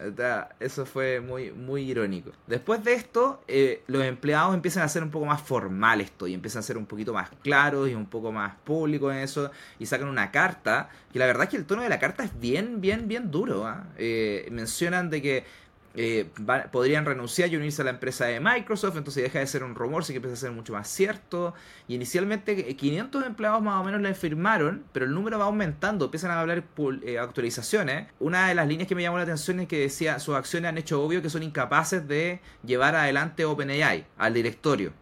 eso 0.58 0.84
fue 0.84 1.20
muy, 1.20 1.52
muy 1.52 1.88
irónico. 1.88 2.32
Después 2.48 2.82
de 2.82 2.94
esto, 2.94 3.40
eh, 3.46 3.84
los 3.86 4.02
empleados 4.02 4.52
empiezan 4.52 4.82
a 4.82 4.88
ser 4.88 5.04
un 5.04 5.10
poco 5.10 5.24
más 5.24 5.40
formal 5.40 6.00
esto 6.00 6.26
y 6.26 6.34
empiezan 6.34 6.60
a 6.60 6.62
ser 6.64 6.76
un 6.76 6.84
poquito 6.84 7.12
más 7.12 7.30
claros 7.44 7.88
y 7.88 7.94
un 7.94 8.06
poco 8.06 8.32
más 8.32 8.56
públicos 8.64 9.12
en 9.12 9.20
eso 9.20 9.52
y 9.78 9.86
sacan 9.86 10.08
una 10.08 10.32
carta. 10.32 10.90
Y 11.14 11.20
la 11.20 11.26
verdad 11.26 11.44
es 11.44 11.50
que 11.50 11.56
el 11.58 11.64
tono 11.64 11.82
de 11.82 11.88
la 11.88 12.00
carta 12.00 12.24
es 12.24 12.40
bien, 12.40 12.80
bien, 12.80 13.06
bien 13.06 13.30
duro. 13.30 13.68
¿ah? 13.68 13.84
Eh, 13.96 14.48
mencionan 14.50 15.10
de 15.10 15.22
que 15.22 15.44
eh, 16.00 16.30
podrían 16.70 17.04
renunciar 17.04 17.48
y 17.52 17.56
unirse 17.56 17.82
a 17.82 17.84
la 17.84 17.90
empresa 17.90 18.24
de 18.26 18.38
Microsoft, 18.38 18.96
entonces 18.96 19.20
deja 19.20 19.40
de 19.40 19.48
ser 19.48 19.64
un 19.64 19.74
rumor, 19.74 20.04
sí 20.04 20.12
que 20.12 20.18
empieza 20.18 20.34
a 20.34 20.38
ser 20.38 20.52
mucho 20.52 20.72
más 20.72 20.86
cierto. 20.86 21.54
Y 21.88 21.96
inicialmente 21.96 22.76
500 22.76 23.26
empleados 23.26 23.60
más 23.62 23.80
o 23.80 23.84
menos 23.84 24.00
le 24.00 24.14
firmaron, 24.14 24.84
pero 24.92 25.06
el 25.06 25.12
número 25.12 25.40
va 25.40 25.46
aumentando, 25.46 26.04
empiezan 26.04 26.30
a 26.30 26.40
hablar 26.40 26.62
eh, 27.02 27.18
actualizaciones. 27.18 28.06
Una 28.20 28.46
de 28.46 28.54
las 28.54 28.68
líneas 28.68 28.86
que 28.86 28.94
me 28.94 29.02
llamó 29.02 29.16
la 29.16 29.24
atención 29.24 29.58
es 29.58 29.66
que 29.66 29.80
decía, 29.80 30.20
sus 30.20 30.36
acciones 30.36 30.68
han 30.68 30.78
hecho 30.78 31.02
obvio 31.02 31.20
que 31.20 31.30
son 31.30 31.42
incapaces 31.42 32.06
de 32.06 32.40
llevar 32.64 32.94
adelante 32.94 33.44
OpenAI 33.44 34.06
al 34.18 34.34
directorio, 34.34 34.92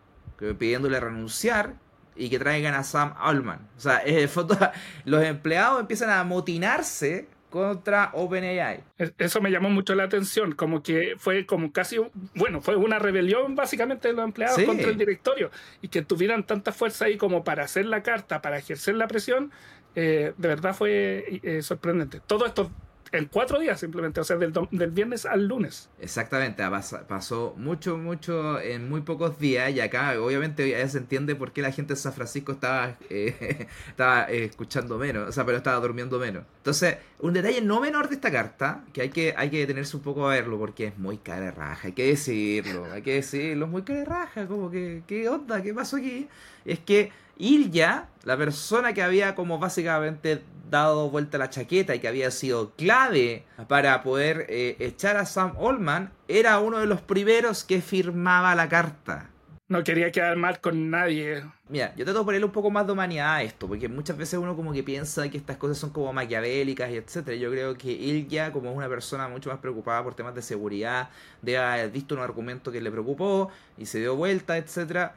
pidiéndole 0.59 0.99
renunciar 0.99 1.75
y 2.15 2.31
que 2.31 2.39
traigan 2.39 2.73
a 2.73 2.83
Sam 2.83 3.13
Altman. 3.19 3.69
O 3.77 3.81
sea, 3.81 4.03
los 5.05 5.23
empleados 5.23 5.79
empiezan 5.79 6.09
a 6.09 6.21
amotinarse 6.21 7.29
contra 7.51 8.11
OpenAI. 8.15 8.83
Eso 9.19 9.41
me 9.41 9.51
llamó 9.51 9.71
mucho 9.71 9.95
la 9.95 10.05
atención, 10.05 10.53
como 10.53 10.83
que 10.83 11.15
fue 11.19 11.47
como 11.47 11.73
casi, 11.73 11.99
bueno, 12.35 12.61
fue 12.61 12.77
una 12.77 12.99
rebelión 12.99 13.55
básicamente 13.55 14.09
de 14.09 14.15
los 14.15 14.25
empleados 14.25 14.63
contra 14.63 14.89
el 14.89 14.99
directorio 14.99 15.51
y 15.83 15.89
que 15.89 16.03
tuvieran 16.03 16.45
tanta 16.45 16.73
fuerza 16.73 17.07
ahí 17.07 17.17
como 17.17 17.45
para 17.45 17.65
hacer 17.65 17.87
la 17.87 18.03
carta, 18.03 18.43
para 18.43 18.59
ejercer 18.59 18.95
la 18.97 19.09
presión, 19.09 19.53
eh, 19.95 20.33
de 20.37 20.49
verdad 20.49 20.75
fue 20.75 21.41
eh, 21.43 21.63
sorprendente. 21.63 22.21
Todo 22.27 22.47
esto 22.47 22.71
en 23.19 23.27
cuatro 23.27 23.59
días 23.59 23.79
simplemente, 23.81 24.21
o 24.21 24.25
sea, 24.25 24.37
del, 24.37 24.53
viernes 24.91 25.27
al 25.27 25.47
lunes. 25.47 25.89
Exactamente, 26.01 26.63
pasó 27.09 27.55
mucho, 27.57 27.97
mucho 27.97 28.61
en 28.61 28.89
muy 28.89 29.01
pocos 29.03 29.39
días 29.39 29.73
y 29.73 29.81
acá 29.81 30.21
obviamente 30.21 30.69
ya 30.69 30.89
se 30.89 30.99
entiende 30.99 31.35
por 31.35 31.53
qué 31.53 31.63
la 31.63 31.73
gente 31.73 31.95
de 31.95 32.01
San 32.01 32.13
Francisco 32.13 32.53
estaba, 32.53 32.97
eh, 33.11 33.67
estaba 33.89 34.31
eh, 34.31 34.45
escuchando 34.45 34.99
menos, 34.99 35.29
o 35.29 35.33
sea, 35.33 35.45
pero 35.45 35.59
estaba 35.59 35.81
durmiendo 35.81 36.19
menos. 36.19 36.45
Entonces, 36.59 36.97
un 37.21 37.33
detalle 37.33 37.61
no 37.61 37.81
menor 37.81 38.09
de 38.09 38.17
esta 38.17 38.31
carta, 38.31 38.85
que 38.93 39.03
hay 39.03 39.11
que, 39.11 39.35
hay 39.37 39.51
que 39.51 39.61
detenerse 39.61 39.97
un 39.97 40.03
poco 40.03 40.29
a 40.29 40.35
verlo 40.35 40.59
porque 40.59 40.87
es 40.89 40.99
muy 40.99 41.19
cara 41.19 41.47
de 41.47 41.51
raja, 41.51 41.89
hay 41.89 41.93
que 41.93 42.07
decirlo, 42.07 42.87
hay 42.93 43.03
que 43.03 43.15
decirlo, 43.15 43.67
es 43.67 43.71
muy 43.71 43.83
cara 43.83 44.01
de 44.01 44.05
raja, 44.05 44.47
como 44.47 44.71
que, 44.71 45.03
¿qué 45.07 45.29
onda? 45.29 45.63
¿Qué 45.63 45.73
pasó 45.73 45.97
aquí? 45.97 46.29
Es 46.65 46.79
que 46.81 47.11
Ilya, 47.39 48.09
la 48.25 48.37
persona 48.37 48.93
que 48.93 49.03
había 49.03 49.35
como 49.35 49.59
básicamente 49.59 50.43
dado 50.71 51.11
vuelta 51.11 51.39
la 51.39 51.51
chaqueta 51.51 51.95
y 51.95 52.01
que 52.01 52.09
había 52.09 52.31
sido 52.31 52.73
clave 52.73 53.45
para 53.69 54.03
poder 54.03 54.47
eh, 54.49 54.77
echar 54.81 55.17
a 55.17 55.27
Sam 55.27 55.53
Allman, 55.61 56.13
era 56.29 56.59
uno 56.59 56.79
de 56.79 56.87
los 56.87 57.01
primeros 57.01 57.65
que 57.65 57.81
firmaba 57.81 58.55
la 58.55 58.69
carta. 58.69 59.31
No 59.69 59.83
quería 59.83 60.13
quedar 60.13 60.37
mal 60.37 60.61
con 60.61 60.91
nadie. 60.91 61.43
Mira, 61.69 61.93
yo 61.97 62.05
trato 62.05 62.21
de 62.21 62.25
ponerle 62.25 62.47
un 62.47 62.53
poco 62.53 62.71
más 62.71 62.87
de 62.87 62.93
humanidad 62.93 63.35
a 63.35 63.43
esto, 63.43 63.67
porque 63.67 63.89
muchas 63.89 64.17
veces 64.17 64.39
uno 64.39 64.55
como 64.55 64.73
que 64.73 64.85
piensa 64.85 65.29
que 65.29 65.37
estas 65.37 65.57
cosas 65.57 65.77
son 65.77 65.91
como 65.91 66.13
maquiavélicas 66.13 66.89
y 66.91 66.97
etcétera. 66.97 67.37
Yo 67.37 67.51
creo 67.51 67.77
que 67.77 67.91
Ilya, 67.91 68.53
como 68.53 68.71
es 68.71 68.77
una 68.77 68.89
persona 68.89 69.27
mucho 69.27 69.51
más 69.51 69.59
preocupada 69.59 70.05
por 70.05 70.15
temas 70.15 70.37
de 70.37 70.43
seguridad, 70.43 71.11
debe 71.43 71.59
haber 71.59 71.91
visto 71.91 72.15
un 72.15 72.21
argumento 72.21 72.71
que 72.71 72.81
le 72.81 72.93
preocupó 72.93 73.51
y 73.77 73.87
se 73.87 73.99
dio 73.99 74.15
vuelta, 74.15 74.57
etcétera 74.57 75.15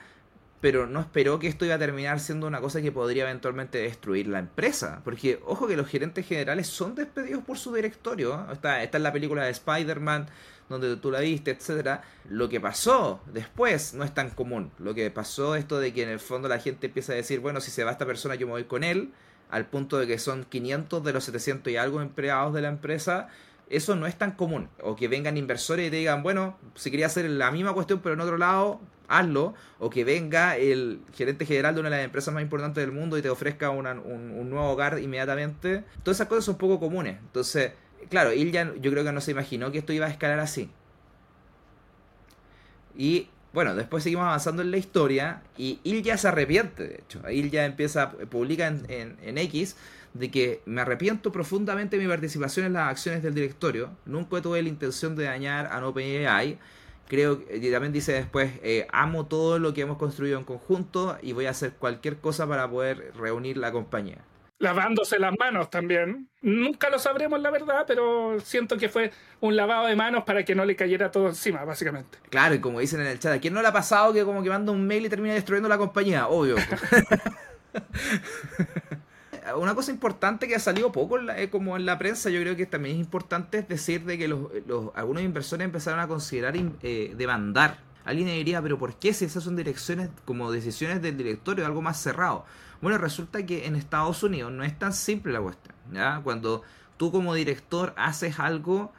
pero 0.61 0.87
no 0.87 0.99
esperó 0.99 1.39
que 1.39 1.47
esto 1.47 1.65
iba 1.65 1.75
a 1.75 1.79
terminar 1.79 2.19
siendo 2.19 2.47
una 2.47 2.59
cosa 2.59 2.81
que 2.81 2.91
podría 2.91 3.23
eventualmente 3.23 3.77
destruir 3.77 4.27
la 4.27 4.39
empresa. 4.39 5.01
Porque, 5.03 5.39
ojo 5.45 5.67
que 5.67 5.77
los 5.77 5.87
gerentes 5.87 6.27
generales 6.27 6.67
son 6.67 6.95
despedidos 6.95 7.43
por 7.43 7.57
su 7.57 7.73
directorio. 7.73 8.45
Está, 8.51 8.83
está 8.83 8.97
en 8.97 9.03
la 9.03 9.13
película 9.13 9.45
de 9.45 9.51
Spider-Man, 9.51 10.27
donde 10.67 10.97
tú 10.97 11.11
la 11.11 11.21
viste, 11.21 11.51
etcétera. 11.51 12.03
Lo 12.29 12.49
que 12.49 12.59
pasó 12.59 13.21
después 13.31 13.93
no 13.93 14.03
es 14.03 14.13
tan 14.13 14.31
común. 14.31 14.71
Lo 14.79 14.93
que 14.93 15.09
pasó 15.11 15.55
esto 15.55 15.79
de 15.79 15.93
que 15.93 16.03
en 16.03 16.09
el 16.09 16.19
fondo 16.19 16.49
la 16.49 16.59
gente 16.59 16.87
empieza 16.87 17.13
a 17.13 17.15
decir, 17.15 17.39
bueno, 17.39 17.61
si 17.61 17.71
se 17.71 17.83
va 17.85 17.91
esta 17.91 18.05
persona 18.05 18.35
yo 18.35 18.45
me 18.45 18.53
voy 18.53 18.65
con 18.65 18.83
él, 18.83 19.13
al 19.49 19.65
punto 19.65 19.97
de 19.97 20.07
que 20.07 20.19
son 20.19 20.43
500 20.43 21.03
de 21.03 21.13
los 21.13 21.23
700 21.23 21.71
y 21.71 21.77
algo 21.77 22.01
empleados 22.01 22.53
de 22.53 22.61
la 22.61 22.67
empresa 22.67 23.29
eso 23.69 23.95
no 23.95 24.07
es 24.07 24.17
tan 24.17 24.31
común. 24.31 24.69
O 24.81 24.95
que 24.95 25.07
vengan 25.07 25.37
inversores 25.37 25.87
y 25.87 25.91
te 25.91 25.97
digan, 25.97 26.23
bueno, 26.23 26.57
si 26.75 26.91
quería 26.91 27.05
hacer 27.05 27.29
la 27.29 27.51
misma 27.51 27.73
cuestión 27.73 27.99
pero 28.01 28.15
en 28.15 28.21
otro 28.21 28.37
lado, 28.37 28.81
hazlo, 29.09 29.53
o 29.79 29.89
que 29.89 30.03
venga 30.03 30.55
el 30.55 31.01
gerente 31.13 31.45
general 31.45 31.73
de 31.73 31.81
una 31.81 31.89
de 31.89 31.97
las 31.97 32.05
empresas 32.05 32.33
más 32.33 32.43
importantes 32.43 32.81
del 32.81 32.93
mundo 32.93 33.17
y 33.17 33.21
te 33.21 33.29
ofrezca 33.29 33.69
un, 33.71 33.83
nuevo 34.49 34.69
hogar 34.69 34.99
inmediatamente. 34.99 35.83
Todas 36.03 36.17
esas 36.17 36.27
cosas 36.27 36.45
son 36.45 36.57
poco 36.57 36.79
comunes. 36.79 37.17
Entonces, 37.19 37.73
claro, 38.09 38.31
ya 38.31 38.73
yo 38.75 38.91
creo 38.91 39.03
que 39.03 39.11
no 39.11 39.21
se 39.21 39.31
imaginó 39.31 39.71
que 39.71 39.79
esto 39.79 39.91
iba 39.91 40.05
a 40.05 40.09
escalar 40.09 40.39
así. 40.39 40.69
Y 42.95 43.29
bueno, 43.51 43.75
después 43.75 44.03
seguimos 44.03 44.25
avanzando 44.25 44.61
en 44.61 44.71
la 44.71 44.77
historia 44.77 45.41
y 45.57 46.01
ya 46.03 46.17
se 46.17 46.27
arrepiente, 46.27 46.87
de 46.87 46.95
hecho. 46.95 47.21
ya 47.51 47.65
empieza, 47.65 48.11
publica 48.11 48.67
en, 48.67 48.85
en, 48.89 49.17
en, 49.23 49.37
X 49.39 49.75
de 50.13 50.29
que 50.29 50.61
me 50.65 50.81
arrepiento 50.81 51.31
profundamente 51.31 51.97
de 51.97 52.03
mi 52.03 52.09
participación 52.09 52.67
en 52.67 52.73
las 52.73 52.89
acciones 52.89 53.23
del 53.23 53.33
directorio. 53.33 53.89
Nunca 54.05 54.41
tuve 54.41 54.61
la 54.61 54.69
intención 54.69 55.15
de 55.15 55.25
dañar 55.25 55.67
a 55.71 55.85
OpenAI 55.85 56.59
creo 57.09 57.45
que 57.45 57.71
también 57.71 57.91
dice 57.91 58.13
después, 58.13 58.53
eh, 58.63 58.87
amo 58.93 59.25
todo 59.25 59.59
lo 59.59 59.73
que 59.73 59.81
hemos 59.81 59.97
construido 59.97 60.37
en 60.37 60.45
conjunto 60.45 61.17
y 61.21 61.33
voy 61.33 61.47
a 61.47 61.49
hacer 61.49 61.73
cualquier 61.73 62.17
cosa 62.17 62.47
para 62.47 62.69
poder 62.69 63.11
reunir 63.15 63.57
la 63.57 63.73
compañía. 63.73 64.19
Lavándose 64.59 65.17
las 65.19 65.33
manos 65.39 65.69
también. 65.69 66.27
Nunca 66.41 66.89
lo 66.89 66.99
sabremos 66.99 67.41
la 67.41 67.49
verdad, 67.49 67.85
pero 67.87 68.39
siento 68.41 68.77
que 68.77 68.89
fue 68.89 69.11
un 69.39 69.55
lavado 69.55 69.87
de 69.87 69.95
manos 69.95 70.25
para 70.25 70.43
que 70.43 70.53
no 70.53 70.65
le 70.65 70.75
cayera 70.75 71.11
todo 71.11 71.29
encima, 71.29 71.63
básicamente. 71.63 72.17
Claro, 72.29 72.55
y 72.55 72.59
como 72.59 72.79
dicen 72.79 73.01
en 73.01 73.07
el 73.07 73.19
chat, 73.19 73.33
¿a 73.33 73.39
quién 73.39 73.53
no 73.53 73.61
le 73.61 73.69
ha 73.69 73.73
pasado 73.73 74.13
que 74.13 74.23
como 74.23 74.43
que 74.43 74.49
manda 74.49 74.71
un 74.71 74.85
mail 74.85 75.05
y 75.05 75.09
termina 75.09 75.33
destruyendo 75.33 75.69
la 75.69 75.77
compañía? 75.77 76.27
Obvio. 76.27 76.57
una 79.57 79.75
cosa 79.75 79.91
importante 79.91 80.47
que 80.47 80.55
ha 80.55 80.59
salido 80.59 80.91
poco 80.91 81.19
eh, 81.19 81.49
como 81.49 81.77
en 81.77 81.85
la 81.85 81.97
prensa, 81.97 82.29
yo 82.29 82.41
creo 82.41 82.55
que 82.55 82.65
también 82.65 82.95
es 82.95 83.01
importante 83.01 83.59
es 83.59 83.67
decir 83.67 84.05
de 84.05 84.17
que 84.17 84.27
los, 84.27 84.49
algunos 84.95 85.23
inversores 85.23 85.65
empezaron 85.65 85.99
a 85.99 86.07
considerar 86.07 86.55
eh, 86.57 87.13
demandar 87.17 87.89
alguien 88.09 88.27
diría, 88.27 88.61
pero 88.61 88.77
¿por 88.77 88.95
qué 88.95 89.13
si 89.13 89.25
esas 89.25 89.43
son 89.43 89.55
direcciones 89.55 90.09
como 90.25 90.51
decisiones 90.51 91.01
del 91.01 91.15
directorio, 91.15 91.65
algo 91.65 91.81
más 91.81 92.01
cerrado? 92.01 92.45
Bueno, 92.81 92.97
resulta 92.97 93.45
que 93.45 93.67
en 93.67 93.75
Estados 93.75 94.23
Unidos 94.23 94.51
no 94.51 94.63
es 94.63 94.77
tan 94.77 94.93
simple 94.93 95.31
la 95.31 95.41
cuestión. 95.41 95.75
¿ya? 95.93 96.21
Cuando 96.23 96.63
tú 96.97 97.11
como 97.11 97.33
director 97.33 97.93
haces 97.97 98.39
algo 98.39 98.91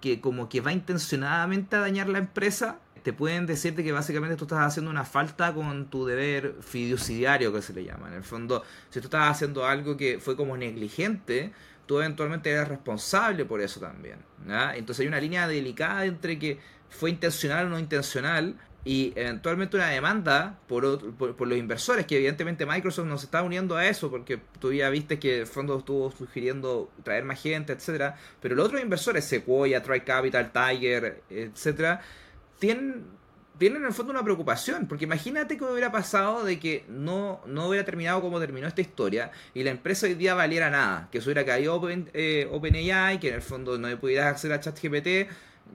que 0.00 0.20
como 0.20 0.48
que 0.48 0.60
va 0.60 0.72
intencionadamente 0.72 1.76
a 1.76 1.80
dañar 1.80 2.08
la 2.08 2.18
empresa, 2.18 2.78
te 3.08 3.14
pueden 3.14 3.46
decirte 3.46 3.82
que 3.82 3.90
básicamente 3.90 4.36
tú 4.36 4.44
estás 4.44 4.58
haciendo 4.58 4.90
una 4.90 5.02
falta 5.02 5.54
con 5.54 5.86
tu 5.86 6.04
deber 6.04 6.56
fiduciario 6.60 7.50
que 7.50 7.62
se 7.62 7.72
le 7.72 7.82
llama. 7.82 8.08
En 8.08 8.12
el 8.12 8.22
fondo, 8.22 8.62
si 8.90 9.00
tú 9.00 9.06
estás 9.06 9.30
haciendo 9.30 9.64
algo 9.64 9.96
que 9.96 10.18
fue 10.20 10.36
como 10.36 10.58
negligente, 10.58 11.50
tú 11.86 12.00
eventualmente 12.00 12.50
eres 12.50 12.68
responsable 12.68 13.46
por 13.46 13.62
eso 13.62 13.80
también. 13.80 14.18
Entonces 14.74 15.00
hay 15.00 15.06
una 15.06 15.22
línea 15.22 15.48
delicada 15.48 16.04
entre 16.04 16.38
que 16.38 16.58
fue 16.90 17.08
intencional 17.08 17.68
o 17.68 17.70
no 17.70 17.78
intencional 17.78 18.56
y 18.84 19.14
eventualmente 19.16 19.78
una 19.78 19.88
demanda 19.88 20.58
por, 20.68 21.14
por, 21.16 21.48
los 21.48 21.56
inversores, 21.56 22.04
que 22.04 22.16
evidentemente 22.16 22.66
Microsoft 22.66 23.06
nos 23.06 23.24
está 23.24 23.42
uniendo 23.42 23.74
a 23.74 23.86
eso, 23.86 24.10
porque 24.10 24.38
tú 24.60 24.70
ya 24.70 24.90
viste 24.90 25.18
que 25.18 25.40
el 25.40 25.46
fondo 25.46 25.78
estuvo 25.78 26.10
sugiriendo 26.10 26.90
traer 27.04 27.24
más 27.24 27.40
gente, 27.40 27.72
etcétera, 27.72 28.18
pero 28.42 28.54
los 28.54 28.66
otros 28.66 28.82
inversores, 28.82 29.24
Sequoia, 29.24 29.82
Tri 29.82 30.02
Capital, 30.02 30.52
Tiger, 30.52 31.22
etcétera, 31.30 32.02
tienen, 32.58 33.04
tienen 33.58 33.82
en 33.82 33.88
el 33.88 33.92
fondo 33.92 34.12
una 34.12 34.22
preocupación, 34.22 34.86
porque 34.86 35.04
imagínate 35.04 35.56
que 35.56 35.64
hubiera 35.64 35.90
pasado 35.92 36.44
de 36.44 36.58
que 36.58 36.84
no, 36.88 37.40
no 37.46 37.68
hubiera 37.68 37.84
terminado 37.84 38.20
como 38.20 38.38
terminó 38.40 38.66
esta 38.66 38.80
historia 38.80 39.30
y 39.54 39.62
la 39.62 39.70
empresa 39.70 40.06
hoy 40.06 40.14
día 40.14 40.34
valiera 40.34 40.70
nada, 40.70 41.08
que 41.10 41.20
se 41.20 41.26
hubiera 41.26 41.44
caído 41.44 41.80
eh, 41.90 42.48
OpenAI, 42.50 43.20
que 43.20 43.28
en 43.28 43.34
el 43.34 43.42
fondo 43.42 43.78
no 43.78 43.98
pudieras 43.98 44.26
acceder 44.26 44.58
a 44.58 44.60
ChatGPT, 44.60 45.28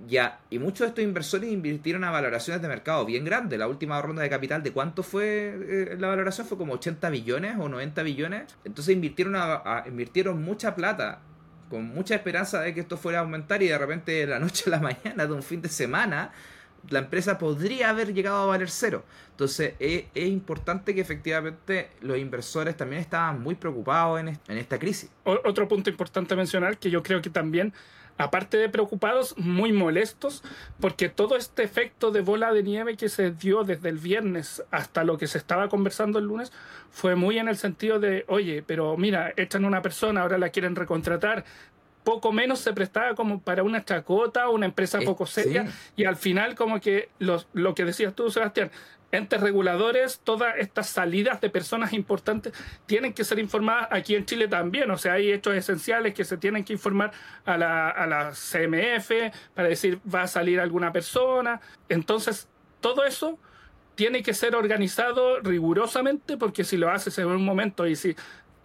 ya, 0.08 0.40
y 0.50 0.60
muchos 0.60 0.80
de 0.80 0.88
estos 0.88 1.04
inversores 1.04 1.50
invirtieron 1.52 2.04
a 2.04 2.12
valoraciones 2.12 2.62
de 2.62 2.68
mercado 2.68 3.06
bien 3.06 3.24
grandes. 3.24 3.58
La 3.58 3.68
última 3.68 4.02
ronda 4.02 4.22
de 4.22 4.30
capital, 4.30 4.62
¿de 4.62 4.72
cuánto 4.72 5.04
fue 5.04 5.56
eh, 5.56 5.96
la 5.98 6.08
valoración? 6.10 6.46
Fue 6.48 6.58
como 6.58 6.74
80 6.74 7.10
billones 7.10 7.56
o 7.60 7.70
90 7.70 8.04
billones. 8.04 8.56
Entonces 8.66 8.94
invirtieron, 8.94 9.36
a, 9.36 9.84
invirtieron 9.88 10.44
mucha 10.44 10.76
plata 10.76 11.22
con 11.70 11.86
mucha 11.86 12.16
esperanza 12.16 12.62
de 12.62 12.74
que 12.74 12.82
esto 12.82 12.98
fuera 12.98 13.20
a 13.20 13.22
aumentar 13.22 13.64
y 13.64 13.68
de 13.68 13.78
repente 13.78 14.12
de 14.12 14.28
la 14.28 14.40
noche 14.40 14.66
a 14.68 14.72
la 14.72 14.80
mañana 15.04 15.26
de 15.26 15.34
un 15.34 15.44
fin 15.44 15.62
de 15.62 15.70
semana 15.70 16.32
la 16.90 17.00
empresa 17.00 17.38
podría 17.38 17.90
haber 17.90 18.14
llegado 18.14 18.44
a 18.44 18.46
valer 18.46 18.70
cero. 18.70 19.04
Entonces 19.32 19.74
es, 19.80 20.06
importante 20.16 20.94
que 20.94 21.02
efectivamente 21.02 21.90
los 22.02 22.18
inversores 22.18 22.78
también 22.78 23.02
estaban 23.02 23.42
muy 23.42 23.56
preocupados 23.56 24.20
en, 24.20 24.28
en 24.30 24.58
esta 24.58 24.78
crisis. 24.80 25.10
Otro 25.24 25.68
punto 25.68 25.90
importante 25.90 26.36
mencionar 26.36 26.78
que 26.78 26.90
yo 26.90 27.02
creo 27.02 27.22
que 27.22 27.30
también 27.30 27.74
aparte 28.18 28.58
de 28.58 28.70
preocupados, 28.70 29.38
muy 29.38 29.72
molestos, 29.72 30.44
porque 30.80 31.10
todo 31.10 31.36
este 31.36 31.64
efecto 31.64 32.12
de 32.12 32.22
bola 32.22 32.54
de 32.54 32.64
nieve 32.64 32.96
que 32.96 33.10
se 33.10 33.32
dio 33.32 33.64
desde 33.64 33.90
el 33.90 33.98
viernes 33.98 34.64
hasta 34.72 35.04
lo 35.04 35.18
que 35.18 35.28
se 35.28 35.38
estaba 35.38 35.70
conversando 35.70 36.20
el 36.20 36.26
lunes 36.26 36.52
fue 36.92 37.16
muy 37.16 37.40
en 37.40 37.48
el 37.48 37.58
sentido 37.58 38.00
de, 38.00 38.26
oye, 38.28 38.64
pero 38.66 38.98
mira, 38.98 39.34
echan 39.36 39.66
una 39.66 39.82
persona, 39.82 40.22
ahora 40.22 40.38
la 40.38 40.50
quieren 40.50 40.76
recontratar, 40.76 41.44
poco 42.04 42.32
menos 42.32 42.60
se 42.60 42.74
prestaba 42.74 43.16
como 43.16 43.42
para 43.42 43.64
una 43.64 43.84
chacota, 43.84 44.50
una 44.50 44.66
empresa 44.66 45.00
eh, 45.00 45.06
poco 45.06 45.26
seria, 45.26 45.68
y 45.96 46.06
al 46.06 46.16
final 46.16 46.56
como 46.56 46.80
que 46.80 47.10
lo 47.20 47.76
que 47.76 47.86
decías 47.86 48.14
tú, 48.14 48.30
Sebastián, 48.30 48.72
entes 49.14 49.40
reguladores, 49.40 50.22
todas 50.24 50.56
estas 50.58 50.88
salidas 50.90 51.40
de 51.40 51.50
personas 51.50 51.94
importantes 51.94 52.52
tienen 52.88 53.14
que 53.14 53.24
ser 53.24 53.38
informadas 53.38 53.88
aquí 53.92 54.16
en 54.16 54.26
Chile 54.26 54.48
también. 54.48 54.90
O 54.90 54.98
sea, 54.98 55.14
hay 55.14 55.32
hechos 55.32 55.54
esenciales 55.56 56.16
que 56.16 56.26
se 56.26 56.38
tienen 56.38 56.64
que 56.64 56.74
informar 56.74 57.12
a 57.46 57.56
la, 57.56 57.90
a 57.90 58.08
la 58.08 58.32
CMF 58.32 59.12
para 59.54 59.70
decir 59.70 60.00
va 60.14 60.24
a 60.24 60.28
salir 60.28 60.60
alguna 60.60 60.92
persona. 60.92 61.62
Entonces, 61.90 62.48
todo 62.82 63.06
eso 63.06 63.38
tiene 63.94 64.24
que 64.24 64.34
ser 64.34 64.56
organizado 64.56 65.40
rigurosamente 65.42 66.36
porque 66.36 66.64
si 66.64 66.78
lo 66.78 66.90
haces 66.90 67.16
en 67.20 67.28
un 67.28 67.46
momento 67.46 67.86
y 67.86 67.96
si 67.96 68.16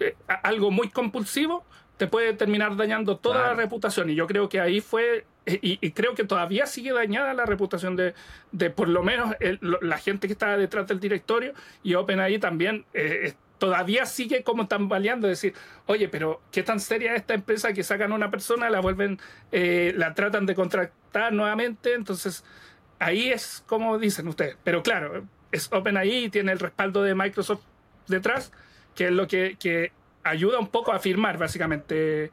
eh, 0.00 0.16
algo 0.42 0.70
muy 0.70 0.88
compulsivo, 0.88 1.64
te 1.98 2.06
puede 2.06 2.32
terminar 2.32 2.76
dañando 2.76 3.18
toda 3.18 3.48
la 3.48 3.54
reputación. 3.54 4.08
Y 4.08 4.14
yo 4.14 4.26
creo 4.26 4.48
que 4.48 4.60
ahí 4.60 4.80
fue, 4.80 5.26
y, 5.44 5.90
creo 5.90 6.14
que 6.14 6.24
todavía 6.24 6.64
sigue 6.66 6.92
dañada 6.92 7.34
la 7.34 7.44
reputación 7.44 7.96
de, 7.96 8.14
de 8.52 8.70
por 8.70 8.88
lo 8.88 9.02
menos 9.02 9.34
la 9.60 9.98
gente 9.98 10.28
que 10.28 10.32
estaba 10.32 10.56
detrás 10.56 10.86
del 10.86 11.00
directorio 11.00 11.52
y 11.82 11.94
OpenAI 11.94 12.38
también. 12.38 12.86
Eh, 12.94 13.34
todavía 13.58 14.06
sigue 14.06 14.44
como 14.44 14.68
tambaleando, 14.68 15.26
decir, 15.26 15.54
oye, 15.86 16.08
pero 16.08 16.40
qué 16.52 16.62
tan 16.62 16.78
seria 16.78 17.12
es 17.14 17.22
esta 17.22 17.34
empresa 17.34 17.72
que 17.72 17.82
sacan 17.82 18.12
a 18.12 18.14
una 18.14 18.30
persona, 18.30 18.70
la 18.70 18.80
vuelven, 18.80 19.18
eh, 19.50 19.92
la 19.96 20.14
tratan 20.14 20.46
de 20.46 20.54
contratar 20.54 21.32
nuevamente, 21.32 21.94
entonces 21.94 22.44
ahí 23.00 23.30
es 23.30 23.64
como 23.66 23.98
dicen 23.98 24.28
ustedes, 24.28 24.56
pero 24.62 24.84
claro, 24.84 25.24
es 25.50 25.68
OpenAI 25.72 26.26
y 26.26 26.30
tiene 26.30 26.52
el 26.52 26.60
respaldo 26.60 27.02
de 27.02 27.16
Microsoft 27.16 27.62
detrás, 28.06 28.52
que 28.94 29.06
es 29.06 29.12
lo 29.12 29.26
que, 29.26 29.56
que 29.58 29.90
ayuda 30.28 30.58
un 30.58 30.68
poco 30.68 30.92
a 30.92 30.98
firmar 30.98 31.38
básicamente 31.38 32.30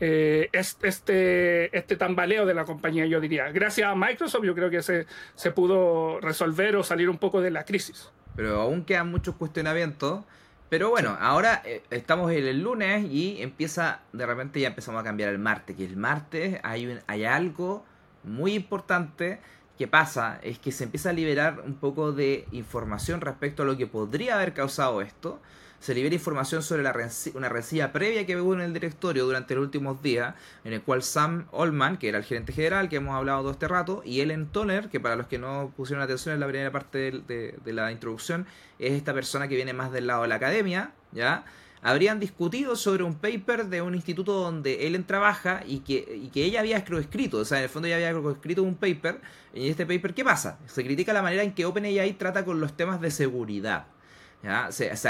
eh, 0.00 0.48
este, 0.52 1.76
este 1.76 1.96
tambaleo 1.96 2.44
de 2.44 2.54
la 2.54 2.64
compañía, 2.64 3.06
yo 3.06 3.20
diría. 3.20 3.50
Gracias 3.52 3.88
a 3.88 3.94
Microsoft 3.94 4.44
yo 4.44 4.54
creo 4.54 4.68
que 4.68 4.82
se, 4.82 5.06
se 5.34 5.52
pudo 5.52 6.18
resolver 6.20 6.74
o 6.74 6.82
salir 6.82 7.08
un 7.08 7.18
poco 7.18 7.40
de 7.40 7.50
la 7.50 7.64
crisis. 7.64 8.10
Pero 8.34 8.60
aún 8.60 8.84
quedan 8.84 9.10
muchos 9.10 9.36
cuestionamientos. 9.36 10.24
Pero 10.68 10.90
bueno, 10.90 11.16
ahora 11.20 11.62
eh, 11.64 11.82
estamos 11.90 12.32
en 12.32 12.46
el 12.46 12.62
lunes 12.62 13.04
y 13.10 13.42
empieza, 13.42 14.00
de 14.12 14.26
repente 14.26 14.58
ya 14.58 14.68
empezamos 14.68 15.00
a 15.00 15.04
cambiar 15.04 15.28
el 15.28 15.38
martes, 15.38 15.76
que 15.76 15.84
el 15.84 15.96
martes 15.96 16.58
hay, 16.62 16.98
hay 17.06 17.24
algo 17.24 17.84
muy 18.24 18.54
importante 18.54 19.38
que 19.78 19.86
pasa, 19.86 20.40
es 20.42 20.58
que 20.58 20.72
se 20.72 20.84
empieza 20.84 21.10
a 21.10 21.12
liberar 21.12 21.62
un 21.64 21.74
poco 21.74 22.12
de 22.12 22.46
información 22.52 23.20
respecto 23.20 23.62
a 23.62 23.66
lo 23.66 23.76
que 23.76 23.86
podría 23.86 24.36
haber 24.36 24.52
causado 24.52 25.00
esto 25.02 25.40
se 25.82 25.96
libera 25.96 26.14
información 26.14 26.62
sobre 26.62 26.84
la 26.84 26.94
una 27.34 27.48
rencilla 27.48 27.92
previa 27.92 28.24
que 28.24 28.40
hubo 28.40 28.54
en 28.54 28.60
el 28.60 28.72
directorio 28.72 29.24
durante 29.24 29.56
los 29.56 29.64
últimos 29.64 30.00
días, 30.00 30.36
en 30.62 30.74
el 30.74 30.82
cual 30.82 31.02
Sam 31.02 31.46
Oldman, 31.50 31.96
que 31.96 32.08
era 32.08 32.18
el 32.18 32.24
gerente 32.24 32.52
general, 32.52 32.88
que 32.88 32.96
hemos 32.96 33.16
hablado 33.16 33.40
todo 33.40 33.50
este 33.50 33.66
rato, 33.66 34.00
y 34.04 34.20
Ellen 34.20 34.46
Toner, 34.46 34.90
que 34.90 35.00
para 35.00 35.16
los 35.16 35.26
que 35.26 35.38
no 35.38 35.72
pusieron 35.76 36.00
atención 36.04 36.34
en 36.34 36.40
la 36.40 36.46
primera 36.46 36.70
parte 36.70 37.10
de, 37.26 37.72
la 37.72 37.90
introducción, 37.90 38.46
es 38.78 38.92
esta 38.92 39.12
persona 39.12 39.48
que 39.48 39.56
viene 39.56 39.72
más 39.72 39.90
del 39.90 40.06
lado 40.06 40.22
de 40.22 40.28
la 40.28 40.36
academia, 40.36 40.92
¿ya? 41.10 41.44
habrían 41.82 42.20
discutido 42.20 42.76
sobre 42.76 43.02
un 43.02 43.16
paper 43.16 43.66
de 43.66 43.82
un 43.82 43.96
instituto 43.96 44.34
donde 44.34 44.86
Ellen 44.86 45.04
trabaja 45.04 45.64
y 45.66 45.80
que, 45.80 46.16
y 46.22 46.28
que 46.28 46.44
ella 46.44 46.60
había 46.60 46.76
escrito, 46.76 47.38
o 47.38 47.44
sea, 47.44 47.58
en 47.58 47.64
el 47.64 47.70
fondo 47.70 47.88
ella 47.88 47.96
había 47.96 48.30
escrito 48.30 48.62
un 48.62 48.76
paper, 48.76 49.20
y 49.52 49.68
este 49.68 49.84
paper, 49.84 50.14
¿qué 50.14 50.22
pasa? 50.22 50.60
Se 50.66 50.84
critica 50.84 51.12
la 51.12 51.22
manera 51.22 51.42
en 51.42 51.52
que 51.52 51.66
OpenAI 51.66 52.12
trata 52.12 52.44
con 52.44 52.60
los 52.60 52.76
temas 52.76 53.00
de 53.00 53.10
seguridad 53.10 53.86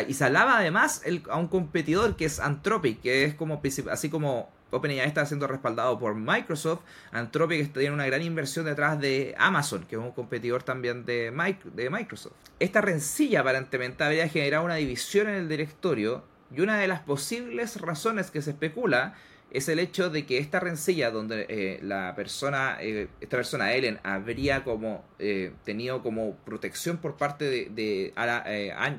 y 0.09 0.15
se 0.15 0.25
hablaba 0.25 0.59
además 0.59 1.03
a 1.31 1.37
un 1.37 1.49
competidor 1.49 2.17
que 2.17 2.27
es 2.27 2.39
Anthropic, 2.39 3.01
que 3.01 3.25
es 3.25 3.35
como 3.35 3.61
así 3.91 4.11
como 4.11 4.51
OpenAI 4.73 5.07
está 5.07 5.25
siendo 5.27 5.47
respaldado 5.47 5.99
por 5.99 6.15
Microsoft, 6.15 6.81
Anthropic 7.13 7.73
tiene 7.73 7.93
una 7.93 8.07
gran 8.07 8.23
inversión 8.23 8.65
detrás 8.65 8.99
de 8.99 9.35
Amazon, 9.39 9.85
que 9.85 9.97
es 9.97 10.03
un 10.03 10.13
competidor 10.13 10.63
también 10.63 11.05
de, 11.05 11.31
de 11.75 11.91
Microsoft. 11.91 12.33
Esta 12.59 12.81
rencilla 12.81 13.41
aparentemente 13.41 14.03
habría 14.03 14.29
generado 14.29 14.65
una 14.65 14.77
división 14.77 15.29
en 15.29 15.35
el 15.35 15.49
directorio 15.49 16.25
y 16.55 16.61
una 16.61 16.79
de 16.79 16.89
las 16.89 17.01
posibles 17.01 17.81
razones 17.81 18.31
que 18.31 18.43
se 18.43 18.51
especula 18.51 19.15
es 19.53 19.69
el 19.69 19.79
hecho 19.79 20.09
de 20.09 20.25
que 20.25 20.39
esta 20.39 20.61
rencilla 20.61 21.11
donde 21.11 21.47
eh, 21.49 21.79
la 21.83 22.15
persona, 22.17 22.79
eh, 22.81 23.09
esta 23.21 23.37
persona 23.37 23.75
Ellen, 23.75 24.01
habría 24.03 24.65
como 24.65 25.05
eh, 25.19 25.53
tenido 25.65 26.03
como 26.03 26.37
protección 26.37 26.97
por 26.97 27.17
parte 27.17 27.45
de, 27.45 27.69
de, 27.71 28.15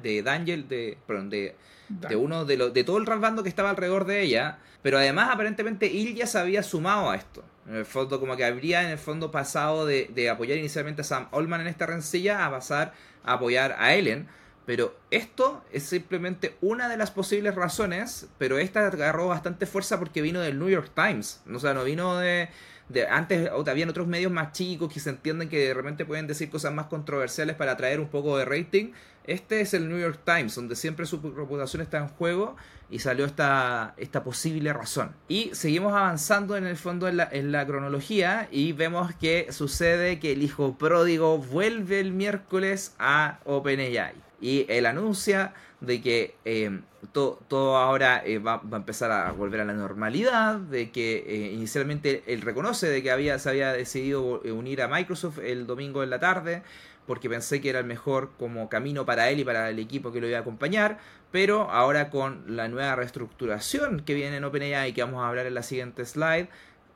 de 0.03 0.21
Daniel, 0.21 0.67
de, 0.67 0.97
perdón, 1.07 1.31
de, 1.31 1.55
de 1.89 2.15
uno 2.15 2.45
de, 2.45 2.57
los 2.57 2.73
de 2.73 2.83
todo 2.83 2.99
el 2.99 3.05
bando 3.05 3.41
que 3.41 3.49
estaba 3.49 3.71
alrededor 3.71 4.05
de 4.05 4.21
ella, 4.21 4.59
pero 4.83 4.99
además 4.99 5.29
aparentemente 5.31 5.91
ya 6.13 6.27
se 6.27 6.37
había 6.37 6.61
sumado 6.61 7.09
a 7.09 7.15
esto. 7.15 7.43
En 7.67 7.77
el 7.77 7.85
fondo, 7.85 8.19
como 8.19 8.35
que 8.37 8.45
habría 8.45 8.83
en 8.83 8.89
el 8.89 8.97
fondo 8.99 9.31
pasado 9.31 9.87
de, 9.87 10.11
de 10.13 10.29
apoyar 10.29 10.57
inicialmente 10.57 11.01
a 11.01 11.05
Sam 11.05 11.29
Allman 11.31 11.61
en 11.61 11.67
esta 11.67 11.87
rencilla 11.87 12.45
a 12.45 12.51
pasar 12.51 12.93
a 13.23 13.33
apoyar 13.33 13.75
a 13.79 13.95
Ellen 13.95 14.27
pero 14.65 14.95
esto 15.11 15.63
es 15.71 15.83
simplemente 15.83 16.55
una 16.61 16.87
de 16.87 16.97
las 16.97 17.11
posibles 17.11 17.55
razones, 17.55 18.27
pero 18.37 18.57
esta 18.57 18.87
agarró 18.87 19.27
bastante 19.27 19.65
fuerza 19.65 19.99
porque 19.99 20.21
vino 20.21 20.39
del 20.39 20.57
New 20.57 20.69
York 20.69 20.91
Times. 20.95 21.41
O 21.53 21.59
sea, 21.59 21.73
no 21.73 21.83
vino 21.83 22.17
de, 22.17 22.49
de 22.89 23.07
antes 23.07 23.49
habían 23.67 23.89
otros 23.89 24.07
medios 24.07 24.31
más 24.31 24.53
chicos 24.53 24.91
que 24.93 24.99
se 24.99 25.09
entienden 25.09 25.49
que 25.49 25.67
de 25.67 25.73
repente 25.73 26.05
pueden 26.05 26.27
decir 26.27 26.49
cosas 26.49 26.73
más 26.73 26.87
controversiales 26.87 27.55
para 27.55 27.73
atraer 27.73 27.99
un 27.99 28.07
poco 28.07 28.37
de 28.37 28.45
rating. 28.45 28.91
Este 29.25 29.61
es 29.61 29.73
el 29.73 29.89
New 29.89 29.99
York 29.99 30.19
Times, 30.25 30.55
donde 30.55 30.75
siempre 30.75 31.05
su 31.05 31.19
reputación 31.21 31.81
está 31.81 31.97
en 31.99 32.07
juego 32.07 32.55
y 32.89 32.99
salió 32.99 33.25
esta, 33.25 33.93
esta 33.97 34.23
posible 34.23 34.73
razón. 34.73 35.15
Y 35.27 35.51
seguimos 35.53 35.93
avanzando 35.93 36.57
en 36.57 36.65
el 36.65 36.77
fondo 36.77 37.07
en 37.07 37.17
la, 37.17 37.29
en 37.31 37.51
la 37.51 37.65
cronología 37.65 38.47
y 38.51 38.73
vemos 38.73 39.13
que 39.15 39.47
sucede 39.51 40.19
que 40.19 40.33
el 40.33 40.43
hijo 40.43 40.77
pródigo 40.77 41.37
vuelve 41.37 41.99
el 41.99 42.11
miércoles 42.11 42.95
a 42.99 43.39
OpenAI 43.45 44.13
y 44.43 44.65
él 44.67 44.85
anuncia 44.85 45.53
de 45.79 46.01
que 46.01 46.35
eh, 46.43 46.81
todo 47.11 47.77
ahora 47.77 48.21
eh, 48.25 48.39
va, 48.39 48.61
a 48.71 48.75
empezar 48.75 49.11
a 49.11 49.31
volver 49.31 49.61
a 49.61 49.65
la 49.65 49.73
normalidad, 49.73 50.55
de 50.55 50.91
que 50.91 51.23
eh, 51.27 51.51
inicialmente 51.53 52.23
él 52.27 52.41
reconoce 52.41 52.87
de 52.87 53.01
que 53.01 53.11
había, 53.11 53.39
se 53.39 53.49
había 53.49 53.71
decidido 53.71 54.41
unir 54.41 54.81
a 54.81 54.87
Microsoft 54.87 55.39
el 55.39 55.65
domingo 55.65 56.03
en 56.03 56.09
la 56.09 56.19
tarde, 56.19 56.63
porque 57.05 57.29
pensé 57.29 57.61
que 57.61 57.69
era 57.69 57.79
el 57.79 57.85
mejor 57.85 58.31
como 58.37 58.69
camino 58.69 59.05
para 59.05 59.29
él 59.29 59.39
y 59.39 59.43
para 59.43 59.69
el 59.69 59.79
equipo 59.79 60.11
que 60.11 60.21
lo 60.21 60.27
iba 60.27 60.37
a 60.37 60.41
acompañar, 60.41 60.99
pero 61.31 61.69
ahora 61.69 62.09
con 62.09 62.55
la 62.55 62.67
nueva 62.67 62.95
reestructuración 62.95 64.01
que 64.01 64.13
viene 64.13 64.37
en 64.37 64.43
OpenAI 64.43 64.89
y 64.89 64.93
que 64.93 65.03
vamos 65.03 65.23
a 65.23 65.27
hablar 65.27 65.45
en 65.45 65.55
la 65.55 65.63
siguiente 65.63 66.05
slide, 66.05 66.47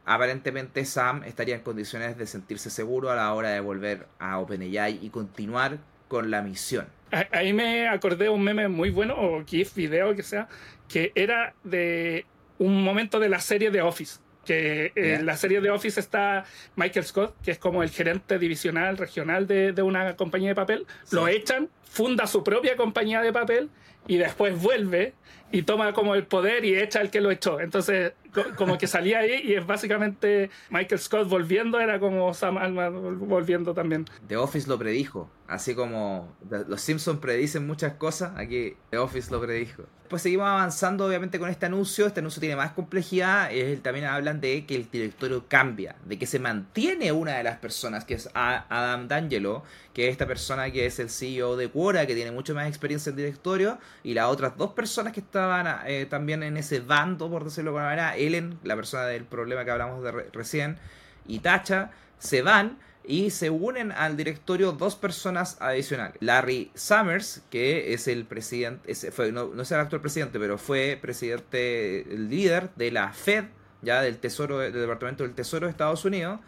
aparentemente 0.06 0.86
Sam 0.86 1.24
estaría 1.24 1.56
en 1.56 1.62
condiciones 1.62 2.18
de 2.18 2.28
sentirse 2.28 2.70
seguro 2.70 3.12
a 3.12 3.16
la 3.16 3.34
hora 3.34 3.50
de 3.50 3.60
volver 3.60 4.08
a 4.20 4.40
OpenAI 4.40 5.00
y 5.02 5.10
continuar 5.10 5.80
con 6.08 6.32
la 6.32 6.42
misión. 6.42 6.88
Ahí 7.32 7.54
me 7.54 7.88
acordé 7.88 8.30
un 8.30 8.44
meme 8.44 8.68
muy 8.68 8.90
bueno, 8.90 9.16
o 9.18 9.46
GIF, 9.46 9.76
video, 9.76 10.16
que 10.16 10.24
sea, 10.24 10.48
que 10.90 11.12
era 11.16 11.54
de 11.64 12.26
un 12.60 12.84
momento 12.84 13.20
de 13.20 13.30
la 13.30 13.40
serie 13.40 13.72
de 13.72 13.82
Office. 13.82 14.20
Que 14.48 14.94
en 14.96 15.26
la 15.26 15.36
serie 15.36 15.60
de 15.60 15.70
Office 15.70 16.00
está 16.00 16.46
Michael 16.78 17.06
Scott, 17.06 17.36
que 17.44 17.52
es 17.52 17.60
como 17.60 17.84
el 17.84 17.90
gerente 17.90 18.40
divisional 18.40 18.98
regional 18.98 19.46
de, 19.46 19.74
de 19.74 19.82
una 19.82 20.16
compañía 20.16 20.50
de 20.50 20.56
papel. 20.56 20.88
Lo 21.12 21.28
echan, 21.28 21.70
funda 21.84 22.26
su 22.28 22.44
propia 22.44 22.78
compañía 22.78 23.22
de 23.22 23.34
papel 23.34 23.70
y 24.08 24.18
después 24.18 24.62
vuelve 24.62 25.14
y 25.52 25.62
toma 25.62 25.94
como 25.94 26.16
el 26.16 26.26
poder 26.26 26.66
y 26.66 26.76
echa 26.76 27.00
el 27.00 27.10
que 27.10 27.22
lo 27.22 27.32
echó. 27.32 27.62
Entonces, 27.62 28.14
como 28.58 28.78
que 28.78 28.88
salía 28.88 29.20
ahí 29.20 29.42
y 29.44 29.54
es 29.54 29.66
básicamente 29.66 30.50
Michael 30.70 31.00
Scott 31.00 31.30
volviendo, 31.30 31.80
era 31.80 32.00
como 32.00 32.34
Sam 32.34 32.58
Altman 32.58 33.20
volviendo 33.28 33.74
también. 33.74 34.06
The 34.28 34.38
Office 34.38 34.68
lo 34.68 34.78
predijo, 34.78 35.30
así 35.48 35.74
como 35.74 36.36
los 36.50 36.82
Simpsons 36.82 37.20
predicen 37.20 37.66
muchas 37.66 37.94
cosas, 37.94 38.34
aquí 38.36 38.76
The 38.90 38.98
Office 38.98 39.32
lo 39.32 39.40
predijo. 39.40 39.84
Pues 40.10 40.22
seguimos 40.22 40.48
avanzando 40.48 41.06
obviamente 41.06 41.38
con 41.38 41.50
este 41.50 41.66
anuncio, 41.66 42.08
este 42.08 42.22
anuncio 42.22 42.40
tiene 42.40 42.56
más 42.56 42.72
complejidad, 42.72 43.50
también 43.82 44.06
hablan 44.06 44.40
de 44.40 44.66
que 44.66 44.76
el 44.76 44.90
directorio 44.90 45.46
cambia, 45.48 45.96
de 46.06 46.18
que 46.18 46.26
se 46.26 46.40
mantiene 46.40 47.12
una 47.12 47.38
de 47.38 47.44
las 47.44 47.58
personas, 47.58 48.06
que 48.06 48.14
es 48.14 48.30
Adam 48.34 49.08
D'Angelo, 49.08 49.64
que 49.98 50.06
es 50.06 50.12
esta 50.12 50.28
persona 50.28 50.70
que 50.70 50.86
es 50.86 51.00
el 51.00 51.10
CEO 51.10 51.56
de 51.56 51.72
Quora, 51.72 52.06
que 52.06 52.14
tiene 52.14 52.30
mucho 52.30 52.54
más 52.54 52.68
experiencia 52.68 53.10
en 53.10 53.16
directorio, 53.16 53.80
y 54.04 54.14
las 54.14 54.28
otras 54.28 54.56
dos 54.56 54.74
personas 54.74 55.12
que 55.12 55.22
estaban 55.22 55.66
eh, 55.88 56.06
también 56.08 56.44
en 56.44 56.56
ese 56.56 56.82
bando, 56.82 57.32
por 57.32 57.44
decirlo 57.44 57.72
de 57.72 57.80
alguna 57.80 57.86
manera, 57.86 58.16
Ellen, 58.16 58.60
la 58.64 58.76
persona 58.76 59.08
del 59.08 59.24
problema 59.24 59.66
que 59.66 59.72
hablamos 59.72 60.04
de 60.04 60.12
recién, 60.12 60.78
y 61.26 61.40
Tacha, 61.40 61.90
se 62.20 62.44
van 62.44 62.78
y 63.04 63.32
se 63.32 63.50
unen 63.50 63.92
al 63.92 64.16
directorio 64.16 64.72
dos 64.72 64.96
personas 64.96 65.58
adicionales. 65.62 66.18
Larry 66.20 66.70
Summers, 66.76 67.42
que 67.50 67.96
es 67.96 68.08
el 68.08 68.26
presidente, 68.26 68.94
no, 69.32 69.48
no 69.48 69.64
es 69.64 69.72
el 69.72 69.80
actual 69.80 70.02
presidente, 70.02 70.38
pero 70.38 70.60
fue 70.60 71.00
presidente, 71.02 72.02
el 72.02 72.30
líder 72.30 72.70
de 72.76 72.92
la 72.92 73.14
Fed, 73.14 73.46
ya 73.82 74.04
del 74.04 74.20
Tesoro, 74.20 74.60
del 74.60 74.74
Departamento 74.74 75.24
del 75.24 75.34
Tesoro 75.34 75.66
de 75.66 75.72
Estados 75.72 76.06
Unidos, 76.06 76.40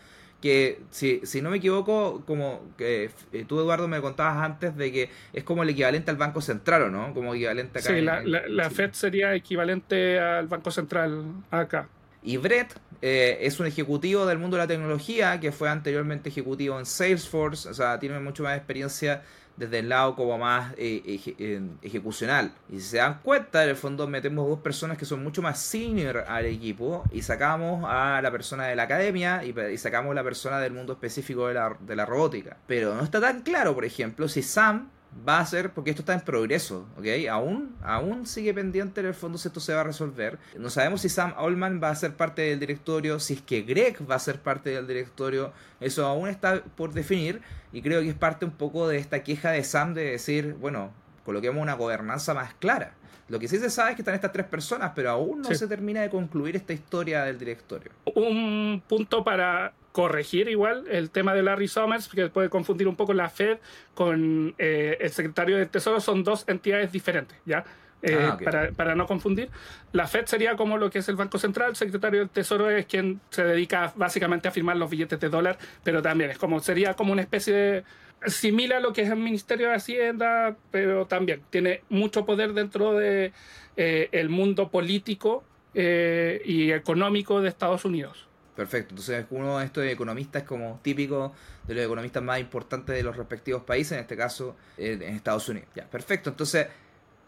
que 0.41 0.79
si, 0.89 1.21
si 1.23 1.41
no 1.41 1.49
me 1.49 1.57
equivoco, 1.57 2.23
como 2.25 2.61
que 2.77 3.11
eh, 3.33 3.45
tú 3.47 3.59
Eduardo 3.59 3.87
me 3.87 3.99
contabas 4.01 4.37
antes 4.43 4.75
de 4.75 4.91
que 4.91 5.09
es 5.33 5.43
como 5.43 5.63
el 5.63 5.69
equivalente 5.69 6.11
al 6.11 6.17
Banco 6.17 6.41
Central, 6.41 6.83
¿o 6.83 6.89
no? 6.89 7.13
Como 7.13 7.35
equivalente 7.35 7.79
acá. 7.79 7.89
Sí, 7.89 8.01
la, 8.01 8.21
la, 8.21 8.69
Fed 8.69 8.91
sería 8.93 9.35
equivalente 9.35 10.19
al 10.19 10.47
Banco 10.47 10.71
Central 10.71 11.25
acá. 11.51 11.89
Y 12.23 12.37
Brett 12.37 12.73
eh, 13.01 13.37
es 13.41 13.59
un 13.59 13.65
ejecutivo 13.65 14.25
del 14.25 14.37
mundo 14.37 14.57
de 14.57 14.63
la 14.63 14.67
tecnología 14.67 15.39
que 15.39 15.51
fue 15.51 15.69
anteriormente 15.69 16.29
ejecutivo 16.29 16.79
en 16.79 16.85
Salesforce, 16.85 17.69
o 17.69 17.73
sea, 17.73 17.99
tiene 17.99 18.19
mucho 18.19 18.43
más 18.43 18.57
experiencia 18.57 19.23
desde 19.60 19.80
el 19.80 19.89
lado 19.89 20.16
como 20.16 20.38
más 20.38 20.74
eh, 20.78 21.76
ejecucional. 21.82 22.53
Y 22.70 22.80
si 22.80 22.88
se 22.88 22.97
dan 22.97 23.20
cuenta, 23.22 23.64
en 23.64 23.70
el 23.70 23.76
fondo 23.76 24.07
metemos 24.07 24.47
dos 24.47 24.60
personas 24.60 24.97
que 24.97 25.05
son 25.05 25.22
mucho 25.22 25.41
más 25.41 25.60
senior 25.60 26.24
al 26.28 26.45
equipo 26.45 27.03
y 27.12 27.22
sacamos 27.22 27.84
a 27.88 28.22
la 28.22 28.32
persona 28.32 28.66
de 28.68 28.76
la 28.78 28.84
academia 28.84 29.43
y, 29.43 29.78
sacamos 29.78 30.12
a 30.12 30.16
la 30.16 30.24
persona 30.24 30.60
del 30.60 30.72
mundo 30.72 30.93
específico 30.93 31.47
de 31.47 31.55
la, 31.55 31.76
de 31.80 31.95
la 31.95 32.05
robótica. 32.05 32.57
Pero 32.68 32.95
no 32.95 33.03
está 33.03 33.20
tan 33.20 33.41
claro, 33.41 33.76
por 33.76 33.84
ejemplo, 33.84 34.30
si 34.30 34.41
Sam 34.41 34.89
va 35.28 35.39
a 35.39 35.45
ser, 35.45 35.72
porque 35.72 35.89
esto 35.89 36.01
está 36.01 36.14
en 36.14 36.22
progreso, 36.22 36.88
¿ok? 36.97 37.05
Aún, 37.30 37.76
aún 37.82 38.26
sigue 38.26 38.53
pendiente 38.53 39.01
en 39.01 39.07
el 39.07 39.14
fondo 39.14 39.38
si 39.38 39.47
esto 39.47 39.60
se 39.60 39.74
va 39.74 39.82
a 39.82 39.84
resolver. 39.84 40.39
No 40.57 40.70
sabemos 40.70 41.01
si 41.01 41.10
Sam 41.10 41.34
Allman 41.38 41.82
va 41.82 41.89
a 41.89 41.95
ser 41.95 42.16
parte 42.16 42.43
del 42.43 42.60
directorio, 42.60 43.20
si 43.20 43.34
es 43.34 43.41
que 43.41 43.62
Greg 43.62 43.97
va 44.10 44.16
a 44.16 44.20
ser 44.20 44.39
parte 44.39 44.70
del 44.72 44.88
directorio, 44.88 45.51
eso 45.80 46.05
aún 46.05 46.30
está 46.30 46.64
por 46.64 46.93
definir 46.93 47.41
y 47.72 47.82
creo 47.82 48.01
que 48.01 48.10
es 48.10 48.16
parte 48.16 48.45
un 48.45 48.51
poco 48.51 48.88
de 48.88 48.97
esta 48.97 49.24
queja 49.24 49.51
de 49.51 49.64
Sam 49.64 49.93
de 49.93 50.12
decir, 50.12 50.55
bueno, 50.60 50.91
coloquemos 51.26 51.62
una 51.62 51.74
gobernanza 51.74 52.34
más 52.34 52.53
clara. 52.55 52.93
Lo 53.28 53.38
que 53.38 53.47
sí 53.47 53.60
se 53.60 53.70
sabe 53.70 53.91
es 53.91 53.95
que 53.95 54.01
están 54.01 54.16
estas 54.16 54.32
tres 54.32 54.47
personas, 54.47 54.91
pero 54.95 55.12
aún 55.12 55.41
no 55.41 55.53
se 55.53 55.68
termina 55.68 56.01
de 56.01 56.10
concluir 56.10 56.55
esta 56.55 56.74
historia 56.74 57.24
del 57.26 57.38
directorio. 57.38 57.91
Un 58.16 58.82
punto 58.88 59.24
para 59.24 59.72
corregir 59.91 60.49
igual 60.49 60.85
el 60.89 61.09
tema 61.09 61.33
de 61.33 61.43
Larry 61.43 61.67
Summers, 61.67 62.07
que 62.07 62.29
puede 62.29 62.49
confundir 62.49 62.87
un 62.87 62.95
poco 62.95 63.13
la 63.13 63.29
Fed 63.29 63.57
con 63.95 64.53
eh, 64.57 64.97
el 64.99 65.09
secretario 65.09 65.57
del 65.57 65.69
Tesoro, 65.69 65.99
son 65.99 66.23
dos 66.23 66.45
entidades 66.47 66.91
diferentes, 66.91 67.37
¿ya? 67.45 67.65
Eh, 68.01 68.17
ah, 68.17 68.37
para, 68.41 68.71
para, 68.71 68.95
no 68.95 69.05
confundir. 69.05 69.49
La 69.91 70.07
Fed 70.07 70.25
sería 70.25 70.55
como 70.55 70.77
lo 70.77 70.89
que 70.89 70.99
es 70.99 71.09
el 71.09 71.17
Banco 71.17 71.37
Central, 71.37 71.71
el 71.71 71.75
secretario 71.75 72.19
del 72.21 72.29
Tesoro 72.29 72.69
es 72.69 72.85
quien 72.85 73.19
se 73.29 73.43
dedica 73.43 73.91
básicamente 73.95 74.47
a 74.47 74.51
firmar 74.51 74.77
los 74.77 74.89
billetes 74.89 75.19
de 75.19 75.27
dólar, 75.27 75.57
pero 75.83 76.01
también 76.01 76.29
es 76.29 76.37
como 76.37 76.61
sería 76.61 76.93
como 76.93 77.11
una 77.11 77.23
especie 77.23 77.53
de 77.53 77.83
similar 78.25 78.77
a 78.77 78.81
lo 78.81 78.93
que 78.93 79.01
es 79.01 79.09
el 79.09 79.17
Ministerio 79.17 79.67
de 79.67 79.75
Hacienda, 79.75 80.55
pero 80.71 81.07
también 81.07 81.41
tiene 81.49 81.81
mucho 81.89 82.25
poder 82.25 82.53
dentro 82.53 82.93
de 82.93 83.33
eh, 83.75 84.07
el 84.13 84.29
mundo 84.29 84.69
político 84.69 85.43
y 85.73 86.71
económico 86.71 87.41
de 87.41 87.47
Estados 87.47 87.85
Unidos. 87.85 88.28
Perfecto, 88.60 88.89
entonces 88.89 89.26
uno 89.30 89.60
de 89.60 89.66
estos 89.66 89.86
economistas 89.86 90.43
como 90.43 90.82
típico 90.84 91.34
de 91.66 91.76
los 91.76 91.86
economistas 91.86 92.22
más 92.22 92.41
importantes 92.41 92.93
de 92.93 93.03
los 93.03 93.16
respectivos 93.16 93.64
países, 93.64 93.93
en 93.93 93.99
este 93.99 94.18
caso 94.18 94.53
en 94.78 95.01
Estados 95.01 95.47
Unidos. 95.47 95.70
Ya, 95.74 95.86
perfecto, 95.86 96.32
entonces, 96.32 96.68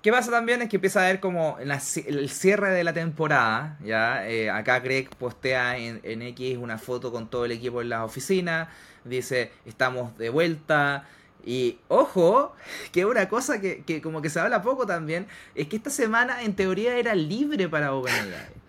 ¿qué 0.02 0.12
pasa 0.12 0.30
también? 0.30 0.62
Es 0.62 0.68
que 0.68 0.76
empieza 0.76 1.02
a 1.02 1.08
ver 1.08 1.22
como 1.22 1.58
el 1.58 2.30
cierre 2.30 2.72
de 2.72 2.84
la 2.84 2.92
temporada, 2.92 3.78
ya, 3.82 4.28
eh, 4.28 4.50
acá 4.50 4.82
Greg 4.82 5.10
postea 5.16 5.78
en, 5.78 6.02
en, 6.04 6.22
X 6.22 6.58
una 6.58 6.78
foto 6.78 7.14
con 7.14 7.30
todo 7.30 7.46
el 7.46 7.54
equipo 7.54 7.82
en 7.82 7.88
la 7.88 8.04
oficina, 8.04 8.68
dice, 9.06 9.54
estamos 9.66 10.18
de 10.18 10.30
vuelta, 10.30 11.08
y 11.46 11.80
ojo, 11.88 12.58
que 12.92 13.06
una 13.06 13.30
cosa 13.30 13.62
que, 13.62 13.86
que 13.86 14.02
como 14.02 14.22
que 14.22 14.30
se 14.30 14.42
habla 14.42 14.62
poco 14.62 14.86
también, 14.86 15.28
es 15.56 15.70
que 15.70 15.78
esta 15.78 15.92
semana 15.92 16.44
en 16.44 16.58
teoría 16.58 16.98
era 16.98 17.16
libre 17.16 17.70
para 17.70 17.94
OpenAI. 17.94 18.61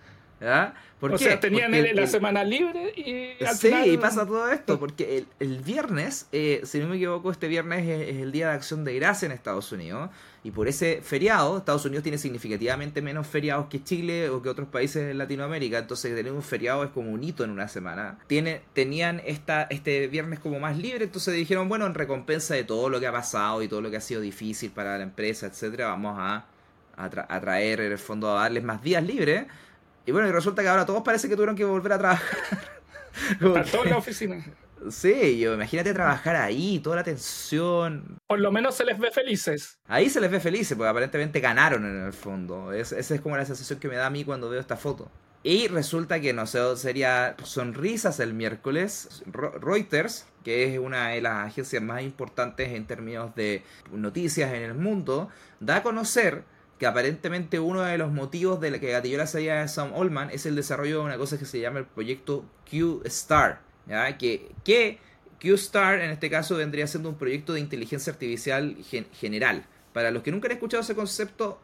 ¿Ya? 0.43 0.75
o 1.01 1.19
sea, 1.19 1.41
tenían 1.41 1.73
la 1.95 2.07
semana 2.07 2.45
libre 2.45 2.93
y 2.97 3.45
al 3.45 3.57
Sí, 3.57 3.73
y 3.87 3.97
pasa 3.97 4.25
todo 4.25 4.51
esto, 4.51 4.79
porque 4.79 5.25
el, 5.41 5.59
viernes, 5.59 6.27
eh, 6.31 6.61
si 6.65 6.79
no 6.79 6.87
me 6.87 6.97
equivoco, 6.97 7.31
este 7.31 7.49
viernes 7.49 7.89
es, 7.89 8.17
el 8.21 8.31
Día 8.31 8.49
de 8.49 8.55
Acción 8.55 8.85
de 8.85 8.95
Gracia 8.95 9.27
en 9.27 9.33
Estados 9.33 9.73
Unidos, 9.73 10.11
y 10.45 10.53
por 10.53 10.69
ese 10.69 11.01
feriado, 11.03 11.59
Estados 11.59 11.85
Unidos 11.85 12.05
tiene 12.05 12.19
significativamente 12.19 13.03
menos 13.03 13.27
feriados 13.27 13.67
que 13.67 13.83
Chile 13.83 14.29
o 14.31 14.43
que 14.43 14.49
otros 14.49 14.69
países 14.69 15.11
en 15.11 15.19
Latinoamérica, 15.19 15.79
entonces 15.79 16.15
tener 16.15 16.33
un 16.33 16.43
feriado 16.43 16.85
es 16.85 16.91
como 16.91 17.11
un 17.11 17.23
hito 17.23 17.43
en 17.43 17.51
una 17.51 17.67
semana. 17.67 18.19
Tiene, 18.29 18.63
tenían 18.73 19.23
esta, 19.25 19.65
este 19.71 20.07
viernes 20.07 20.39
como 20.39 20.61
más 20.61 20.77
libre, 20.77 21.05
entonces 21.05 21.35
dijeron, 21.35 21.69
bueno, 21.69 21.87
en 21.87 21.95
recompensa 21.95 22.55
de 22.55 22.65
todo 22.65 22.89
lo 22.89 23.01
que 23.01 23.09
ha 23.09 23.13
pasado 23.13 23.63
y 23.63 23.69
todo 23.69 23.81
lo 23.81 23.91
que 23.91 23.97
ha 23.97 24.01
sido 24.01 24.21
difícil 24.21 24.71
para 24.71 24.97
la 24.99 25.03
empresa, 25.03 25.47
etcétera, 25.47 25.89
vamos 25.89 26.17
a, 26.19 26.47
a 26.97 27.41
traer, 27.41 27.81
en 27.81 27.93
el 27.93 27.99
fondo, 27.99 28.37
a 28.37 28.43
darles 28.43 28.63
más 28.63 28.83
días 28.83 29.03
libres 29.03 29.47
y 30.07 30.13
bueno, 30.13 30.29
y 30.29 30.33
resulta 30.33 30.63
que 30.63 30.69
ahora 30.69 30.87
todos 30.87 31.03
parece 31.03 31.29
que 31.29 31.35
tuvieron 31.35 31.57
que 31.57 31.65
volver 31.65 31.93
a 31.93 31.99
trabajar. 31.99 32.39
a 33.57 33.65
toda 33.65 33.85
la 33.85 33.97
oficina. 33.99 34.45
Sí, 34.91 35.39
yo, 35.39 35.55
imagínate 35.55 35.95
trabajar 35.95 36.37
ahí, 36.37 36.81
toda 36.81 36.97
la 36.97 37.05
tensión. 37.05 38.19
Por 38.27 38.41
lo 38.41 38.51
menos 38.51 38.75
se 38.75 38.85
les 38.85 38.99
ve 38.99 39.11
felices. 39.13 39.79
Ahí 39.87 40.11
se 40.11 40.21
les 40.21 40.31
ve 40.31 40.41
felices, 40.41 40.77
porque 40.77 40.89
aparentemente 40.91 41.41
ganaron 41.41 41.85
en 41.85 42.05
el 42.05 42.13
fondo. 42.13 42.73
esa 42.73 42.97
es 42.99 43.21
como 43.21 43.37
la 43.37 43.45
sensación 43.45 43.79
que 43.79 43.89
me 43.89 43.97
da 43.97 44.07
a 44.07 44.11
mí 44.11 44.25
cuando 44.25 44.51
veo 44.51 44.61
esta 44.61 44.77
foto. 44.77 45.11
Y 45.45 45.67
resulta 45.67 46.21
que, 46.21 46.33
no 46.33 46.47
sé, 46.47 46.61
sería 46.77 47.35
sonrisas 47.43 48.21
el 48.21 48.33
miércoles. 48.33 49.23
Reuters, 49.27 50.27
que 50.45 50.73
es 50.73 50.79
una 50.79 51.09
de 51.09 51.21
las 51.21 51.49
agencias 51.49 51.83
más 51.83 52.03
importantes 52.03 52.71
en 52.71 52.87
términos 52.87 53.35
de 53.35 53.65
noticias 53.91 54.53
en 54.53 54.63
el 54.63 54.75
mundo, 54.75 55.31
da 55.59 55.77
a 55.77 55.83
conocer 55.83 56.45
que 56.83 56.87
aparentemente 56.89 57.61
uno 57.61 57.83
de 57.83 57.97
los 57.97 58.11
motivos 58.11 58.61
de 58.61 58.73
la 58.73 58.81
que 58.81 58.91
gatilló 58.91 59.17
la 59.17 59.29
salida 59.29 59.61
de 59.61 59.69
Sam 59.69 59.93
Allman 59.95 60.31
es 60.31 60.47
el 60.47 60.57
desarrollo 60.57 60.99
de 60.99 61.05
una 61.05 61.17
cosa 61.17 61.39
que 61.39 61.45
se 61.45 61.61
llama 61.61 61.79
el 61.79 61.85
proyecto 61.85 62.45
Q-Star, 62.69 63.61
que 64.19 64.99
Q-Star 65.41 66.01
en 66.01 66.11
este 66.11 66.29
caso 66.29 66.57
vendría 66.57 66.89
siendo 66.89 67.09
un 67.09 67.15
proyecto 67.15 67.53
de 67.53 67.61
inteligencia 67.61 68.13
artificial 68.13 68.77
general, 69.13 69.65
Para 69.93 70.11
los 70.11 70.25
que 70.25 70.33
nunca 70.33 70.49
han 70.49 70.55
escuchado 70.55 70.83
ese 70.83 70.97
concepto, 70.97 71.61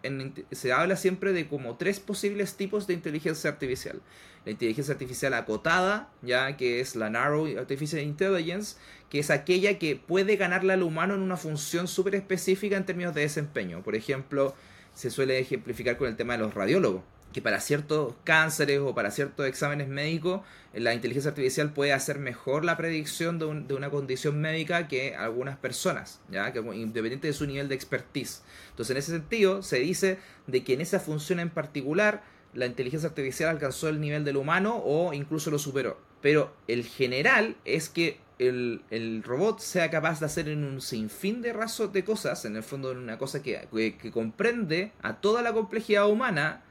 se 0.53 0.73
habla 0.73 0.95
siempre 0.95 1.33
de 1.33 1.49
como 1.49 1.75
tres 1.77 1.99
posibles 1.99 2.55
tipos 2.55 2.87
de 2.87 2.95
inteligencia 2.95 3.51
artificial. 3.51 4.01
La 4.45 4.53
inteligencia 4.53 4.93
artificial 4.93 5.35
acotada, 5.35 6.11
ya 6.23 6.57
que 6.57 6.79
es 6.79 6.95
la 6.95 7.11
Narrow 7.11 7.59
Artificial 7.59 8.03
Intelligence, 8.03 8.77
que 9.11 9.19
es 9.19 9.31
aquella 9.31 9.81
que 9.81 9.97
puede 9.97 10.37
ganarle 10.37 10.75
al 10.75 10.85
humano 10.85 11.15
en 11.15 11.23
una 11.23 11.37
función 11.37 11.89
súper 11.89 12.15
específica 12.15 12.77
en 12.77 12.87
términos 12.87 13.17
de 13.17 13.23
desempeño. 13.23 13.83
Por 13.83 13.97
ejemplo, 13.97 14.55
se 14.99 15.11
suele 15.11 15.39
ejemplificar 15.39 15.97
con 15.97 16.09
el 16.09 16.17
tema 16.17 16.33
de 16.33 16.41
los 16.41 16.55
radiólogos 16.55 17.05
que 17.33 17.41
para 17.41 17.61
ciertos 17.61 18.15
cánceres 18.25 18.81
o 18.81 18.97
para 18.97 19.13
ciertos 19.13 19.47
exámenes 19.47 19.87
médicos 19.87 20.41
la 20.75 20.93
inteligencia 20.93 21.29
artificial 21.29 21.73
puede 21.73 21.93
hacer 21.93 22.19
mejor 22.19 22.65
la 22.65 22.77
predicción 22.77 23.39
de, 23.39 23.75
una 23.75 23.91
condición 23.91 24.41
médica 24.41 24.89
que 24.89 25.15
algunas 25.15 25.57
personas, 25.57 26.21
¿ya? 26.31 26.53
Que, 26.53 26.59
independiente 26.59 27.29
de 27.29 27.33
su 27.33 27.47
nivel 27.47 27.69
de 27.69 27.77
expertise. 27.77 28.43
Entonces, 28.71 28.91
en 28.91 28.97
ese 28.97 29.13
sentido, 29.13 29.63
se 29.63 29.79
dice 29.79 30.19
de 30.49 30.65
que 30.65 30.75
en 30.75 30.81
esa 30.81 30.99
función 30.99 31.39
en 31.39 31.51
particular 31.51 32.25
la 32.55 32.67
inteligencia 32.67 33.09
artificial 33.09 33.51
alcanzó 33.51 33.89
el 33.89 34.01
nivel 34.01 34.25
del 34.25 34.37
humano 34.37 34.83
o 34.85 35.13
incluso 35.13 35.51
lo 35.53 35.61
superó. 35.61 36.08
Pero 36.21 36.55
el 36.67 36.85
general 36.85 37.57
es 37.65 37.89
que 37.89 38.21
el, 38.39 39.23
robot 39.25 39.61
sea 39.61 39.91
capaz 39.91 40.21
de 40.21 40.27
hacer 40.27 40.49
en 40.49 40.65
un 40.65 40.81
sinfín 40.81 41.43
de 41.43 41.53
razos 41.53 41.93
de 41.93 42.05
cosas, 42.05 42.45
en 42.45 42.57
el 42.57 42.63
fondo 42.63 42.93
en 42.93 42.99
una 42.99 43.19
cosa 43.19 43.43
que, 43.43 43.69
que 44.01 44.11
comprende 44.11 44.93
a 45.03 45.21
toda 45.21 45.43
la 45.43 45.53
complejidad 45.53 46.09
humana, 46.09 46.65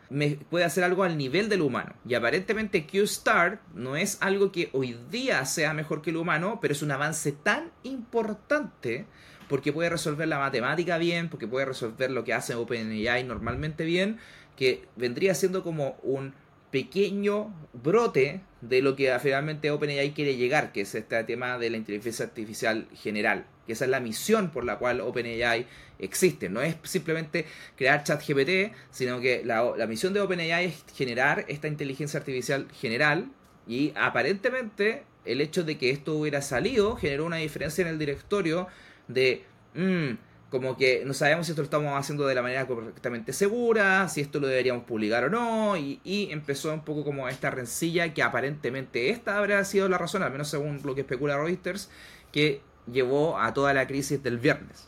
puede 0.49 0.65
hacer 0.65 0.83
algo 0.83 1.03
al 1.03 1.17
nivel 1.17 1.49
del 1.49 1.61
humano. 1.61 1.93
Y 2.07 2.13
aparentemente 2.13 2.87
Q-Star 2.87 3.61
no 3.73 3.95
es 3.95 4.17
algo 4.21 4.51
que 4.51 4.69
hoy 4.73 4.97
día 5.11 5.43
sea 5.45 5.73
mejor 5.73 6.01
que 6.01 6.11
el 6.11 6.17
humano, 6.17 6.59
pero 6.61 6.73
es 6.73 6.81
un 6.81 6.91
avance 6.91 7.31
tan 7.31 7.71
importante 7.83 9.05
porque 9.49 9.71
puede 9.71 9.89
resolver 9.89 10.27
la 10.27 10.39
matemática 10.39 10.97
bien, 10.97 11.29
porque 11.29 11.47
puede 11.47 11.65
resolver 11.65 12.11
lo 12.11 12.23
que 12.23 12.33
hace 12.33 12.55
OpenAI 12.55 13.23
normalmente 13.23 13.85
bien, 13.85 14.19
que 14.55 14.85
vendría 14.95 15.33
siendo 15.35 15.63
como 15.63 15.97
un 16.03 16.33
pequeño 16.71 17.53
brote 17.73 18.41
de 18.61 18.81
lo 18.81 18.95
que 18.95 19.17
finalmente 19.19 19.71
OpenAI 19.71 20.11
quiere 20.11 20.35
llegar, 20.35 20.71
que 20.71 20.81
es 20.81 20.95
este 20.95 21.23
tema 21.23 21.57
de 21.57 21.69
la 21.69 21.77
inteligencia 21.77 22.25
artificial 22.25 22.87
general, 22.93 23.45
que 23.65 23.73
esa 23.73 23.85
es 23.85 23.91
la 23.91 23.99
misión 23.99 24.51
por 24.51 24.65
la 24.65 24.77
cual 24.77 25.01
OpenAI 25.01 25.65
existe. 25.99 26.49
No 26.49 26.61
es 26.61 26.75
simplemente 26.83 27.45
crear 27.75 28.03
ChatGPT, 28.03 28.75
sino 28.91 29.19
que 29.19 29.43
la, 29.45 29.87
misión 29.87 30.13
de 30.13 30.21
OpenAI 30.21 30.65
es 30.65 30.85
generar 30.95 31.45
esta 31.47 31.67
inteligencia 31.67 32.19
artificial 32.19 32.67
general 32.73 33.31
y 33.67 33.93
aparentemente 33.95 35.03
el 35.25 35.41
hecho 35.41 35.63
de 35.63 35.77
que 35.77 35.89
esto 35.89 36.15
hubiera 36.15 36.41
salido 36.41 36.95
generó 36.95 37.25
una 37.25 37.37
diferencia 37.37 37.81
en 37.83 37.89
el 37.89 37.99
directorio 37.99 38.67
de... 39.07 39.43
Mm, 39.75 40.26
como 40.49 40.77
que 40.77 41.03
no 41.05 41.13
sabemos 41.13 41.45
si 41.45 41.51
esto 41.51 41.61
lo 41.61 41.65
estamos 41.65 41.93
haciendo 41.97 42.25
de 42.25 42.35
la 42.35 42.41
manera 42.41 42.65
correctamente 42.65 43.33
segura, 43.33 44.07
si 44.07 44.21
esto 44.21 44.39
lo 44.39 44.47
deberíamos 44.47 44.83
publicar 44.85 45.25
o 45.25 45.29
no, 45.29 45.75
y, 45.75 45.99
empezó 46.31 46.73
un 46.73 46.83
poco 46.83 47.03
como 47.03 47.27
esta 47.27 47.49
rencilla 47.49 48.13
que 48.13 48.23
aparentemente 48.23 49.09
esta 49.09 49.37
habría 49.37 49.63
sido 49.65 49.89
la 49.89 49.97
razón, 49.97 50.23
al 50.23 50.31
menos 50.31 50.47
según 50.47 50.79
lo 50.83 50.95
que 50.95 51.01
especula 51.01 51.37
Reuters, 51.37 51.89
que 52.31 52.61
llevó 52.91 53.39
a 53.39 53.53
toda 53.53 53.73
la 53.73 53.87
crisis 53.87 54.23
del 54.23 54.37
viernes. 54.37 54.83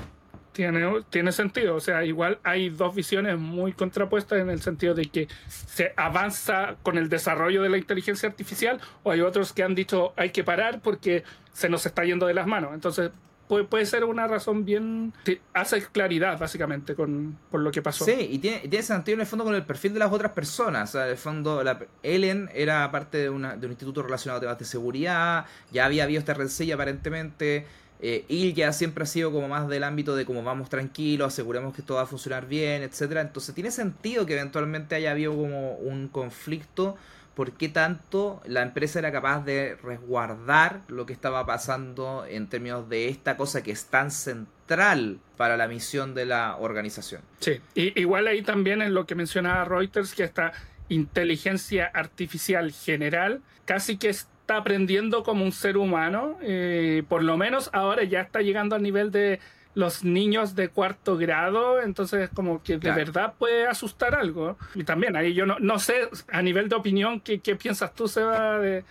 Tiene, 0.53 1.03
tiene 1.10 1.32
sentido, 1.32 1.76
o 1.76 1.80
sea, 1.80 2.03
igual 2.03 2.39
hay 2.43 2.70
dos 2.70 2.95
visiones 2.95 3.38
muy 3.38 3.72
contrapuestas 3.72 4.39
en 4.39 4.49
el 4.49 4.62
sentido 4.62 4.93
de 4.93 5.05
que 5.05 5.28
se 5.47 5.93
avanza 5.95 6.76
con 6.84 6.97
el 6.97 7.07
desarrollo 7.07 7.62
de 7.62 7.70
la 7.70 7.78
inteligencia 7.78 8.28
artificial 8.28 8.80
o 9.03 9.12
hay 9.12 9.22
otros 9.22 9.53
que 9.53 9.64
han 9.64 9.76
dicho 9.76 10.14
hay 10.18 10.32
que 10.32 10.43
parar 10.43 10.82
porque 10.82 11.24
se 11.53 11.70
nos 11.70 11.86
está 11.86 12.03
yendo 12.03 12.26
de 12.26 12.34
las 12.34 12.47
manos. 12.47 12.72
Entonces, 12.74 13.12
puede, 13.50 13.86
ser 13.86 14.04
una 14.04 14.28
razón 14.28 14.64
bien... 14.64 15.12
hace 15.54 15.82
claridad, 15.88 16.39
básicamente, 16.39 16.95
con, 16.95 17.38
lo 17.52 17.72
que 17.72 17.82
pasó. 17.82 18.06
Sí, 18.06 18.16
y 18.32 18.39
tiene, 18.39 18.60
tiene, 18.60 18.84
sentido 18.84 19.16
en 19.16 19.22
el 19.22 19.28
fondo 19.28 19.43
con 19.43 19.56
el 19.56 19.66
perfil 19.66 19.93
de 19.93 20.00
las 20.00 20.12
otras 20.12 20.32
personas. 20.34 20.89
O 20.89 20.91
sea, 20.93 21.06
en 21.06 21.12
el 21.12 21.18
fondo, 21.18 21.64
la, 21.64 21.80
Ellen 22.04 22.50
era 22.54 22.89
parte 22.91 23.18
de, 23.18 23.30
una, 23.30 23.56
de 23.56 23.66
un 23.66 23.72
instituto 23.72 24.04
relacionado 24.04 24.38
a 24.38 24.41
temas 24.41 24.60
de 24.60 24.66
seguridad, 24.66 25.45
ya 25.72 25.86
había 25.86 26.04
habido 26.04 26.20
esta 26.20 26.34
rencilla 26.34 26.76
aparentemente. 26.76 27.66
Eh, 28.02 28.54
ya 28.56 28.72
siempre 28.72 29.04
ha 29.04 29.08
sido 29.08 29.32
como 29.32 29.50
más 29.50 29.68
del 29.68 29.84
ámbito 29.84 30.16
de 30.16 30.24
como 30.26 30.41
vamos 30.41 30.70
tranquilos, 30.70 31.34
aseguremos 31.34 31.76
que 31.76 31.82
todo 31.82 31.97
va 31.97 32.04
a 32.04 32.08
funcionar 32.08 32.47
bien, 32.47 32.82
etcétera. 32.84 33.22
Entonces 33.22 33.54
tiene 33.54 33.72
sentido 33.72 34.26
que 34.26 34.34
eventualmente 34.34 34.95
haya 34.95 35.12
habido 35.12 35.36
como 35.36 35.74
un 35.74 36.08
conflicto 36.08 36.95
por 37.40 37.54
qué 37.54 37.70
tanto 37.70 38.42
la 38.46 38.64
empresa 38.64 39.00
era 39.00 39.14
capaz 39.14 39.46
de 39.46 39.78
resguardar 39.82 40.82
lo 40.90 41.06
que 41.06 41.14
estaba 41.14 41.46
pasando 41.46 42.26
en 42.28 42.48
términos 42.48 42.90
de 42.90 43.08
esta 43.08 43.38
cosa 43.38 43.64
que 43.64 43.72
es 43.72 43.86
tan 43.86 44.12
central 44.12 45.20
para 45.38 45.56
la 45.56 45.70
misión 45.70 46.14
de 46.14 46.26
la 46.26 46.58
organización. 46.58 47.22
Sí, 47.40 47.62
y, 47.76 47.98
igual 47.98 48.28
ahí 48.28 48.42
también 48.42 48.82
en 48.82 48.94
lo 48.94 49.06
que 49.06 49.16
mencionaba 49.16 49.64
Reuters, 49.64 50.14
que 50.14 50.24
esta 50.26 50.52
inteligencia 50.90 51.90
artificial 51.94 52.74
general 52.74 53.42
casi 53.64 53.96
que 53.96 54.10
está 54.10 54.58
aprendiendo 54.58 55.24
como 55.24 55.46
un 55.46 55.54
ser 55.54 55.78
humano, 55.78 56.38
eh, 56.42 57.04
por 57.08 57.24
lo 57.24 57.38
menos 57.38 57.70
ahora 57.72 58.04
ya 58.04 58.20
está 58.20 58.42
llegando 58.42 58.76
al 58.76 58.84
nivel 58.84 59.12
de 59.12 59.40
los 59.80 60.03
niños 60.03 60.55
de 60.55 60.67
cuarto 60.67 61.17
grado, 61.17 61.82
entonces 61.82 62.30
como 62.34 62.61
que 62.61 62.77
de 62.77 62.91
verdad 62.91 63.34
puede 63.39 63.65
asustar 63.65 64.13
algo. 64.13 64.57
Y 64.75 64.84
también 64.84 65.15
ahí 65.15 65.34
yo 65.34 65.45
no, 65.45 65.57
no 65.59 65.80
sé 65.80 66.09
a 66.32 66.41
nivel 66.41 66.67
de 66.67 66.75
opinión 66.75 67.21
qué, 67.21 67.39
qué 67.39 67.55
piensas 67.55 67.95
tú, 67.95 68.09
Seba, 68.09 68.59
de, 68.59 68.84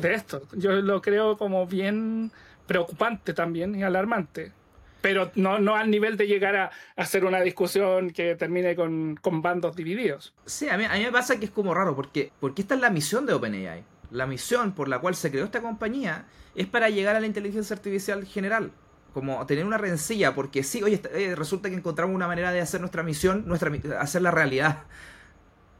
de 0.00 0.14
esto. 0.14 0.42
Yo 0.52 0.70
lo 0.72 1.02
creo 1.02 1.36
como 1.36 1.66
bien 1.66 2.30
preocupante 2.66 3.34
también 3.34 3.74
y 3.74 3.82
alarmante 3.82 4.52
pero 5.02 5.30
no, 5.36 5.60
no 5.60 5.76
al 5.76 5.88
nivel 5.88 6.16
de 6.16 6.26
llegar 6.26 6.56
a, 6.56 6.70
hacer 6.96 7.24
una 7.24 7.40
discusión 7.40 8.10
que 8.10 8.34
termine 8.34 8.74
con, 8.74 9.14
con, 9.14 9.40
bandos 9.40 9.76
divididos. 9.76 10.34
Sí, 10.46 10.68
a 10.68 10.76
mí, 10.76 10.84
a 10.84 10.94
mí 10.94 11.04
me 11.04 11.12
pasa 11.12 11.38
que 11.38 11.44
es 11.44 11.52
como 11.52 11.74
raro, 11.74 11.94
porque, 11.94 12.32
porque 12.40 12.62
esta 12.62 12.74
es 12.74 12.80
la 12.80 12.90
misión 12.90 13.24
de 13.24 13.32
OpenAI. 13.32 13.84
La 14.10 14.26
misión 14.26 14.72
por 14.72 14.88
la 14.88 14.98
cual 14.98 15.14
se 15.14 15.30
creó 15.30 15.44
esta 15.44 15.60
compañía 15.60 16.24
es 16.56 16.66
para 16.66 16.90
llegar 16.90 17.14
a 17.14 17.20
la 17.20 17.26
inteligencia 17.26 17.76
artificial 17.76 18.24
general 18.24 18.72
como 19.16 19.46
tener 19.46 19.64
una 19.64 19.78
rencilla, 19.78 20.34
porque 20.34 20.62
sí, 20.62 20.82
oye, 20.82 21.00
eh, 21.14 21.34
resulta 21.34 21.70
que 21.70 21.74
encontramos 21.74 22.14
una 22.14 22.26
manera 22.26 22.52
de 22.52 22.60
hacer 22.60 22.82
nuestra 22.82 23.02
misión, 23.02 23.44
nuestra 23.46 23.72
hacerla 23.98 24.30
realidad. 24.30 24.80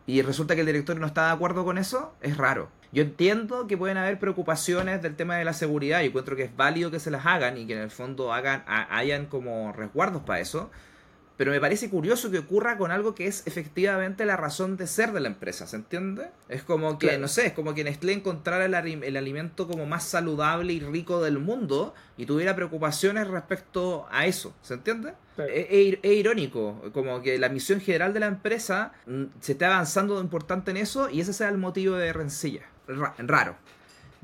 Y 0.06 0.22
resulta 0.22 0.54
que 0.54 0.62
el 0.62 0.66
directorio 0.66 1.00
no 1.02 1.06
está 1.06 1.26
de 1.26 1.32
acuerdo 1.32 1.62
con 1.62 1.76
eso, 1.76 2.14
es 2.22 2.38
raro. 2.38 2.70
Yo 2.92 3.02
entiendo 3.02 3.66
que 3.66 3.76
pueden 3.76 3.98
haber 3.98 4.18
preocupaciones 4.18 5.02
del 5.02 5.16
tema 5.16 5.36
de 5.36 5.44
la 5.44 5.52
seguridad 5.52 6.00
y 6.00 6.06
encuentro 6.06 6.34
que 6.34 6.44
es 6.44 6.56
válido 6.56 6.90
que 6.90 6.98
se 6.98 7.10
las 7.10 7.26
hagan 7.26 7.58
y 7.58 7.66
que 7.66 7.74
en 7.74 7.80
el 7.80 7.90
fondo 7.90 8.32
hagan, 8.32 8.64
hayan 8.66 9.26
como 9.26 9.70
resguardos 9.74 10.22
para 10.22 10.40
eso. 10.40 10.70
Pero 11.36 11.50
me 11.50 11.60
parece 11.60 11.90
curioso 11.90 12.30
que 12.30 12.38
ocurra 12.38 12.78
con 12.78 12.90
algo 12.90 13.14
que 13.14 13.26
es 13.26 13.46
efectivamente 13.46 14.24
la 14.24 14.36
razón 14.36 14.76
de 14.76 14.86
ser 14.86 15.12
de 15.12 15.20
la 15.20 15.28
empresa, 15.28 15.66
¿se 15.66 15.76
entiende? 15.76 16.30
Es 16.48 16.62
como 16.62 16.98
que, 16.98 17.18
no 17.18 17.28
sé, 17.28 17.48
es 17.48 17.52
como 17.52 17.74
que 17.74 17.84
Nestlé 17.84 18.14
encontrara 18.14 18.64
el, 18.64 19.04
el, 19.04 19.16
alimento 19.16 19.68
como 19.68 19.84
más 19.84 20.04
saludable 20.04 20.72
y 20.72 20.80
rico 20.80 21.22
del 21.22 21.38
mundo 21.38 21.94
y 22.16 22.24
tuviera 22.24 22.56
preocupaciones 22.56 23.28
respecto 23.28 24.06
a 24.10 24.26
eso, 24.26 24.54
¿se 24.62 24.74
entiende? 24.74 25.12
Es, 25.38 25.98
irónico, 26.02 26.90
como 26.94 27.20
que 27.20 27.38
la 27.38 27.50
misión 27.50 27.80
general 27.80 28.14
de 28.14 28.20
la 28.20 28.26
empresa 28.26 28.92
mm, 29.06 29.24
se 29.40 29.52
está 29.52 29.66
avanzando 29.66 30.20
importante 30.20 30.70
en 30.70 30.78
eso 30.78 31.10
y 31.10 31.20
ese 31.20 31.34
sea 31.34 31.50
el 31.50 31.58
motivo 31.58 31.96
de 31.96 32.12
rencilla. 32.12 32.62
raro. 33.18 33.56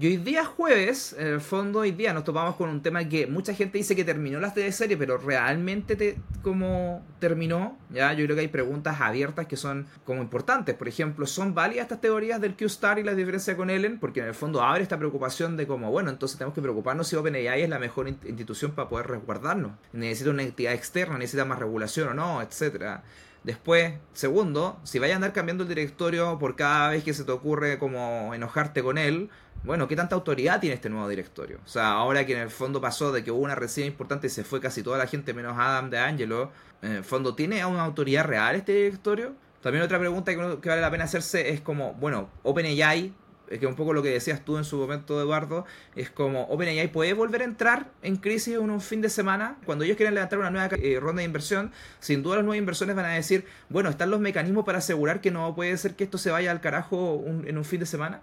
Y 0.03 0.07
hoy 0.09 0.17
día 0.17 0.45
jueves, 0.45 1.15
en 1.17 1.29
el 1.29 1.41
fondo 1.41 1.79
hoy 1.79 1.93
día 1.93 2.13
nos 2.13 2.25
topamos 2.25 2.57
con 2.57 2.69
un 2.69 2.83
tema 2.83 3.09
que 3.09 3.29
mucha 3.29 3.55
gente 3.55 3.79
dice 3.79 3.95
que 3.95 4.03
terminó 4.03 4.41
la 4.41 4.53
serie, 4.73 4.97
pero 4.97 5.17
realmente 5.17 5.95
te, 5.95 6.19
como 6.43 7.07
terminó, 7.21 7.79
ya 7.89 8.13
yo 8.13 8.25
creo 8.25 8.35
que 8.35 8.43
hay 8.43 8.49
preguntas 8.49 9.01
abiertas 9.01 9.47
que 9.47 9.57
son 9.57 9.87
como 10.05 10.21
importantes. 10.21 10.75
Por 10.75 10.89
ejemplo, 10.89 11.25
¿son 11.25 11.55
válidas 11.55 11.85
estas 11.85 12.01
teorías 12.01 12.41
del 12.41 12.57
Q-Star 12.57 12.99
y 12.99 13.05
la 13.05 13.15
diferencia 13.15 13.57
con 13.57 13.71
Ellen? 13.71 14.01
Porque 14.01 14.19
en 14.19 14.27
el 14.27 14.35
fondo 14.35 14.61
abre 14.61 14.83
esta 14.83 14.99
preocupación 14.99 15.57
de 15.57 15.69
como, 15.69 15.93
bueno, 15.93 16.11
entonces 16.11 16.37
tenemos 16.37 16.57
que 16.57 16.63
preocuparnos 16.63 17.07
si 17.07 17.15
OpenAI 17.15 17.63
es 17.63 17.69
la 17.69 17.79
mejor 17.79 18.09
institución 18.09 18.73
para 18.73 18.89
poder 18.89 19.07
resguardarnos. 19.07 19.71
Necesita 19.93 20.31
una 20.31 20.43
entidad 20.43 20.73
externa, 20.73 21.17
necesita 21.17 21.45
más 21.45 21.61
regulación 21.61 22.09
o 22.09 22.15
no, 22.15 22.43
etcétera. 22.43 23.05
Después, 23.45 23.95
segundo, 24.13 24.79
si 24.85 24.99
vaya 24.99 25.15
a 25.15 25.17
andar 25.17 25.33
cambiando 25.33 25.65
el 25.65 25.69
directorio 25.69 26.39
por 26.39 26.55
cada 26.55 26.91
vez 26.91 27.03
que 27.03 27.13
se 27.13 27.25
te 27.25 27.33
ocurre 27.33 27.79
como 27.79 28.35
enojarte 28.35 28.83
con 28.83 28.99
él, 28.99 29.31
bueno, 29.65 29.89
¿qué 29.89 29.97
tanta 29.97 30.15
autoridad 30.15 30.61
tiene 30.61 30.75
este 30.75 30.91
nuevo 30.91 31.09
directorio? 31.09 31.59
O 31.65 31.69
sea, 31.69 31.93
ahora 31.93 32.25
que 32.25 32.35
en 32.35 32.41
el 32.41 32.51
fondo 32.51 32.81
pasó 32.81 33.13
de 33.13 33.25
que 33.25 33.31
hubo 33.31 33.43
una 33.43 33.55
recién 33.55 33.87
importante 33.87 34.29
y 34.29 34.31
se 34.31 34.45
fue 34.45 34.61
casi 34.61 34.83
toda 34.83 34.99
la 34.99 35.07
gente 35.07 35.35
menos 35.35 35.57
Adam 35.59 35.91
de 35.91 35.99
Angelo, 35.99 36.51
en 36.83 37.05
fondo, 37.05 37.35
¿tiene 37.35 37.65
una 37.65 37.85
autoridad 37.85 38.25
real 38.25 38.57
este 38.57 38.73
directorio? 38.73 39.35
También 39.61 39.85
otra 39.85 39.99
pregunta 39.99 40.33
que, 40.33 40.69
vale 40.69 40.81
la 40.81 40.91
pena 40.91 41.05
hacerse 41.05 41.51
es 41.51 41.61
como, 41.61 41.95
bueno, 41.95 42.29
OpenAI, 42.43 43.13
es 43.49 43.59
que 43.59 43.67
un 43.67 43.75
poco 43.75 43.93
lo 43.93 44.03
que 44.03 44.11
decías 44.11 44.45
tú 44.45 44.57
en 44.57 44.65
su 44.65 44.77
momento, 44.77 45.21
Eduardo, 45.21 45.67
es 45.95 46.11
como 46.11 46.45
OpenAI 46.45 46.91
puede 46.91 47.13
volver 47.13 47.43
a 47.43 47.45
entrar 47.45 47.91
en 48.03 48.17
crisis 48.17 48.55
en 48.55 48.71
un 48.71 48.81
fin 48.81 49.01
de 49.03 49.11
semana. 49.11 49.59
Cuando 49.67 49.85
ellos 49.85 49.97
quieren 49.97 50.15
levantar 50.15 50.39
una 50.39 50.51
nueva 50.51 50.75
eh, 50.77 50.99
ronda 51.01 51.21
de 51.21 51.27
inversión, 51.27 51.73
sin 52.01 52.23
duda 52.23 52.37
los 52.37 52.45
nuevos 52.45 52.59
inversores 52.59 52.97
van 52.97 53.05
a 53.05 53.11
decir, 53.11 53.45
bueno, 53.69 53.91
están 53.91 54.11
los 54.11 54.21
mecanismos 54.21 54.65
para 54.65 54.79
asegurar 54.79 55.21
que 55.21 55.31
no 55.31 55.55
puede 55.55 55.77
ser 55.77 55.95
que 55.95 56.05
esto 56.05 56.19
se 56.19 56.31
vaya 56.31 56.51
al 56.51 56.61
carajo 56.61 57.23
en 57.27 57.59
un 57.59 57.65
fin 57.65 57.81
de 57.81 57.87
semana. 57.87 58.23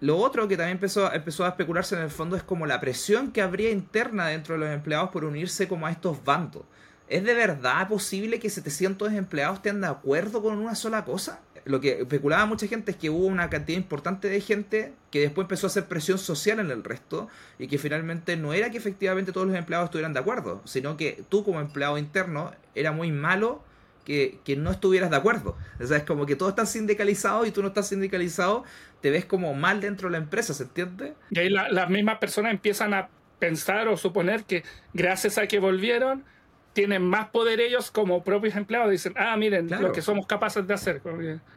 Lo 0.00 0.18
otro 0.18 0.48
que 0.48 0.56
también 0.56 0.76
empezó, 0.76 1.12
empezó 1.12 1.44
a 1.44 1.48
especularse 1.48 1.94
en 1.94 2.02
el 2.02 2.10
fondo 2.10 2.36
es 2.36 2.42
como 2.42 2.66
la 2.66 2.80
presión 2.80 3.30
que 3.32 3.42
habría 3.42 3.70
interna 3.70 4.26
dentro 4.26 4.54
de 4.54 4.60
los 4.60 4.70
empleados 4.70 5.10
por 5.10 5.24
unirse 5.24 5.68
como 5.68 5.86
a 5.86 5.90
estos 5.90 6.22
bandos. 6.24 6.62
¿Es 7.08 7.22
de 7.22 7.34
verdad 7.34 7.86
posible 7.88 8.40
que 8.40 8.50
700 8.50 9.12
empleados 9.12 9.56
estén 9.56 9.80
de 9.80 9.86
acuerdo 9.86 10.42
con 10.42 10.58
una 10.58 10.74
sola 10.74 11.04
cosa? 11.04 11.40
Lo 11.64 11.80
que 11.80 12.02
especulaba 12.02 12.44
mucha 12.46 12.66
gente 12.66 12.90
es 12.90 12.96
que 12.96 13.08
hubo 13.10 13.26
una 13.26 13.48
cantidad 13.48 13.78
importante 13.78 14.28
de 14.28 14.40
gente 14.40 14.92
que 15.10 15.20
después 15.20 15.44
empezó 15.44 15.66
a 15.66 15.68
hacer 15.68 15.86
presión 15.86 16.18
social 16.18 16.60
en 16.60 16.70
el 16.70 16.84
resto 16.84 17.28
y 17.58 17.68
que 17.68 17.78
finalmente 17.78 18.36
no 18.36 18.52
era 18.52 18.70
que 18.70 18.76
efectivamente 18.76 19.32
todos 19.32 19.46
los 19.46 19.56
empleados 19.56 19.86
estuvieran 19.86 20.12
de 20.12 20.20
acuerdo, 20.20 20.60
sino 20.64 20.96
que 20.96 21.24
tú 21.28 21.42
como 21.42 21.60
empleado 21.60 21.96
interno 21.96 22.52
era 22.74 22.92
muy 22.92 23.12
malo 23.12 23.62
que, 24.04 24.56
no 24.58 24.70
estuvieras 24.70 25.10
de 25.10 25.16
acuerdo. 25.16 25.56
O 25.80 25.82
es 25.82 26.02
como 26.02 26.26
que 26.26 26.36
todos 26.36 26.50
están 26.50 26.66
sindicalizados 26.66 27.48
y 27.48 27.50
tú 27.50 27.62
no 27.62 27.68
estás 27.68 27.88
sindicalizado, 27.88 28.64
te 29.00 29.10
ves 29.10 29.24
como 29.24 29.54
mal 29.54 29.80
dentro 29.80 30.08
de 30.08 30.12
la 30.12 30.18
empresa, 30.18 30.54
¿se 30.54 30.64
entiende? 30.64 31.14
Y 31.30 31.38
ahí 31.38 31.48
las 31.48 31.90
mismas 31.90 32.18
personas 32.18 32.52
empiezan 32.52 32.94
a 32.94 33.08
pensar 33.38 33.88
o 33.88 33.96
suponer 33.96 34.44
que 34.44 34.64
gracias 34.92 35.38
a 35.38 35.46
que 35.46 35.58
volvieron, 35.58 36.24
tienen 36.74 37.02
más 37.02 37.28
poder 37.28 37.60
ellos 37.60 37.90
como 37.90 38.22
propios 38.22 38.54
empleados. 38.56 38.90
Dicen, 38.90 39.14
ah, 39.16 39.34
miren, 39.36 39.70
lo 39.70 39.92
que 39.92 40.02
somos 40.02 40.26
capaces 40.26 40.66
de 40.66 40.74
hacer. 40.74 41.00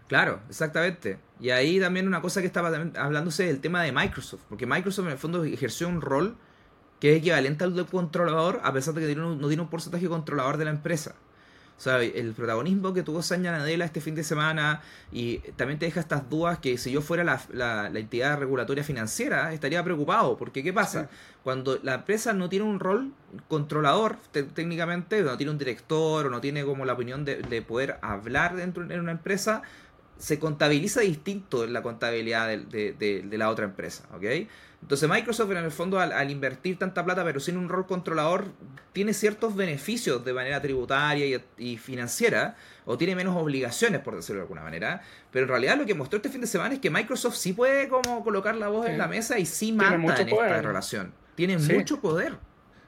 Claro, 0.07 0.39
exactamente. 0.47 1.18
Y 1.39 1.49
ahí 1.49 1.80
también 1.80 2.07
una 2.07 2.22
cosa 2.22 2.39
que 2.39 2.47
estaba 2.47 2.70
hablándose 2.95 3.45
del 3.45 3.59
tema 3.59 3.84
de 3.84 3.91
Microsoft, 3.91 4.43
porque 4.47 4.65
Microsoft 4.65 5.07
en 5.07 5.11
el 5.11 5.18
fondo 5.18 5.43
ejerció 5.43 5.89
un 5.89 6.01
rol 6.01 6.38
que 6.99 7.11
es 7.11 7.18
equivalente 7.18 7.63
al 7.63 7.76
de 7.76 7.86
controlador, 7.86 8.61
a 8.63 8.74
pesar 8.74 8.93
de 8.93 9.05
que 9.05 9.15
no 9.15 9.47
tiene 9.47 9.61
un 9.61 9.70
porcentaje 9.70 10.07
controlador 10.07 10.57
de 10.57 10.65
la 10.65 10.72
empresa. 10.72 11.15
O 11.78 11.80
sea, 11.80 12.01
el 12.01 12.34
protagonismo 12.34 12.91
que 12.91 13.03
tuvo 13.03 13.21
Sanya 13.21 13.51
Nadella 13.51 13.86
este 13.86 14.01
fin 14.01 14.15
de 14.15 14.23
semana 14.23 14.82
y 15.11 15.38
también 15.57 15.78
te 15.78 15.86
deja 15.86 15.99
estas 15.99 16.28
dudas 16.28 16.57
que 16.57 16.78
si 16.80 16.91
yo 16.91 17.01
fuera 17.01 17.23
la, 17.23 17.39
la, 17.53 17.99
entidad 17.99 18.39
regulatoria 18.39 18.84
financiera 18.84 19.53
estaría 19.53 19.84
preocupado, 19.84 20.38
porque 20.38 20.63
¿qué 20.63 20.73
pasa? 20.73 21.07
Cuando 21.43 21.80
la 21.84 21.93
empresa 21.93 22.34
no 22.34 22.49
tiene 22.49 22.65
un 22.65 22.80
rol 22.80 23.11
controlador 23.47 24.17
técnicamente, 24.32 25.21
no 25.21 25.38
tiene 25.38 25.51
un 25.51 25.59
director 25.59 26.25
o 26.25 26.30
no 26.32 26.41
tiene 26.41 26.65
como 26.65 26.84
la 26.84 26.93
opinión 26.93 27.25
de, 27.25 27.43
de 27.43 27.61
poder 27.61 27.99
hablar 28.01 28.55
dentro 28.55 28.84
de 28.86 28.99
una 28.99 29.11
empresa, 29.11 29.61
se 30.18 30.39
contabiliza 30.39 31.01
distinto 31.01 31.63
en 31.63 31.74
la 31.74 31.82
contabilidad 31.82 32.47
de, 32.47 32.93
de, 32.93 33.22
de 33.22 33.38
la 33.38 33.49
otra 33.49 33.65
empresa, 33.65 34.03
¿ok? 34.15 34.47
Entonces 34.82 35.09
Microsoft 35.09 35.51
en 35.51 35.57
el 35.57 35.72
fondo 35.72 35.99
al, 35.99 36.32
invertir 36.32 36.78
tanta 36.78 37.03
plata 37.03 37.24
pero 37.24 37.39
sin 37.39 37.57
un 37.57 37.68
rol 37.68 37.88
controlador 37.88 38.45
tiene 38.93 39.13
ciertos 39.13 39.55
beneficios 39.55 40.24
de 40.24 40.34
manera 40.34 40.61
tributaria 40.61 41.41
y, 41.57 41.78
financiera 41.78 42.55
o 42.86 42.97
tiene 42.97 43.15
menos 43.15 43.36
obligaciones 43.36 44.01
por 44.01 44.15
decirlo 44.15 44.41
de 44.41 44.43
alguna 44.43 44.61
manera. 44.61 45.01
Pero 45.32 45.43
en 45.45 45.49
realidad 45.49 45.78
lo 45.78 45.86
que 45.86 45.93
mostró 45.93 46.18
este 46.18 46.30
fin 46.30 46.41
de 46.41 46.47
semana 46.47 46.76
es 46.76 46.80
que 46.80 46.89
Microsoft 46.89 47.36
sí 47.36 47.53
puede 47.53 47.89
como 47.89 48.24
colocar 48.24 48.55
la 48.55 48.70
voz 48.70 48.88
en 48.88 48.97
la 48.97 49.07
mesa 49.07 49.39
y 49.39 49.45
sí 49.45 49.72
manda 49.74 50.22
en 50.22 50.30
esta 50.30 50.61
relación. 50.61 51.11
Tiene 51.36 51.57
mucho 51.57 51.99
poder. 51.99 52.38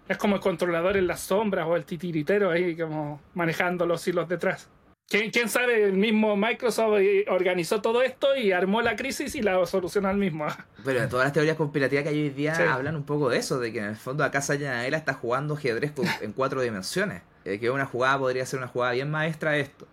Es 0.08 0.18
como 0.18 0.36
el 0.36 0.42
controlador 0.42 0.98
en 0.98 1.06
las 1.06 1.20
sombras 1.20 1.68
o 1.68 1.76
el 1.76 1.86
titiritero 1.86 2.50
ahí 2.50 2.76
como 2.76 3.22
manejando 3.34 3.86
los 3.86 4.08
hilos 4.08 4.28
detrás. 4.28 4.70
¿Quién, 5.10 5.49
sabe? 5.49 5.86
El 5.86 5.93
mismo 5.93 6.38
Microsoft 6.38 6.99
organizó 7.30 7.82
todo 7.82 8.03
esto 8.03 8.36
y 8.36 8.51
armó 8.51 8.84
la 8.84 8.95
crisis 8.95 9.34
y 9.34 9.41
la 9.41 9.66
solucionó 9.66 10.07
al 10.07 10.18
mismo. 10.18 10.45
Pero 10.86 11.10
todas 11.10 11.26
las 11.26 11.34
teorías 11.34 11.57
conspirativas 11.57 12.03
que 12.03 12.10
hay 12.10 12.22
hoy 12.22 12.30
día 12.30 12.72
hablan 12.72 12.95
un 12.95 13.03
poco 13.03 13.28
de 13.28 13.39
eso, 13.39 13.60
de 13.60 13.74
que 13.74 13.80
en 13.80 13.86
el 13.86 13.95
fondo 13.95 14.24
acá 14.24 14.39
Sayanadela 14.41 14.97
está 14.97 15.16
jugando 15.16 15.55
ajedrez 15.55 15.93
en 16.22 16.32
cuatro 16.32 16.62
dimensiones. 16.62 17.24
Eh, 17.43 17.60
que 17.60 17.72
una 17.72 17.88
jugada 17.88 18.20
podría 18.20 18.45
ser 18.45 18.60
una 18.60 18.68
jugada 18.68 18.93
bien 18.93 19.10
maestra 19.10 19.57
esto. 19.57 19.88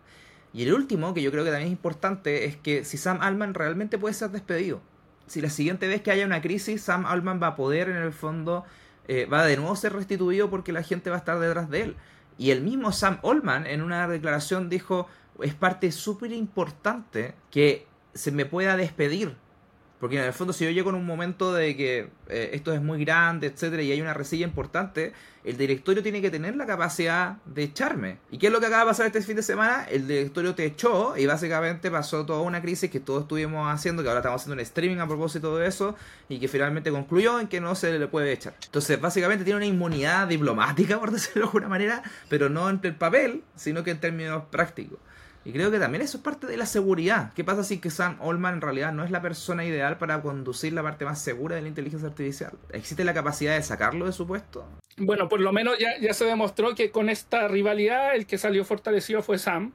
Y 0.52 0.64
el 0.64 0.74
último, 0.74 1.14
que 1.14 1.22
yo 1.22 1.30
creo 1.30 1.44
que 1.44 1.50
también 1.50 1.68
es 1.68 1.72
importante, 1.72 2.44
es 2.44 2.56
que 2.56 2.84
si 2.84 2.98
Sam 2.98 3.18
Altman 3.22 3.54
realmente 3.54 3.96
puede 3.96 4.12
ser 4.12 4.30
despedido. 4.30 4.82
Si 5.26 5.40
la 5.40 5.48
siguiente 5.48 5.88
vez 5.88 6.02
que 6.02 6.10
haya 6.10 6.26
una 6.26 6.42
crisis, 6.42 6.82
Sam 6.82 7.06
Altman 7.06 7.42
va 7.42 7.48
a 7.48 7.56
poder 7.56 7.88
en 7.88 7.96
el 7.96 8.12
fondo, 8.12 8.64
eh, 9.08 9.24
va 9.24 9.46
de 9.46 9.56
nuevo 9.56 9.74
ser 9.76 9.94
restituido 9.94 10.50
porque 10.50 10.72
la 10.72 10.82
gente 10.82 11.08
va 11.08 11.16
a 11.16 11.18
estar 11.20 11.38
detrás 11.38 11.70
de 11.70 11.82
él. 11.82 11.96
Y 12.38 12.50
el 12.50 12.62
mismo 12.62 12.92
Sam 12.92 13.18
Allman 13.22 13.66
en 13.66 13.82
una 13.82 14.06
declaración 14.08 14.68
dijo, 14.68 15.08
es 15.42 15.54
parte 15.54 15.92
súper 15.92 16.32
importante 16.32 17.34
que 17.50 17.86
se 18.14 18.32
me 18.32 18.46
pueda 18.46 18.76
despedir 18.76 19.36
porque 20.00 20.18
en 20.18 20.24
el 20.24 20.32
fondo, 20.32 20.52
si 20.52 20.64
yo 20.64 20.70
llego 20.70 20.90
en 20.90 20.96
un 20.96 21.06
momento 21.06 21.54
de 21.54 21.76
que 21.76 22.10
eh, 22.28 22.50
esto 22.52 22.72
es 22.72 22.82
muy 22.82 23.02
grande, 23.04 23.46
etcétera, 23.46 23.82
y 23.82 23.92
hay 23.92 24.00
una 24.00 24.12
resilla 24.12 24.44
importante, 24.44 25.12
el 25.42 25.56
directorio 25.56 26.02
tiene 26.02 26.20
que 26.20 26.30
tener 26.30 26.54
la 26.56 26.66
capacidad 26.66 27.36
de 27.46 27.62
echarme. 27.62 28.18
¿Y 28.30 28.38
qué 28.38 28.48
es 28.48 28.52
lo 28.52 28.60
que 28.60 28.66
acaba 28.66 28.82
de 28.82 28.88
pasar 28.88 29.06
este 29.06 29.22
fin 29.22 29.36
de 29.36 29.42
semana? 29.42 29.84
El 29.84 30.06
directorio 30.06 30.54
te 30.54 30.64
echó 30.64 31.16
y 31.16 31.24
básicamente 31.24 31.90
pasó 31.90 32.26
toda 32.26 32.42
una 32.42 32.60
crisis 32.60 32.90
que 32.90 33.00
todos 33.00 33.22
estuvimos 33.22 33.72
haciendo, 33.72 34.02
que 34.02 34.08
ahora 34.08 34.20
estamos 34.20 34.42
haciendo 34.42 34.54
un 34.54 34.60
streaming 34.60 34.98
a 34.98 35.06
propósito 35.06 35.56
de 35.56 35.66
eso, 35.66 35.94
y 36.28 36.40
que 36.40 36.48
finalmente 36.48 36.90
concluyó 36.90 37.40
en 37.40 37.48
que 37.48 37.60
no 37.60 37.74
se 37.74 37.98
le 37.98 38.06
puede 38.08 38.32
echar. 38.32 38.54
Entonces, 38.64 39.00
básicamente 39.00 39.44
tiene 39.44 39.56
una 39.56 39.66
inmunidad 39.66 40.26
diplomática, 40.28 40.98
por 41.00 41.10
decirlo 41.10 41.42
de 41.42 41.46
alguna 41.46 41.68
manera, 41.68 42.02
pero 42.28 42.50
no 42.50 42.68
entre 42.68 42.90
el 42.90 42.96
papel, 42.96 43.44
sino 43.54 43.82
que 43.82 43.92
en 43.92 44.00
términos 44.00 44.42
prácticos. 44.50 44.98
Y 45.46 45.52
creo 45.52 45.70
que 45.70 45.78
también 45.78 46.02
eso 46.02 46.16
es 46.16 46.24
parte 46.24 46.48
de 46.48 46.56
la 46.56 46.66
seguridad. 46.66 47.32
¿Qué 47.32 47.44
pasa 47.44 47.62
si 47.62 47.78
que 47.78 47.88
Sam 47.88 48.18
Allman 48.20 48.54
en 48.54 48.60
realidad 48.60 48.92
no 48.92 49.04
es 49.04 49.12
la 49.12 49.22
persona 49.22 49.64
ideal 49.64 49.96
para 49.96 50.20
conducir 50.20 50.72
la 50.72 50.82
parte 50.82 51.04
más 51.04 51.22
segura 51.22 51.54
de 51.54 51.62
la 51.62 51.68
inteligencia 51.68 52.08
artificial? 52.08 52.50
¿Existe 52.70 53.04
la 53.04 53.14
capacidad 53.14 53.54
de 53.54 53.62
sacarlo 53.62 54.06
de 54.06 54.12
su 54.12 54.26
puesto? 54.26 54.66
Bueno, 54.96 55.28
por 55.28 55.40
lo 55.40 55.52
menos 55.52 55.78
ya, 55.78 55.90
ya 56.00 56.12
se 56.14 56.24
demostró 56.24 56.74
que 56.74 56.90
con 56.90 57.08
esta 57.08 57.46
rivalidad 57.46 58.16
el 58.16 58.26
que 58.26 58.38
salió 58.38 58.64
fortalecido 58.64 59.22
fue 59.22 59.38
Sam. 59.38 59.72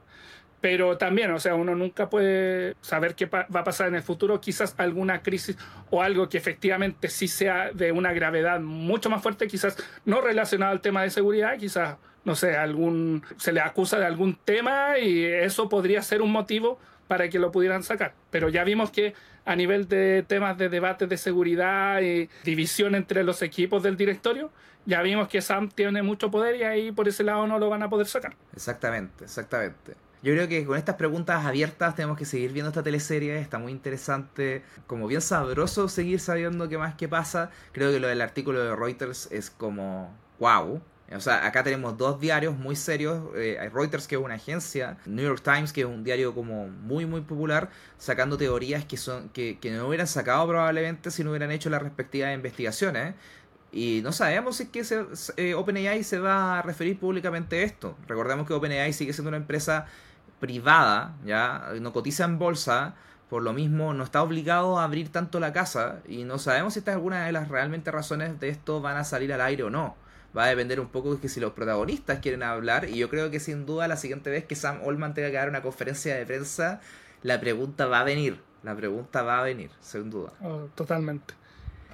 Pero 0.60 0.98
también, 0.98 1.30
o 1.32 1.40
sea, 1.40 1.54
uno 1.54 1.74
nunca 1.74 2.08
puede 2.10 2.76
saber 2.82 3.14
qué 3.16 3.26
va 3.26 3.46
a 3.52 3.64
pasar 3.64 3.88
en 3.88 3.94
el 3.94 4.02
futuro. 4.02 4.40
Quizás 4.42 4.74
alguna 4.76 5.22
crisis 5.22 5.56
o 5.90 6.02
algo 6.02 6.28
que 6.28 6.36
efectivamente 6.36 7.08
sí 7.08 7.28
sea 7.28 7.72
de 7.72 7.92
una 7.92 8.12
gravedad 8.12 8.60
mucho 8.60 9.08
más 9.08 9.22
fuerte, 9.22 9.48
quizás 9.48 9.76
no 10.04 10.20
relacionado 10.20 10.70
al 10.70 10.82
tema 10.82 11.02
de 11.02 11.10
seguridad, 11.10 11.58
quizás 11.58 11.96
no 12.24 12.34
sé, 12.34 12.56
algún, 12.56 13.22
se 13.36 13.52
le 13.52 13.60
acusa 13.60 13.98
de 13.98 14.06
algún 14.06 14.36
tema 14.36 14.98
y 14.98 15.24
eso 15.24 15.68
podría 15.68 16.02
ser 16.02 16.22
un 16.22 16.32
motivo 16.32 16.78
para 17.08 17.28
que 17.28 17.38
lo 17.38 17.52
pudieran 17.52 17.82
sacar. 17.82 18.14
Pero 18.30 18.48
ya 18.48 18.64
vimos 18.64 18.90
que 18.90 19.14
a 19.44 19.56
nivel 19.56 19.88
de 19.88 20.24
temas 20.26 20.56
de 20.56 20.68
debate 20.68 21.06
de 21.06 21.16
seguridad 21.16 22.00
y 22.00 22.28
división 22.44 22.94
entre 22.94 23.24
los 23.24 23.42
equipos 23.42 23.82
del 23.82 23.96
directorio, 23.96 24.50
ya 24.86 25.02
vimos 25.02 25.28
que 25.28 25.40
Sam 25.40 25.68
tiene 25.68 26.02
mucho 26.02 26.30
poder 26.30 26.56
y 26.56 26.62
ahí 26.62 26.92
por 26.92 27.08
ese 27.08 27.24
lado 27.24 27.46
no 27.46 27.58
lo 27.58 27.68
van 27.68 27.82
a 27.82 27.90
poder 27.90 28.06
sacar. 28.06 28.34
Exactamente, 28.54 29.24
exactamente. 29.24 29.94
Yo 30.22 30.32
creo 30.34 30.46
que 30.46 30.64
con 30.64 30.78
estas 30.78 30.94
preguntas 30.94 31.44
abiertas 31.44 31.96
tenemos 31.96 32.16
que 32.16 32.24
seguir 32.24 32.52
viendo 32.52 32.68
esta 32.68 32.84
teleserie, 32.84 33.40
está 33.40 33.58
muy 33.58 33.72
interesante, 33.72 34.62
como 34.86 35.08
bien 35.08 35.20
sabroso 35.20 35.88
seguir 35.88 36.20
sabiendo 36.20 36.68
qué 36.68 36.78
más 36.78 36.94
que 36.94 37.08
pasa. 37.08 37.50
Creo 37.72 37.90
que 37.90 37.98
lo 37.98 38.06
del 38.06 38.20
artículo 38.20 38.62
de 38.62 38.76
Reuters 38.76 39.28
es 39.32 39.50
como 39.50 40.16
wow, 40.38 40.80
o 41.16 41.20
sea, 41.20 41.46
acá 41.46 41.62
tenemos 41.62 41.96
dos 41.98 42.20
diarios 42.20 42.56
muy 42.56 42.76
serios, 42.76 43.22
eh, 43.34 43.70
Reuters 43.72 44.06
que 44.06 44.16
es 44.16 44.20
una 44.20 44.34
agencia, 44.34 44.98
New 45.06 45.24
York 45.24 45.42
Times 45.42 45.72
que 45.72 45.82
es 45.82 45.86
un 45.86 46.04
diario 46.04 46.34
como 46.34 46.68
muy 46.68 47.06
muy 47.06 47.22
popular, 47.22 47.70
sacando 47.98 48.36
teorías 48.36 48.84
que 48.84 48.96
son 48.96 49.28
que, 49.30 49.58
no 49.64 49.88
hubieran 49.88 50.06
sacado 50.06 50.46
probablemente 50.46 51.10
si 51.10 51.24
no 51.24 51.30
hubieran 51.30 51.50
hecho 51.50 51.70
las 51.70 51.82
respectivas 51.82 52.34
investigaciones. 52.34 53.14
Y 53.72 54.00
no 54.04 54.12
sabemos 54.12 54.56
si 54.56 54.64
es 54.64 54.68
que 54.68 54.84
se, 54.84 55.04
eh, 55.38 55.54
OpenAI 55.54 56.04
se 56.04 56.18
va 56.18 56.58
a 56.58 56.62
referir 56.62 56.98
públicamente 56.98 57.60
a 57.60 57.62
esto. 57.62 57.96
Recordemos 58.06 58.46
que 58.46 58.52
OpenAI 58.52 58.92
sigue 58.92 59.14
siendo 59.14 59.30
una 59.30 59.38
empresa 59.38 59.86
privada, 60.40 61.16
ya 61.24 61.72
no 61.80 61.92
cotiza 61.92 62.24
en 62.24 62.38
bolsa, 62.38 62.94
por 63.30 63.42
lo 63.42 63.54
mismo 63.54 63.94
no 63.94 64.04
está 64.04 64.22
obligado 64.22 64.78
a 64.78 64.84
abrir 64.84 65.10
tanto 65.10 65.40
la 65.40 65.52
casa 65.54 66.00
y 66.06 66.24
no 66.24 66.38
sabemos 66.38 66.74
si 66.74 66.80
esta 66.80 66.90
es 66.90 66.96
alguna 66.96 67.24
de 67.26 67.32
las 67.32 67.48
realmente 67.48 67.90
razones 67.90 68.38
de 68.40 68.50
esto 68.50 68.82
van 68.82 68.98
a 68.98 69.04
salir 69.04 69.32
al 69.32 69.40
aire 69.40 69.62
o 69.62 69.70
no 69.70 69.96
va 70.36 70.44
a 70.44 70.48
depender 70.48 70.80
un 70.80 70.88
poco 70.88 71.14
de 71.14 71.20
que 71.20 71.28
si 71.28 71.40
los 71.40 71.52
protagonistas 71.52 72.20
quieren 72.20 72.42
hablar. 72.42 72.88
Y 72.88 72.96
yo 72.96 73.08
creo 73.08 73.30
que 73.30 73.40
sin 73.40 73.66
duda 73.66 73.88
la 73.88 73.96
siguiente 73.96 74.30
vez 74.30 74.44
que 74.44 74.54
Sam 74.54 74.80
Allman 74.86 75.14
tenga 75.14 75.30
que 75.30 75.36
dar 75.36 75.48
una 75.48 75.62
conferencia 75.62 76.14
de 76.16 76.26
prensa, 76.26 76.80
la 77.22 77.40
pregunta 77.40 77.86
va 77.86 78.00
a 78.00 78.04
venir. 78.04 78.40
La 78.62 78.76
pregunta 78.76 79.22
va 79.22 79.40
a 79.40 79.42
venir, 79.42 79.70
sin 79.80 80.10
duda. 80.10 80.32
Oh, 80.40 80.68
totalmente. 80.74 81.34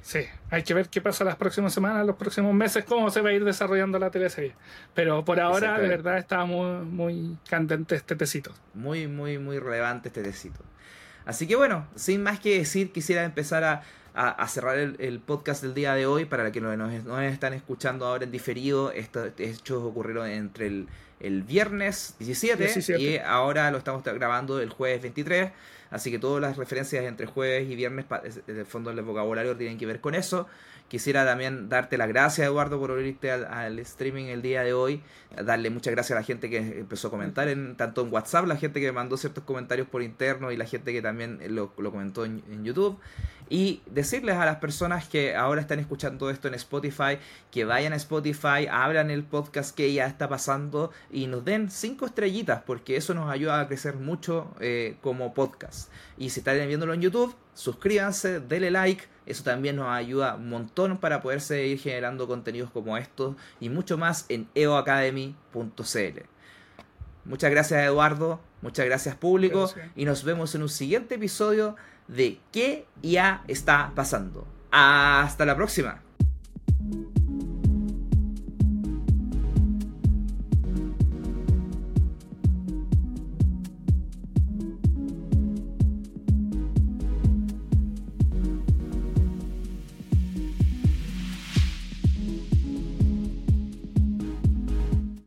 Sí, 0.03 0.21
hay 0.51 0.63
que 0.63 0.75
ver 0.75 0.89
qué 0.89 1.01
pasa 1.01 1.25
las 1.25 1.37
próximas 1.37 1.73
semanas, 1.73 2.07
los 2.07 2.17
próximos 2.17 2.55
meses, 2.55 2.85
cómo 2.85 3.11
se 3.11 3.21
va 3.21 3.31
a 3.31 3.33
ir 3.33 3.45
desarrollando 3.45 3.99
la 3.99 4.11
teleserie. 4.11 4.55
Pero 4.95 5.25
por 5.25 5.41
ahora, 5.41 5.79
de 5.79 5.89
verdad, 5.89 6.19
está 6.19 6.45
muy, 6.45 6.85
muy 6.85 7.37
candente 7.49 7.95
este 7.97 8.17
tecito. 8.17 8.55
Muy, 8.75 9.07
muy, 9.07 9.39
muy 9.39 9.59
relevante 9.59 10.09
este 10.09 10.23
tecito. 10.23 10.61
Así 11.27 11.47
que 11.47 11.57
bueno, 11.57 11.87
sin 11.95 12.23
más 12.23 12.41
que 12.41 12.59
decir, 12.59 12.91
quisiera 12.93 13.25
empezar 13.25 13.65
a, 13.65 13.83
a, 14.15 14.49
cerrar 14.49 14.79
el, 14.79 15.21
podcast 15.21 15.63
del 15.63 15.75
día 15.75 15.95
de 15.95 16.07
hoy. 16.07 16.25
Para 16.25 16.51
que 16.53 16.61
nos, 16.61 16.77
nos 16.77 17.23
están 17.23 17.55
escuchando 17.55 18.07
ahora 18.07 18.25
en 18.25 18.31
diferido, 18.31 18.93
estos 18.93 19.31
hechos 19.39 19.83
ocurrieron 19.83 20.29
entre 20.29 20.67
el, 20.67 20.89
el 21.21 21.43
viernes 21.43 22.15
17, 22.19 22.99
y 22.99 23.19
ahora 23.19 23.71
lo 23.71 23.79
estamos 23.79 24.03
grabando 24.05 24.61
el 24.61 24.71
jueves 24.71 25.03
23. 25.03 25.51
Así 25.91 26.11
que 26.11 26.19
todas 26.19 26.41
las 26.41 26.57
referencias 26.57 27.05
entre 27.05 27.27
jueves 27.27 27.69
y 27.69 27.75
viernes, 27.75 28.05
en 28.47 28.59
el 28.59 28.67
fondo 28.67 28.93
del 28.93 29.05
vocabulario, 29.05 29.57
tienen 29.57 29.79
que 29.79 29.87
ver 29.87 30.01
con 30.01 30.15
eso. 30.15 30.47
Quisiera 30.89 31.27
también 31.27 31.69
darte 31.69 31.99
las 31.99 32.09
gracias, 32.09 32.47
Eduardo, 32.47 32.81
por 32.81 32.91
unirte 32.93 33.31
al, 33.31 33.79
streaming 33.81 34.25
el 34.25 34.41
día 34.41 34.63
de 34.63 34.73
hoy. 34.73 35.03
Darle 35.45 35.69
muchas 35.69 35.93
gracias 35.93 36.17
a 36.17 36.21
la 36.21 36.25
gente 36.25 36.49
que 36.49 36.57
empezó 36.57 37.09
a 37.09 37.11
comentar, 37.11 37.47
en, 37.49 37.77
tanto 37.77 38.01
en 38.01 38.11
WhatsApp, 38.11 38.47
la 38.47 38.57
gente 38.57 38.81
que 38.81 38.91
mandó 38.91 39.19
ciertos 39.19 39.45
comentarios 39.45 39.87
por 39.87 40.03
interno 40.03 40.51
y 40.51 40.57
la 40.57 40.65
gente 40.65 40.95
que 40.95 41.03
también 41.03 41.41
lo, 41.49 41.75
comentó 41.75 42.25
en, 42.25 42.65
YouTube. 42.65 42.99
Y 43.51 43.83
decirles 43.87 44.37
a 44.37 44.47
las 44.47 44.57
personas 44.57 45.07
que 45.09 45.37
ahora 45.37 45.61
están 45.61 45.79
escuchando 45.79 46.31
esto 46.31 46.49
en 46.49 46.55
Spotify, 46.55 47.19
que 47.51 47.67
vayan 47.67 47.93
a 47.93 47.97
Spotify, 47.97 48.67
abran 48.71 49.11
el 49.11 49.25
podcast 49.25 49.75
que 49.77 49.93
ya 49.93 50.07
está 50.07 50.29
pasando 50.29 50.91
y 51.11 51.27
nos 51.27 51.45
den 51.45 51.71
cinco 51.71 52.07
estrellitas, 52.07 52.63
porque 52.63 52.97
eso 52.97 53.13
nos 53.13 53.31
ayuda 53.31 53.61
a 53.61 53.67
crecer 53.67 53.97
mucho 53.97 54.55
eh, 54.61 54.97
como 55.03 55.35
podcast. 55.35 55.91
Y 56.17 56.31
si 56.31 56.41
están 56.41 56.67
viéndolo 56.67 56.95
en 56.95 57.03
YouTube, 57.03 57.35
suscríbanse, 57.53 58.41
denle 58.41 58.71
like 58.71 59.05
eso 59.29 59.45
también 59.45 59.77
nos 59.77 59.89
ayuda 59.89 60.37
un 60.37 60.49
montón 60.49 60.97
para 60.97 61.21
poder 61.21 61.43
seguir 61.43 61.79
generando 61.79 62.27
contenidos 62.27 62.71
como 62.71 62.97
estos 62.97 63.37
y 63.61 63.69
mucho 63.69 63.99
más 63.99 64.25
en 64.31 64.49
eoacademy.cl. 64.55 66.21
Muchas 67.27 67.51
gracias 67.51 67.85
Eduardo, 67.85 68.41
muchas 68.63 68.87
gracias 68.87 69.15
público 69.15 69.71
y 69.95 70.07
nos 70.07 70.25
vemos 70.25 70.55
en 70.55 70.63
un 70.63 70.71
siguiente 70.71 71.17
episodio 71.17 71.77
de 72.09 72.41
¿Qué 72.53 72.87
ya 73.03 73.45
está 73.49 73.93
pasando? 73.95 74.47
Hasta 74.71 75.45
la 75.45 75.55
próxima. 75.55 76.01